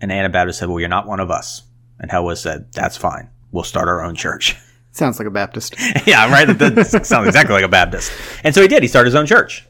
And 0.00 0.12
Anabaptist 0.12 0.58
said, 0.58 0.68
well, 0.68 0.80
you're 0.80 0.88
not 0.88 1.06
one 1.06 1.20
of 1.20 1.30
us. 1.30 1.62
And 1.98 2.10
Helwys 2.10 2.38
said, 2.38 2.72
that's 2.72 2.96
fine. 2.96 3.30
We'll 3.52 3.64
start 3.64 3.88
our 3.88 4.02
own 4.02 4.14
church. 4.14 4.56
Sounds 4.92 5.18
like 5.18 5.28
a 5.28 5.30
Baptist. 5.30 5.74
yeah, 6.06 6.30
right. 6.30 6.46
That 6.46 6.86
sounds 7.06 7.26
exactly 7.26 7.52
like 7.52 7.64
a 7.64 7.68
Baptist. 7.68 8.10
And 8.42 8.54
so 8.54 8.62
he 8.62 8.68
did. 8.68 8.82
He 8.82 8.88
started 8.88 9.08
his 9.08 9.14
own 9.14 9.26
church. 9.26 9.66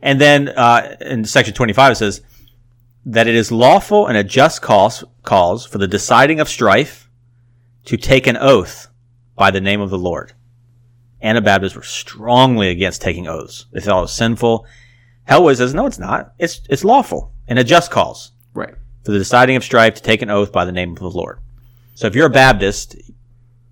And 0.00 0.18
then 0.18 0.48
uh, 0.48 0.96
in 1.02 1.26
section 1.26 1.52
25, 1.52 1.92
it 1.92 1.94
says 1.96 2.22
that 3.04 3.26
it 3.26 3.34
is 3.34 3.50
lawful 3.50 4.06
and 4.06 4.16
a 4.16 4.24
just 4.24 4.62
cause, 4.62 5.04
cause 5.22 5.66
for 5.66 5.78
the 5.78 5.88
deciding 5.88 6.40
of 6.40 6.48
strife 6.48 7.10
to 7.84 7.96
take 7.96 8.26
an 8.26 8.36
oath 8.36 8.88
by 9.34 9.50
the 9.50 9.60
name 9.60 9.80
of 9.80 9.90
the 9.90 9.98
Lord. 9.98 10.32
Anabaptists 11.22 11.76
were 11.76 11.82
strongly 11.82 12.68
against 12.68 13.02
taking 13.02 13.26
oaths. 13.28 13.66
They 13.72 13.80
thought 13.80 13.98
it 13.98 14.02
was 14.02 14.12
sinful. 14.12 14.66
Helwys 15.28 15.56
says, 15.56 15.74
no, 15.74 15.86
it's 15.86 15.98
not. 15.98 16.32
It's, 16.38 16.60
it's 16.68 16.84
lawful 16.84 17.32
and 17.48 17.58
a 17.58 17.64
just 17.64 17.90
cause 17.90 18.32
Right. 18.54 18.74
for 19.04 19.12
the 19.12 19.18
deciding 19.18 19.56
of 19.56 19.64
strife 19.64 19.94
to 19.94 20.02
take 20.02 20.22
an 20.22 20.30
oath 20.30 20.52
by 20.52 20.64
the 20.64 20.72
name 20.72 20.92
of 20.92 20.98
the 20.98 21.10
Lord. 21.10 21.38
So 21.94 22.06
if 22.06 22.14
you're 22.14 22.26
a 22.26 22.30
Baptist, 22.30 22.96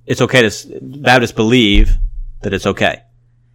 it's 0.07 0.21
okay 0.21 0.49
to, 0.49 0.79
Baptists 0.81 1.33
believe 1.33 1.97
that 2.43 2.53
it's 2.55 2.67
okay. 2.67 3.03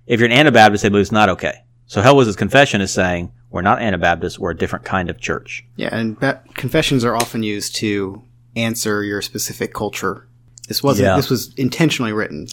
If 0.06 0.20
you're 0.20 0.30
an 0.30 0.36
Anabaptist, 0.38 0.84
they 0.84 0.90
believe 0.90 1.02
it's 1.04 1.12
not 1.12 1.30
okay. 1.30 1.64
So 1.88 2.02
Helwys' 2.02 2.36
confession 2.36 2.82
is 2.82 2.92
saying, 2.92 3.32
we're 3.52 3.62
not 3.62 3.82
Anabaptists, 3.82 4.40
we're 4.40 4.52
a 4.52 4.58
different 4.58 4.86
kind 4.86 5.10
of 5.10 5.20
church. 5.20 5.64
Yeah, 5.76 5.96
and 5.96 6.20
ba- 6.20 6.42
confessions 6.56 7.06
are 7.06 7.16
often 7.16 7.44
used 7.44 7.76
to 7.78 8.22
answer 8.56 9.04
your 9.04 9.22
specific 9.22 9.74
culture. 9.74 10.28
This 10.68 10.82
wasn't. 10.82 11.06
Yeah. 11.08 11.16
This 11.16 11.30
was 11.30 11.54
intentionally 11.56 12.12
written, 12.12 12.48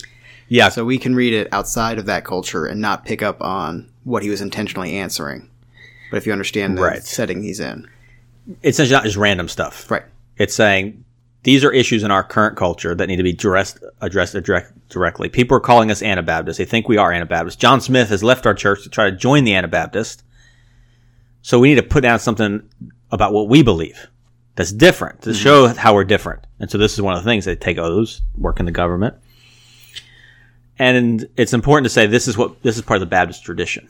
Yeah. 0.49 0.69
so 0.69 0.85
we 0.85 0.99
can 0.99 1.15
read 1.15 1.33
it 1.33 1.49
outside 1.53 1.99
of 1.99 2.07
that 2.07 2.25
culture 2.25 2.67
and 2.67 2.81
not 2.81 3.05
pick 3.05 3.23
up 3.23 3.41
on 3.43 3.89
what 4.05 4.23
he 4.23 4.29
was 4.31 4.41
intentionally 4.41 4.95
answering. 4.97 5.49
But 6.11 6.19
if 6.19 6.27
you 6.27 6.33
understand 6.33 6.77
the 6.77 6.83
Right. 6.83 7.03
setting 7.03 7.43
he's 7.43 7.59
in, 7.59 7.89
it's 8.63 8.79
not 8.79 9.05
just 9.05 9.17
random 9.17 9.49
stuff. 9.49 9.91
right? 9.91 10.03
It's 10.37 10.55
saying 10.55 11.05
these 11.43 11.65
are 11.65 11.73
issues 11.73 12.03
in 12.05 12.11
our 12.11 12.23
current 12.23 12.57
culture 12.57 12.95
that 12.95 13.09
need 13.09 13.17
to 13.17 13.23
be 13.23 13.31
addressed, 13.31 13.83
addressed 14.01 14.35
direct, 14.45 14.89
directly. 14.89 15.29
People 15.29 15.57
are 15.57 15.61
calling 15.61 15.91
us 15.91 16.03
Anabaptists. 16.03 16.59
They 16.59 16.65
think 16.65 16.89
we 16.89 16.99
are 16.99 17.13
Anabaptists. 17.13 17.61
John 17.61 17.81
Smyth 17.81 18.11
has 18.11 18.23
left 18.23 18.47
our 18.47 18.55
church 18.55 18.85
to 18.85 18.91
try 18.91 19.11
to 19.11 19.17
join 19.17 19.45
the 19.45 19.55
Anabaptist. 19.55 20.23
So 21.43 21.59
we 21.59 21.71
need 21.71 21.81
to 21.81 21.83
put 21.83 22.03
down 22.03 22.21
something 22.21 22.69
about 23.11 23.33
what 23.33 23.49
we 23.49 23.63
believe 23.63 24.09
that's 24.55 24.71
different 24.71 25.23
to 25.23 25.35
show 25.35 25.67
how 25.69 25.95
we're 25.95 26.05
different. 26.05 26.47
And 26.61 26.71
so 26.71 26.79
this 26.79 26.93
is 26.93 27.03
one 27.03 27.17
of 27.17 27.25
the 27.25 27.29
things 27.29 27.45
they 27.45 27.57
take 27.57 27.79
oaths, 27.79 28.21
work 28.37 28.61
in 28.61 28.67
the 28.67 28.73
government. 28.73 29.17
And 30.79 31.29
it's 31.37 31.53
important 31.53 31.87
to 31.87 31.91
say 31.91 32.07
this 32.07 32.29
is 32.29 32.37
what 32.37 32.63
this 32.63 32.77
is 32.77 32.83
part 32.83 32.97
of 32.97 33.01
the 33.01 33.07
Baptist 33.07 33.45
tradition, 33.45 33.89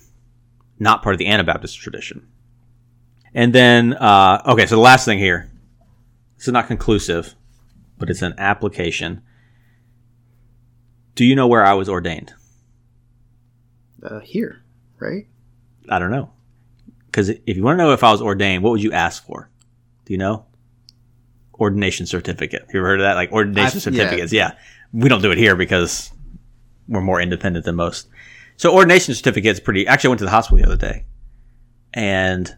not 0.78 1.02
part 1.02 1.14
of 1.14 1.18
the 1.18 1.26
Anabaptist 1.26 1.78
tradition. 1.78 2.28
And 3.34 3.52
then, 3.52 3.94
uh, 3.94 4.42
okay, 4.46 4.66
so 4.66 4.76
the 4.76 4.80
last 4.80 5.04
thing 5.04 5.18
here 5.18 5.50
this 6.36 6.48
is 6.48 6.52
not 6.52 6.66
conclusive, 6.66 7.34
but 8.02 8.10
it's 8.10 8.20
an 8.22 8.34
application. 8.36 9.22
Do 11.14 11.24
you 11.24 11.36
know 11.36 11.46
where 11.46 11.64
I 11.64 11.74
was 11.74 11.88
ordained? 11.88 12.34
Uh, 14.02 14.18
here, 14.18 14.60
right? 14.98 15.28
I 15.88 16.00
don't 16.00 16.10
know. 16.10 16.32
Because 17.06 17.28
if 17.28 17.56
you 17.56 17.62
want 17.62 17.78
to 17.78 17.84
know 17.84 17.92
if 17.92 18.02
I 18.02 18.10
was 18.10 18.20
ordained, 18.20 18.64
what 18.64 18.70
would 18.70 18.82
you 18.82 18.90
ask 18.90 19.24
for? 19.24 19.48
Do 20.04 20.12
you 20.12 20.18
know? 20.18 20.46
Ordination 21.60 22.06
certificate. 22.06 22.66
You 22.74 22.80
ever 22.80 22.88
heard 22.88 22.98
of 23.00 23.04
that? 23.04 23.14
Like 23.14 23.30
ordination 23.30 23.78
I've- 23.78 23.96
yeah. 23.96 24.02
certificates. 24.02 24.32
Yeah. 24.32 24.56
We 24.92 25.08
don't 25.08 25.22
do 25.22 25.30
it 25.30 25.38
here 25.38 25.54
because 25.54 26.10
we're 26.88 27.02
more 27.02 27.20
independent 27.20 27.64
than 27.64 27.76
most. 27.76 28.08
So 28.56 28.74
ordination 28.74 29.14
certificate 29.14 29.52
is 29.52 29.60
pretty. 29.60 29.86
Actually, 29.86 30.08
I 30.08 30.10
went 30.10 30.18
to 30.18 30.24
the 30.24 30.30
hospital 30.32 30.58
the 30.58 30.64
other 30.64 30.76
day, 30.76 31.04
and 31.94 32.52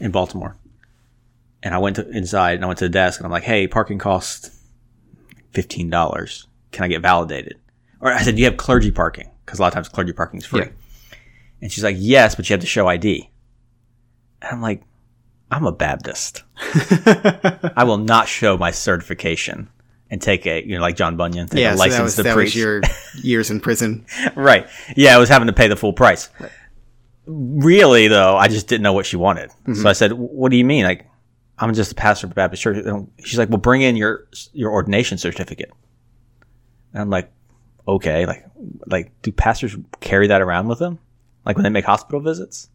in 0.00 0.10
Baltimore, 0.10 0.54
and 1.62 1.74
I 1.74 1.78
went 1.78 1.96
to, 1.96 2.06
inside 2.10 2.56
and 2.56 2.64
I 2.64 2.66
went 2.66 2.78
to 2.80 2.84
the 2.84 2.90
desk 2.90 3.18
and 3.18 3.24
I'm 3.24 3.32
like, 3.32 3.42
"Hey, 3.42 3.66
parking 3.66 3.98
costs 3.98 4.55
fifteen 5.52 5.90
dollars. 5.90 6.46
Can 6.72 6.84
I 6.84 6.88
get 6.88 7.02
validated?" 7.02 7.58
Or 8.00 8.12
I 8.12 8.22
said, 8.22 8.36
"Do 8.36 8.42
you 8.42 8.46
have 8.46 8.56
clergy 8.56 8.90
parking?" 8.90 9.30
Because 9.44 9.58
a 9.58 9.62
lot 9.62 9.68
of 9.68 9.74
times 9.74 9.88
clergy 9.88 10.12
parking 10.12 10.38
is 10.38 10.46
free. 10.46 10.60
Yeah. 10.60 10.68
And 11.62 11.72
she's 11.72 11.84
like, 11.84 11.96
"Yes, 11.98 12.34
but 12.34 12.48
you 12.48 12.54
have 12.54 12.60
to 12.60 12.66
show 12.66 12.86
ID." 12.86 13.30
And 14.42 14.52
I'm 14.52 14.60
like, 14.60 14.82
"I'm 15.50 15.64
a 15.66 15.72
Baptist. 15.72 16.42
I 16.56 17.84
will 17.84 17.98
not 17.98 18.28
show 18.28 18.56
my 18.56 18.70
certification." 18.70 19.70
And 20.08 20.22
take 20.22 20.46
a, 20.46 20.64
you 20.64 20.76
know, 20.76 20.80
like 20.80 20.94
John 20.94 21.16
Bunyan, 21.16 21.48
take 21.48 21.58
yeah, 21.58 21.72
a 21.72 21.76
so 21.76 21.80
license 21.80 21.96
that 21.96 22.02
was 22.04 22.14
to 22.14 22.22
that 22.22 22.34
preach. 22.34 22.44
was 22.44 22.56
your 22.56 22.80
years 23.24 23.50
in 23.50 23.58
prison. 23.58 24.06
right. 24.36 24.68
Yeah, 24.96 25.16
I 25.16 25.18
was 25.18 25.28
having 25.28 25.48
to 25.48 25.52
pay 25.52 25.66
the 25.66 25.74
full 25.74 25.92
price. 25.92 26.28
Really, 27.26 28.06
though, 28.06 28.36
I 28.36 28.46
just 28.46 28.68
didn't 28.68 28.84
know 28.84 28.92
what 28.92 29.04
she 29.04 29.16
wanted. 29.16 29.50
So 29.50 29.56
mm-hmm. 29.66 29.86
I 29.88 29.94
said, 29.94 30.12
"What 30.12 30.52
do 30.52 30.58
you 30.58 30.64
mean? 30.64 30.84
Like, 30.84 31.06
I'm 31.58 31.72
just 31.74 31.92
a 31.92 31.94
pastor 31.94 32.26
of 32.26 32.32
a 32.32 32.34
Baptist 32.34 32.62
church." 32.62 32.84
And 32.84 33.10
She's 33.24 33.38
like, 33.38 33.48
"Well, 33.48 33.58
bring 33.58 33.82
in 33.82 33.96
your 33.96 34.26
your 34.52 34.72
ordination 34.72 35.18
certificate." 35.18 35.72
And 36.92 37.02
I'm 37.02 37.10
like, 37.10 37.30
"Okay, 37.86 38.26
like, 38.26 38.44
like, 38.86 39.12
do 39.22 39.32
pastors 39.32 39.76
carry 40.00 40.26
that 40.28 40.42
around 40.42 40.68
with 40.68 40.78
them? 40.78 40.98
Like 41.44 41.56
when 41.56 41.62
they 41.62 41.70
make 41.70 41.84
hospital 41.84 42.20
visits? 42.20 42.68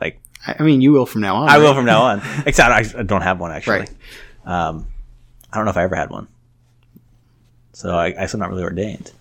Like, 0.00 0.20
I, 0.46 0.62
mean, 0.62 0.80
you 0.80 0.92
will 0.92 1.06
from 1.06 1.22
now 1.22 1.36
on. 1.36 1.48
I 1.48 1.54
right? 1.54 1.62
will 1.62 1.74
from 1.74 1.86
now 1.86 2.02
on. 2.02 2.22
Except 2.46 2.70
I, 2.70 3.00
I 3.00 3.02
don't 3.04 3.22
have 3.22 3.40
one 3.40 3.52
actually. 3.52 3.78
Right. 3.78 3.90
Um, 4.44 4.88
I 5.52 5.56
don't 5.56 5.64
know 5.64 5.70
if 5.70 5.76
I 5.76 5.84
ever 5.84 5.94
had 5.94 6.10
one. 6.10 6.28
So 7.72 7.94
I, 7.94 8.06
I 8.06 8.10
guess 8.10 8.34
I'm 8.34 8.40
not 8.40 8.50
really 8.50 8.64
ordained. 8.64 9.12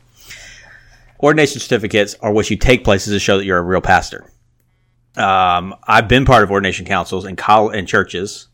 Ordination 1.22 1.60
certificates 1.60 2.16
are 2.22 2.32
what 2.32 2.50
you 2.50 2.58
take 2.58 2.84
places 2.84 3.14
to 3.14 3.20
show 3.20 3.38
that 3.38 3.46
you're 3.46 3.58
a 3.58 3.64
real 3.64 3.82
pastor. 3.82 4.32
Um, 5.16 5.76
I've 5.84 6.08
been 6.08 6.26
part 6.26 6.44
of 6.44 6.52
ordination 6.52 6.86
councils 6.86 7.26
in 7.26 7.36
col- 7.36 7.70
in 7.70 7.86
churches, 7.86 8.48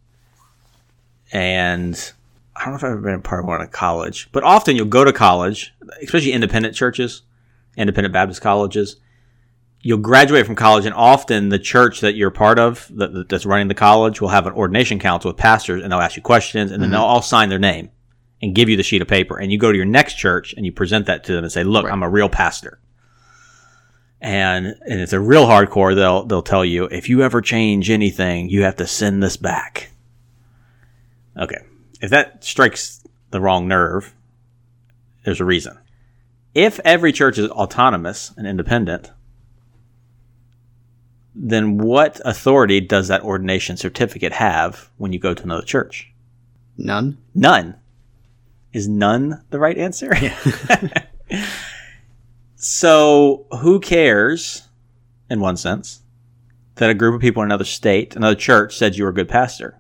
and 1.32 2.14
I 2.56 2.66
don't 2.66 2.74
know 2.74 2.78
if 2.78 2.84
I've 2.84 2.92
ever 2.92 3.02
been 3.02 3.16
a 3.16 3.20
part 3.20 3.42
of 3.42 3.48
one 3.48 3.62
at 3.62 3.72
college, 3.72 4.30
but 4.32 4.44
often 4.44 4.76
you'll 4.76 4.86
go 4.86 5.04
to 5.04 5.14
college, 5.14 5.74
especially 6.02 6.34
independent 6.34 6.76
churches, 6.76 7.24
independent 7.78 8.14
Baptist 8.14 8.42
colleges. 8.42 8.98
You'll 9.84 9.98
graduate 9.98 10.46
from 10.46 10.56
college, 10.56 10.86
and 10.86 10.94
often 10.94 11.50
the 11.50 11.58
church 11.58 12.02
that 12.02 12.14
you're 12.14 12.30
part 12.30 12.60
of, 12.60 12.88
that, 12.96 13.30
that's 13.30 13.48
running 13.48 13.68
the 13.68 13.74
college, 13.74 14.22
will 14.22 14.28
have 14.28 14.46
an 14.46 14.54
ordination 14.54 15.00
council 15.00 15.32
with 15.32 15.38
pastors, 15.38 15.82
and 15.82 15.92
they'll 15.92 16.00
ask 16.00 16.16
you 16.16 16.22
questions, 16.22 16.72
and 16.72 16.82
then 16.82 16.90
mm-hmm. 16.90 16.98
they'll 16.98 17.08
all 17.08 17.22
sign 17.24 17.50
their 17.50 17.58
name 17.58 17.90
and 18.42 18.56
give 18.56 18.70
you 18.70 18.78
the 18.78 18.84
sheet 18.84 19.02
of 19.02 19.08
paper. 19.08 19.38
And 19.38 19.52
you 19.52 19.58
go 19.58 19.72
to 19.72 19.78
your 19.78 19.86
next 19.86 20.16
church 20.16 20.54
and 20.54 20.66
you 20.66 20.72
present 20.72 21.06
that 21.06 21.24
to 21.26 21.34
them 21.34 21.44
and 21.44 21.52
say, 21.52 21.64
"Look, 21.64 21.86
Right. 21.86 21.94
I'm 21.94 22.04
a 22.04 22.10
real 22.10 22.30
pastor." 22.30 22.80
And 24.20 24.68
and 24.68 25.00
it's 25.00 25.14
a 25.14 25.20
real 25.20 25.46
hardcore. 25.46 25.96
They'll 25.96 26.26
they'll 26.26 26.42
tell 26.42 26.66
you 26.66 26.86
if 26.86 27.10
you 27.10 27.24
ever 27.24 27.42
change 27.42 27.90
anything, 27.90 28.50
you 28.50 28.64
have 28.64 28.76
to 28.78 28.88
send 28.88 29.24
this 29.24 29.38
back. 29.38 29.91
Okay, 31.38 31.64
if 32.02 32.10
that 32.10 32.44
strikes 32.44 33.04
the 33.32 33.42
wrong 33.42 33.68
nerve, 33.68 34.14
there's 35.24 35.42
a 35.42 35.46
reason. 35.46 35.78
If 36.54 36.80
every 36.84 37.14
church 37.14 37.38
is 37.38 37.50
autonomous 37.50 38.34
and 38.36 38.46
independent, 38.46 39.12
then 41.34 41.78
what 41.78 42.20
authority 42.26 42.82
does 42.82 43.08
that 43.08 43.24
ordination 43.24 43.78
certificate 43.78 44.34
have 44.34 44.90
when 44.98 45.14
you 45.14 45.20
go 45.20 45.34
to 45.34 45.44
another 45.44 45.64
church? 45.64 46.12
None. 46.78 47.18
None. 47.34 47.76
Is 48.74 48.88
none 48.88 49.44
the 49.50 49.60
right 49.60 49.78
answer? 49.78 50.14
Yeah. 50.16 50.38
so, 52.56 53.46
who 53.62 53.80
cares, 53.80 54.68
in 55.30 55.40
one 55.40 55.58
sense, 55.58 56.02
that 56.76 56.90
a 56.90 56.94
group 56.94 57.16
of 57.16 57.22
people 57.22 57.44
in 57.44 57.48
another 57.48 57.64
state, 57.64 58.16
another 58.16 58.36
church, 58.36 58.76
said 58.76 58.96
you 58.96 59.04
were 59.04 59.10
a 59.10 59.14
good 59.14 59.30
pastor? 59.30 59.78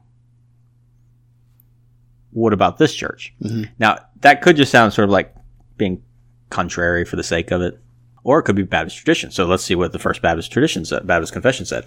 What 2.31 2.53
about 2.53 2.77
this 2.77 2.93
church? 2.93 3.33
Now, 3.79 3.99
that 4.21 4.41
could 4.41 4.55
just 4.55 4.71
sound 4.71 4.93
sort 4.93 5.05
of 5.05 5.11
like 5.11 5.35
being 5.77 6.01
contrary 6.49 7.05
for 7.05 7.15
the 7.15 7.23
sake 7.23 7.51
of 7.51 7.61
it, 7.61 7.79
or 8.23 8.39
it 8.39 8.43
could 8.43 8.55
be 8.55 8.63
Baptist 8.63 8.97
tradition. 8.97 9.31
So, 9.31 9.45
let's 9.45 9.63
see 9.63 9.75
what 9.75 9.91
the 9.91 9.99
first 9.99 10.21
Baptist 10.21 10.51
tradition 10.51 10.85
said, 10.85 11.05
Baptist 11.05 11.33
confession 11.33 11.65
said. 11.65 11.85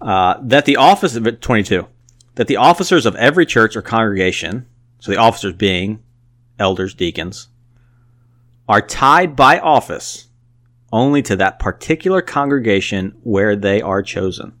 Uh, 0.00 0.34
that 0.42 0.64
the 0.64 0.76
office 0.76 1.14
of 1.16 1.40
22, 1.40 1.86
that 2.34 2.48
the 2.48 2.56
officers 2.56 3.06
of 3.06 3.14
every 3.16 3.46
church 3.46 3.76
or 3.76 3.82
congregation, 3.82 4.66
so 4.98 5.12
the 5.12 5.18
officers 5.18 5.54
being 5.54 6.02
elders, 6.58 6.94
deacons, 6.94 7.48
are 8.68 8.80
tied 8.80 9.36
by 9.36 9.58
office 9.58 10.28
only 10.92 11.22
to 11.22 11.36
that 11.36 11.58
particular 11.58 12.20
congregation 12.20 13.16
where 13.22 13.56
they 13.56 13.80
are 13.80 14.02
chosen. 14.02 14.52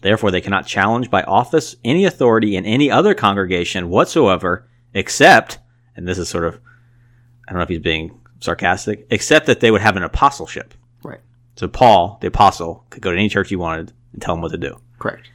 Therefore, 0.00 0.30
they 0.30 0.40
cannot 0.40 0.66
challenge 0.66 1.10
by 1.10 1.22
office 1.22 1.76
any 1.84 2.04
authority 2.04 2.56
in 2.56 2.64
any 2.64 2.90
other 2.90 3.14
congregation 3.14 3.90
whatsoever, 3.90 4.66
except, 4.94 5.58
and 5.94 6.08
this 6.08 6.18
is 6.18 6.28
sort 6.28 6.44
of, 6.44 6.58
I 7.46 7.52
don't 7.52 7.58
know 7.58 7.62
if 7.64 7.68
he's 7.68 7.78
being 7.80 8.18
sarcastic, 8.40 9.06
except 9.10 9.46
that 9.46 9.60
they 9.60 9.70
would 9.70 9.82
have 9.82 9.96
an 9.96 10.02
apostleship. 10.02 10.72
Right. 11.02 11.20
So 11.56 11.68
Paul, 11.68 12.18
the 12.20 12.28
apostle, 12.28 12.86
could 12.88 13.02
go 13.02 13.10
to 13.12 13.18
any 13.18 13.28
church 13.28 13.50
he 13.50 13.56
wanted 13.56 13.92
and 14.12 14.22
tell 14.22 14.34
them 14.34 14.42
what 14.42 14.52
to 14.52 14.58
do. 14.58 14.80
Correct. 14.98 15.28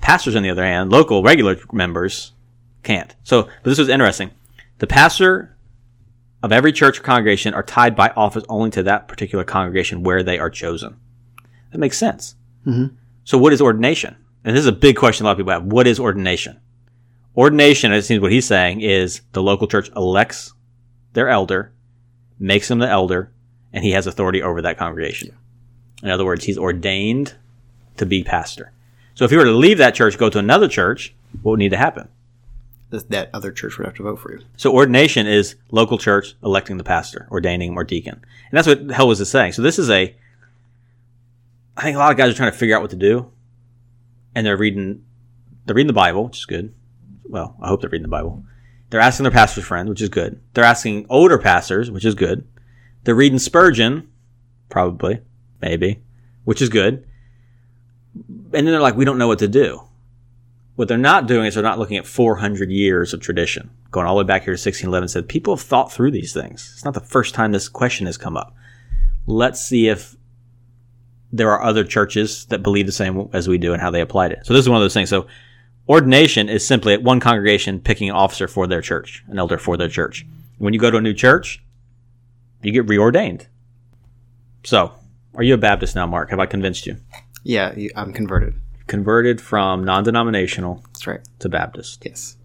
Pastors, 0.00 0.34
on 0.34 0.42
the 0.42 0.50
other 0.50 0.64
hand, 0.64 0.90
local 0.90 1.22
regular 1.22 1.56
members 1.72 2.32
can't. 2.82 3.14
So, 3.22 3.42
but 3.42 3.64
this 3.70 3.78
was 3.78 3.88
interesting. 3.88 4.30
The 4.78 4.86
pastor 4.86 5.56
of 6.42 6.50
every 6.50 6.72
church 6.72 6.98
or 6.98 7.02
congregation 7.02 7.54
are 7.54 7.62
tied 7.62 7.94
by 7.94 8.08
office 8.16 8.42
only 8.48 8.70
to 8.70 8.82
that 8.84 9.06
particular 9.06 9.44
congregation 9.44 10.02
where 10.02 10.22
they 10.22 10.38
are 10.38 10.50
chosen. 10.50 10.96
That 11.70 11.78
makes 11.78 11.98
sense. 11.98 12.34
Mhm. 12.66 12.96
So, 13.24 13.38
what 13.38 13.52
is 13.52 13.60
ordination? 13.60 14.16
And 14.44 14.56
this 14.56 14.62
is 14.62 14.68
a 14.68 14.72
big 14.72 14.96
question 14.96 15.24
a 15.24 15.28
lot 15.28 15.32
of 15.32 15.38
people 15.38 15.52
have. 15.52 15.64
What 15.64 15.86
is 15.86 16.00
ordination? 16.00 16.60
Ordination, 17.36 17.92
it 17.92 18.02
seems 18.02 18.20
what 18.20 18.32
he's 18.32 18.46
saying, 18.46 18.80
is 18.80 19.22
the 19.32 19.42
local 19.42 19.66
church 19.66 19.90
elects 19.96 20.52
their 21.12 21.28
elder, 21.28 21.72
makes 22.38 22.70
him 22.70 22.78
the 22.78 22.88
elder, 22.88 23.32
and 23.72 23.84
he 23.84 23.92
has 23.92 24.06
authority 24.06 24.42
over 24.42 24.60
that 24.62 24.78
congregation. 24.78 25.34
In 26.02 26.10
other 26.10 26.24
words, 26.24 26.44
he's 26.44 26.58
ordained 26.58 27.34
to 27.96 28.04
be 28.04 28.24
pastor. 28.24 28.72
So 29.14 29.24
if 29.24 29.30
he 29.30 29.36
were 29.36 29.44
to 29.44 29.52
leave 29.52 29.78
that 29.78 29.94
church, 29.94 30.18
go 30.18 30.28
to 30.28 30.38
another 30.38 30.68
church, 30.68 31.14
what 31.42 31.52
would 31.52 31.58
need 31.58 31.70
to 31.70 31.76
happen? 31.76 32.08
That 32.90 33.30
other 33.32 33.52
church 33.52 33.78
would 33.78 33.86
have 33.86 33.96
to 33.96 34.02
vote 34.02 34.18
for 34.18 34.32
you. 34.32 34.40
So 34.58 34.72
ordination 34.72 35.26
is 35.26 35.56
local 35.70 35.96
church 35.96 36.34
electing 36.42 36.76
the 36.76 36.84
pastor, 36.84 37.26
ordaining 37.30 37.70
him 37.70 37.78
or 37.78 37.84
deacon. 37.84 38.14
And 38.14 38.58
that's 38.58 38.66
what 38.66 38.88
Helwys 38.88 39.24
saying. 39.26 39.52
So 39.52 39.62
this 39.62 39.78
is 39.78 39.88
a, 39.88 40.14
I 41.76 41.82
think 41.82 41.96
a 41.96 41.98
lot 41.98 42.10
of 42.10 42.18
guys 42.18 42.30
are 42.30 42.36
trying 42.36 42.52
to 42.52 42.56
figure 42.58 42.76
out 42.76 42.82
what 42.82 42.90
to 42.90 42.96
do. 42.96 43.30
And 44.34 44.46
they're 44.46 44.56
reading, 44.56 45.04
they're 45.64 45.74
reading 45.74 45.88
the 45.88 45.92
Bible, 45.92 46.24
which 46.24 46.38
is 46.38 46.46
good. 46.46 46.74
Well, 47.24 47.56
I 47.60 47.68
hope 47.68 47.80
they're 47.80 47.90
reading 47.90 48.02
the 48.02 48.08
Bible. 48.08 48.44
They're 48.90 49.00
asking 49.00 49.24
their 49.24 49.32
pastor's 49.32 49.64
friend, 49.64 49.88
which 49.88 50.02
is 50.02 50.08
good. 50.08 50.40
They're 50.52 50.64
asking 50.64 51.06
older 51.08 51.38
pastors, 51.38 51.90
which 51.90 52.04
is 52.04 52.14
good. 52.14 52.46
They're 53.04 53.14
reading 53.14 53.38
Spurgeon, 53.38 54.10
probably, 54.68 55.20
maybe, 55.60 56.02
which 56.44 56.60
is 56.60 56.68
good. 56.68 57.06
And 58.14 58.52
then 58.52 58.66
they're 58.66 58.80
like, 58.80 58.96
we 58.96 59.04
don't 59.04 59.18
know 59.18 59.28
what 59.28 59.38
to 59.38 59.48
do. 59.48 59.82
What 60.76 60.88
they're 60.88 60.98
not 60.98 61.26
doing 61.26 61.46
is 61.46 61.54
they're 61.54 61.62
not 61.62 61.78
looking 61.78 61.96
at 61.96 62.06
400 62.06 62.70
years 62.70 63.12
of 63.12 63.20
tradition, 63.20 63.70
going 63.90 64.06
all 64.06 64.16
the 64.16 64.24
way 64.24 64.26
back 64.26 64.42
here 64.42 64.54
to 64.54 64.60
1611. 64.60 65.08
Said 65.08 65.28
people 65.28 65.56
have 65.56 65.64
thought 65.64 65.92
through 65.92 66.10
these 66.10 66.32
things. 66.32 66.70
It's 66.74 66.84
not 66.84 66.94
the 66.94 67.00
first 67.00 67.34
time 67.34 67.52
this 67.52 67.68
question 67.68 68.06
has 68.06 68.18
come 68.18 68.36
up. 68.36 68.54
Let's 69.26 69.62
see 69.62 69.88
if 69.88 70.16
there 71.32 71.50
are 71.50 71.62
other 71.62 71.84
churches 71.84 72.44
that 72.46 72.62
believe 72.62 72.86
the 72.86 72.92
same 72.92 73.28
as 73.32 73.48
we 73.48 73.58
do 73.58 73.72
and 73.72 73.80
how 73.80 73.90
they 73.90 74.00
applied 74.00 74.32
it. 74.32 74.44
So 74.44 74.52
this 74.52 74.62
is 74.62 74.68
one 74.68 74.76
of 74.76 74.84
those 74.84 74.94
things. 74.94 75.08
So 75.08 75.26
ordination 75.88 76.48
is 76.48 76.66
simply 76.66 76.92
at 76.92 77.02
one 77.02 77.20
congregation 77.20 77.80
picking 77.80 78.08
an 78.10 78.14
officer 78.14 78.46
for 78.46 78.66
their 78.66 78.82
church, 78.82 79.24
an 79.28 79.38
elder 79.38 79.58
for 79.58 79.76
their 79.76 79.88
church. 79.88 80.26
When 80.58 80.74
you 80.74 80.78
go 80.78 80.90
to 80.90 80.98
a 80.98 81.00
new 81.00 81.14
church, 81.14 81.62
you 82.62 82.70
get 82.72 82.86
reordained. 82.86 83.46
So, 84.64 84.92
are 85.34 85.42
you 85.42 85.54
a 85.54 85.58
Baptist 85.58 85.96
now, 85.96 86.06
Mark? 86.06 86.30
Have 86.30 86.38
I 86.38 86.46
convinced 86.46 86.86
you? 86.86 86.96
Yeah, 87.42 87.74
I'm 87.96 88.12
converted. 88.12 88.54
Converted 88.86 89.40
from 89.40 89.82
non-denominational 89.82 90.84
That's 90.92 91.06
right. 91.06 91.20
to 91.40 91.48
Baptist. 91.48 92.04
Yes. 92.04 92.36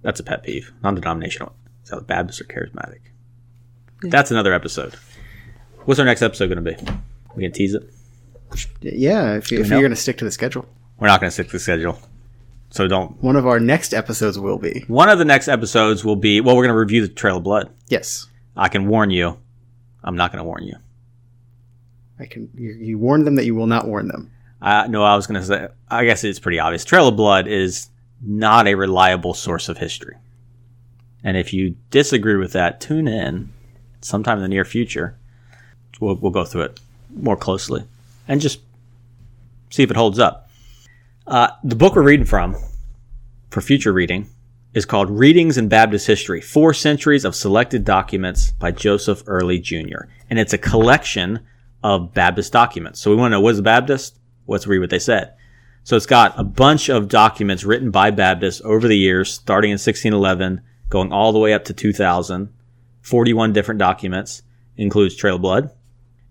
That's 0.00 0.18
a 0.18 0.24
pet 0.24 0.42
peeve. 0.42 0.72
Non-denominational. 0.82 1.54
Is 1.84 1.90
that 1.90 2.06
Baptist 2.08 2.40
or 2.40 2.44
charismatic? 2.44 3.00
That's 4.00 4.32
another 4.32 4.52
episode. 4.52 4.94
What's 5.84 6.00
our 6.00 6.06
next 6.06 6.22
episode 6.22 6.48
going 6.48 6.64
to 6.64 6.74
be? 6.74 6.92
We 7.34 7.42
can 7.42 7.52
tease 7.52 7.74
it. 7.74 7.88
Yeah, 8.80 9.36
if, 9.36 9.50
you, 9.50 9.60
if 9.60 9.68
you're 9.68 9.80
going 9.80 9.90
to 9.90 9.96
stick 9.96 10.18
to 10.18 10.24
the 10.24 10.30
schedule. 10.30 10.66
We're 10.98 11.08
not 11.08 11.20
going 11.20 11.28
to 11.28 11.32
stick 11.32 11.46
to 11.48 11.52
the 11.52 11.58
schedule, 11.58 11.98
so 12.70 12.86
don't. 12.86 13.20
One 13.22 13.36
of 13.36 13.46
our 13.46 13.58
next 13.58 13.94
episodes 13.94 14.38
will 14.38 14.58
be. 14.58 14.84
One 14.88 15.08
of 15.08 15.18
the 15.18 15.24
next 15.24 15.48
episodes 15.48 16.04
will 16.04 16.16
be 16.16 16.40
well. 16.40 16.56
We're 16.56 16.64
going 16.64 16.74
to 16.74 16.78
review 16.78 17.06
the 17.06 17.12
Trail 17.12 17.38
of 17.38 17.42
Blood. 17.42 17.72
Yes. 17.88 18.26
I 18.56 18.68
can 18.68 18.86
warn 18.86 19.10
you. 19.10 19.38
I'm 20.04 20.16
not 20.16 20.32
going 20.32 20.38
to 20.38 20.44
warn 20.44 20.64
you. 20.64 20.76
I 22.20 22.26
can. 22.26 22.50
You, 22.54 22.72
you 22.72 22.98
warn 22.98 23.24
them 23.24 23.36
that 23.36 23.46
you 23.46 23.54
will 23.54 23.66
not 23.66 23.88
warn 23.88 24.08
them. 24.08 24.30
Uh, 24.60 24.86
no, 24.88 25.02
I 25.02 25.16
was 25.16 25.26
going 25.26 25.40
to 25.40 25.46
say. 25.46 25.68
I 25.88 26.04
guess 26.04 26.22
it's 26.22 26.38
pretty 26.38 26.58
obvious. 26.58 26.84
Trail 26.84 27.08
of 27.08 27.16
Blood 27.16 27.48
is 27.48 27.88
not 28.20 28.68
a 28.68 28.74
reliable 28.74 29.34
source 29.34 29.68
of 29.68 29.78
history, 29.78 30.16
and 31.24 31.36
if 31.36 31.52
you 31.52 31.76
disagree 31.90 32.36
with 32.36 32.52
that, 32.52 32.80
tune 32.80 33.08
in 33.08 33.52
sometime 34.02 34.36
in 34.36 34.42
the 34.42 34.48
near 34.48 34.64
future. 34.64 35.18
We'll 36.00 36.14
we'll 36.16 36.30
go 36.30 36.44
through 36.44 36.62
it 36.62 36.80
more 37.14 37.36
closely 37.36 37.84
and 38.28 38.40
just 38.40 38.60
see 39.70 39.82
if 39.82 39.90
it 39.90 39.96
holds 39.96 40.18
up. 40.18 40.48
Uh, 41.26 41.48
the 41.62 41.76
book 41.76 41.94
we're 41.94 42.02
reading 42.02 42.26
from 42.26 42.56
for 43.50 43.60
future 43.60 43.92
reading 43.92 44.28
is 44.74 44.86
called 44.86 45.10
Readings 45.10 45.58
in 45.58 45.68
Baptist 45.68 46.06
History 46.06 46.40
Four 46.40 46.72
Centuries 46.74 47.24
of 47.24 47.36
Selected 47.36 47.84
Documents 47.84 48.52
by 48.52 48.70
Joseph 48.70 49.22
Early 49.26 49.58
Jr. 49.58 50.04
And 50.30 50.38
it's 50.38 50.54
a 50.54 50.58
collection 50.58 51.40
of 51.82 52.14
Baptist 52.14 52.52
documents. 52.52 53.00
So 53.00 53.10
we 53.10 53.16
want 53.16 53.32
to 53.32 53.36
know 53.36 53.40
what's 53.40 53.58
a 53.58 53.62
Baptist? 53.62 54.18
Let's 54.46 54.66
read 54.66 54.78
what 54.78 54.90
they 54.90 54.98
said. 54.98 55.34
So 55.84 55.96
it's 55.96 56.06
got 56.06 56.38
a 56.38 56.44
bunch 56.44 56.88
of 56.88 57.08
documents 57.08 57.64
written 57.64 57.90
by 57.90 58.10
Baptists 58.10 58.62
over 58.64 58.86
the 58.86 58.96
years, 58.96 59.32
starting 59.32 59.70
in 59.70 59.74
1611, 59.74 60.62
going 60.88 61.12
all 61.12 61.32
the 61.32 61.38
way 61.38 61.52
up 61.52 61.64
to 61.64 61.74
2000. 61.74 62.52
41 63.02 63.52
different 63.52 63.78
documents. 63.78 64.42
Includes 64.76 65.16
Trail 65.16 65.36
of 65.36 65.42
Blood. 65.42 65.70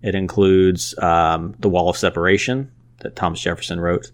It 0.02 0.16
includes 0.16 0.98
um, 1.00 1.56
the 1.60 1.70
Wall 1.70 1.90
of 1.90 1.98
Separation 1.98 2.72
that 3.00 3.16
Thomas 3.16 3.42
Jefferson 3.42 3.80
wrote, 3.80 4.12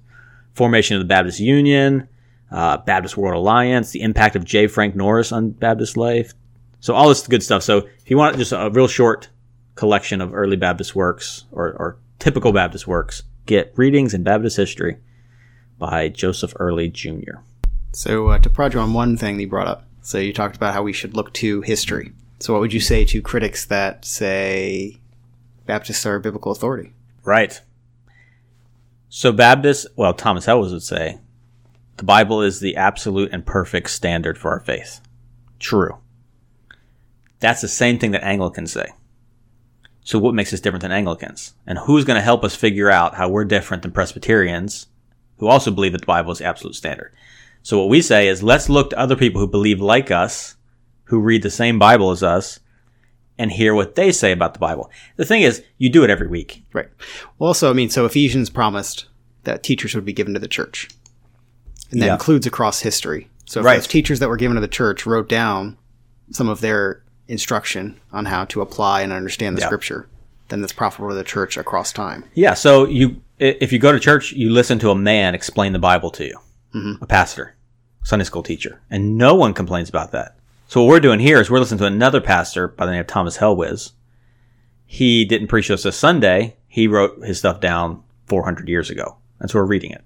formation 0.53 0.95
of 0.95 1.01
the 1.01 1.07
Baptist 1.07 1.39
Union, 1.39 2.07
uh, 2.51 2.77
Baptist 2.77 3.17
World 3.17 3.35
Alliance, 3.35 3.91
the 3.91 4.01
impact 4.01 4.35
of 4.35 4.45
J. 4.45 4.67
Frank 4.67 4.95
Norris 4.95 5.31
on 5.31 5.51
Baptist 5.51 5.97
life. 5.97 6.33
So 6.79 6.93
all 6.93 7.09
this 7.09 7.25
good 7.27 7.43
stuff. 7.43 7.63
So 7.63 7.77
if 7.79 8.09
you 8.09 8.17
want 8.17 8.37
just 8.37 8.51
a 8.51 8.69
real 8.71 8.87
short 8.87 9.29
collection 9.75 10.21
of 10.21 10.33
early 10.33 10.55
Baptist 10.55 10.95
works 10.95 11.45
or, 11.51 11.71
or 11.73 11.97
typical 12.19 12.51
Baptist 12.51 12.87
works, 12.87 13.23
get 13.45 13.73
Readings 13.75 14.13
in 14.13 14.23
Baptist 14.23 14.57
History 14.57 14.97
by 15.77 16.09
Joseph 16.09 16.53
Early 16.59 16.89
Jr. 16.89 17.39
So 17.93 18.27
uh, 18.27 18.39
to 18.39 18.49
prod 18.49 18.73
you 18.73 18.79
on 18.79 18.93
one 18.93 19.17
thing 19.17 19.37
that 19.37 19.43
you 19.43 19.49
brought 19.49 19.67
up, 19.67 19.85
So 20.01 20.17
you 20.17 20.33
talked 20.33 20.55
about 20.55 20.73
how 20.73 20.83
we 20.83 20.93
should 20.93 21.15
look 21.15 21.33
to 21.33 21.61
history. 21.61 22.11
So 22.39 22.53
what 22.53 22.59
would 22.59 22.73
you 22.73 22.79
say 22.79 23.05
to 23.05 23.21
critics 23.21 23.65
that 23.65 24.05
say 24.05 24.99
Baptists 25.67 26.05
are 26.05 26.15
a 26.15 26.19
biblical 26.19 26.51
authority? 26.51 26.93
Right. 27.23 27.61
So 29.09 29.31
Baptists, 29.31 29.85
well, 29.95 30.13
Thomas 30.13 30.45
Helwys 30.45 30.71
would 30.71 30.83
say, 30.83 31.19
the 31.97 32.03
Bible 32.03 32.41
is 32.41 32.59
the 32.59 32.75
absolute 32.75 33.31
and 33.31 33.45
perfect 33.45 33.89
standard 33.89 34.37
for 34.37 34.51
our 34.51 34.59
faith. 34.59 35.01
True. 35.59 35.97
That's 37.39 37.61
the 37.61 37.67
same 37.67 37.99
thing 37.99 38.11
that 38.11 38.23
Anglicans 38.23 38.71
say. 38.71 38.87
So 40.03 40.19
what 40.19 40.33
makes 40.33 40.53
us 40.53 40.61
different 40.61 40.81
than 40.83 40.91
Anglicans? 40.91 41.53
And 41.65 41.79
who's 41.79 42.05
going 42.05 42.15
to 42.15 42.23
help 42.23 42.43
us 42.43 42.55
figure 42.55 42.89
out 42.89 43.15
how 43.15 43.27
we're 43.29 43.45
different 43.45 43.83
than 43.83 43.91
Presbyterians 43.91 44.87
who 45.37 45.47
also 45.47 45.69
believe 45.69 45.91
that 45.91 46.01
the 46.01 46.07
Bible 46.07 46.31
is 46.31 46.37
the 46.37 46.45
absolute 46.45 46.75
standard? 46.75 47.13
So 47.61 47.77
what 47.77 47.89
we 47.89 48.01
say 48.01 48.27
is 48.27 48.41
let's 48.41 48.69
look 48.69 48.91
to 48.91 48.99
other 48.99 49.17
people 49.17 49.41
who 49.41 49.47
believe 49.47 49.81
like 49.81 50.11
us, 50.11 50.55
who 51.05 51.19
read 51.19 51.43
the 51.43 51.49
same 51.49 51.77
Bible 51.77 52.11
as 52.11 52.23
us, 52.23 52.59
and 53.37 53.51
hear 53.51 53.73
what 53.73 53.95
they 53.95 54.11
say 54.11 54.31
about 54.31 54.53
the 54.53 54.59
Bible. 54.59 54.89
The 55.15 55.25
thing 55.25 55.41
is, 55.41 55.63
you 55.77 55.89
do 55.89 56.03
it 56.03 56.09
every 56.09 56.27
week. 56.27 56.63
Right. 56.73 56.89
Well, 57.37 57.49
also, 57.49 57.69
I 57.69 57.73
mean, 57.73 57.89
so 57.89 58.05
Ephesians 58.05 58.49
promised 58.49 59.05
that 59.43 59.63
teachers 59.63 59.95
would 59.95 60.05
be 60.05 60.13
given 60.13 60.33
to 60.33 60.39
the 60.39 60.47
church. 60.47 60.89
And 61.91 62.01
that 62.01 62.07
Yeah. 62.07 62.13
includes 62.13 62.45
across 62.45 62.81
history. 62.81 63.29
So 63.45 63.61
if 63.61 63.65
Right. 63.65 63.75
those 63.75 63.87
teachers 63.87 64.19
that 64.19 64.29
were 64.29 64.37
given 64.37 64.55
to 64.55 64.61
the 64.61 64.67
church 64.67 65.05
wrote 65.05 65.29
down 65.29 65.77
some 66.31 66.49
of 66.49 66.59
their 66.61 67.03
instruction 67.27 67.95
on 68.11 68.25
how 68.25 68.45
to 68.45 68.61
apply 68.61 69.01
and 69.01 69.13
understand 69.13 69.55
the 69.55 69.61
Yeah. 69.61 69.67
scripture, 69.67 70.07
then 70.49 70.61
that's 70.61 70.73
profitable 70.73 71.09
to 71.09 71.15
the 71.15 71.23
church 71.23 71.57
across 71.57 71.91
time. 71.91 72.23
Yeah, 72.33 72.53
so 72.53 72.85
you 72.85 73.21
if 73.39 73.71
you 73.71 73.77
go 73.77 73.91
to 73.91 73.99
church, 73.99 74.31
you 74.33 74.49
listen 74.49 74.79
to 74.79 74.89
a 74.89 74.95
man 74.95 75.35
explain 75.35 75.71
the 75.71 75.77
Bible 75.79 76.09
to 76.09 76.25
you, 76.25 76.39
mm-hmm. 76.73 77.03
a 77.03 77.05
pastor, 77.05 77.53
Sunday 78.03 78.25
school 78.25 78.41
teacher, 78.41 78.81
and 78.89 79.15
no 79.15 79.35
one 79.35 79.53
complains 79.53 79.89
about 79.89 80.11
that. 80.11 80.36
So 80.69 80.81
what 80.83 80.89
we're 80.89 80.99
doing 80.99 81.21
here 81.21 81.39
is 81.39 81.49
we're 81.49 81.59
listening 81.59 81.77
to 81.77 81.85
another 81.85 82.19
pastor 82.19 82.67
by 82.67 82.85
the 82.85 82.91
name 82.91 82.99
of 82.99 83.07
Thomas 83.07 83.37
Helwys. 83.37 83.93
He 84.85 85.23
didn't 85.23 85.47
preach 85.47 85.71
us 85.71 85.83
this 85.83 85.95
Sunday. 85.95 86.57
He 86.67 86.89
wrote 86.89 87.23
his 87.23 87.39
stuff 87.39 87.61
down 87.61 88.03
400 88.25 88.67
years 88.67 88.89
ago, 88.89 89.15
and 89.39 89.49
so 89.49 89.59
we're 89.59 89.65
reading 89.65 89.91
it. 89.91 90.03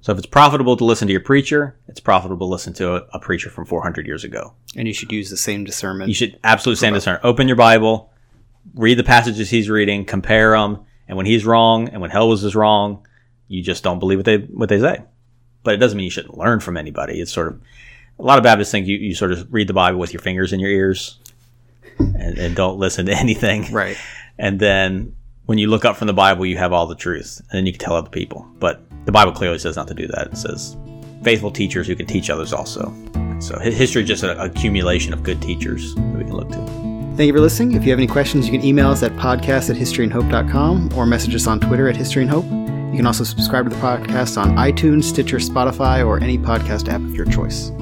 So 0.00 0.10
if 0.10 0.18
it's 0.18 0.26
profitable 0.26 0.76
to 0.76 0.84
listen 0.84 1.06
to 1.06 1.12
your 1.12 1.20
preacher, 1.20 1.76
it's 1.86 2.00
profitable 2.00 2.48
to 2.48 2.50
listen 2.50 2.72
to 2.74 2.96
a, 2.96 3.06
a 3.12 3.20
preacher 3.20 3.48
from 3.48 3.64
400 3.64 4.04
years 4.04 4.24
ago. 4.24 4.54
And 4.74 4.88
you 4.88 4.94
should 4.94 5.12
use 5.12 5.30
the 5.30 5.36
same 5.36 5.62
discernment. 5.62 6.08
You 6.08 6.14
should 6.14 6.36
absolutely 6.42 6.78
stand 6.78 6.96
discern. 6.96 7.20
Open 7.22 7.46
your 7.46 7.56
Bible, 7.56 8.10
read 8.74 8.98
the 8.98 9.04
passages 9.04 9.50
he's 9.50 9.70
reading, 9.70 10.04
compare 10.04 10.50
them, 10.50 10.84
and 11.06 11.16
when 11.16 11.26
he's 11.26 11.46
wrong 11.46 11.88
and 11.88 12.00
when 12.00 12.10
Helwys 12.10 12.42
is 12.42 12.56
wrong, 12.56 13.06
you 13.46 13.62
just 13.62 13.84
don't 13.84 14.00
believe 14.00 14.18
what 14.18 14.26
they 14.26 14.38
what 14.38 14.68
they 14.68 14.80
say. 14.80 15.04
But 15.62 15.74
it 15.74 15.76
doesn't 15.76 15.96
mean 15.96 16.06
you 16.06 16.10
shouldn't 16.10 16.36
learn 16.36 16.58
from 16.58 16.76
anybody. 16.76 17.20
It's 17.20 17.32
sort 17.32 17.46
of 17.46 17.62
a 18.22 18.24
lot 18.24 18.38
of 18.38 18.44
Baptists 18.44 18.70
think 18.70 18.86
you, 18.86 18.96
you 18.96 19.14
sort 19.14 19.32
of 19.32 19.52
read 19.52 19.66
the 19.66 19.74
Bible 19.74 19.98
with 19.98 20.12
your 20.12 20.22
fingers 20.22 20.52
in 20.52 20.60
your 20.60 20.70
ears 20.70 21.18
and, 21.98 22.38
and 22.38 22.54
don't 22.54 22.78
listen 22.78 23.06
to 23.06 23.12
anything. 23.18 23.70
right. 23.72 23.96
And 24.38 24.60
then 24.60 25.14
when 25.46 25.58
you 25.58 25.66
look 25.66 25.84
up 25.84 25.96
from 25.96 26.06
the 26.06 26.12
Bible, 26.12 26.46
you 26.46 26.56
have 26.56 26.72
all 26.72 26.86
the 26.86 26.94
truth, 26.94 27.40
and 27.50 27.58
then 27.58 27.66
you 27.66 27.72
can 27.72 27.80
tell 27.80 27.96
other 27.96 28.08
people. 28.08 28.46
But 28.58 28.80
the 29.04 29.12
Bible 29.12 29.32
clearly 29.32 29.58
says 29.58 29.76
not 29.76 29.88
to 29.88 29.94
do 29.94 30.06
that. 30.06 30.28
It 30.28 30.36
says 30.36 30.76
faithful 31.22 31.50
teachers 31.50 31.86
who 31.86 31.96
can 31.96 32.06
teach 32.06 32.30
others 32.30 32.52
also. 32.52 32.94
So 33.40 33.58
history 33.58 34.02
is 34.02 34.08
just 34.08 34.22
an 34.22 34.38
accumulation 34.38 35.12
of 35.12 35.24
good 35.24 35.42
teachers 35.42 35.94
that 35.96 36.14
we 36.14 36.24
can 36.24 36.34
look 36.34 36.48
to. 36.50 36.56
Thank 37.16 37.26
you 37.26 37.32
for 37.32 37.40
listening. 37.40 37.72
If 37.72 37.84
you 37.84 37.90
have 37.90 37.98
any 37.98 38.06
questions, 38.06 38.46
you 38.46 38.52
can 38.52 38.64
email 38.64 38.88
us 38.88 39.02
at 39.02 39.12
podcast 39.12 39.68
at 39.68 39.76
historyandhope.com 39.76 40.92
or 40.96 41.06
message 41.06 41.34
us 41.34 41.46
on 41.48 41.58
Twitter 41.60 41.88
at 41.88 41.96
historyandhope. 41.96 42.90
You 42.92 42.96
can 42.96 43.06
also 43.06 43.24
subscribe 43.24 43.68
to 43.68 43.74
the 43.74 43.82
podcast 43.82 44.40
on 44.40 44.56
iTunes, 44.56 45.04
Stitcher, 45.04 45.38
Spotify, 45.38 46.06
or 46.06 46.22
any 46.22 46.38
podcast 46.38 46.88
app 46.88 47.00
of 47.00 47.14
your 47.14 47.26
choice. 47.26 47.72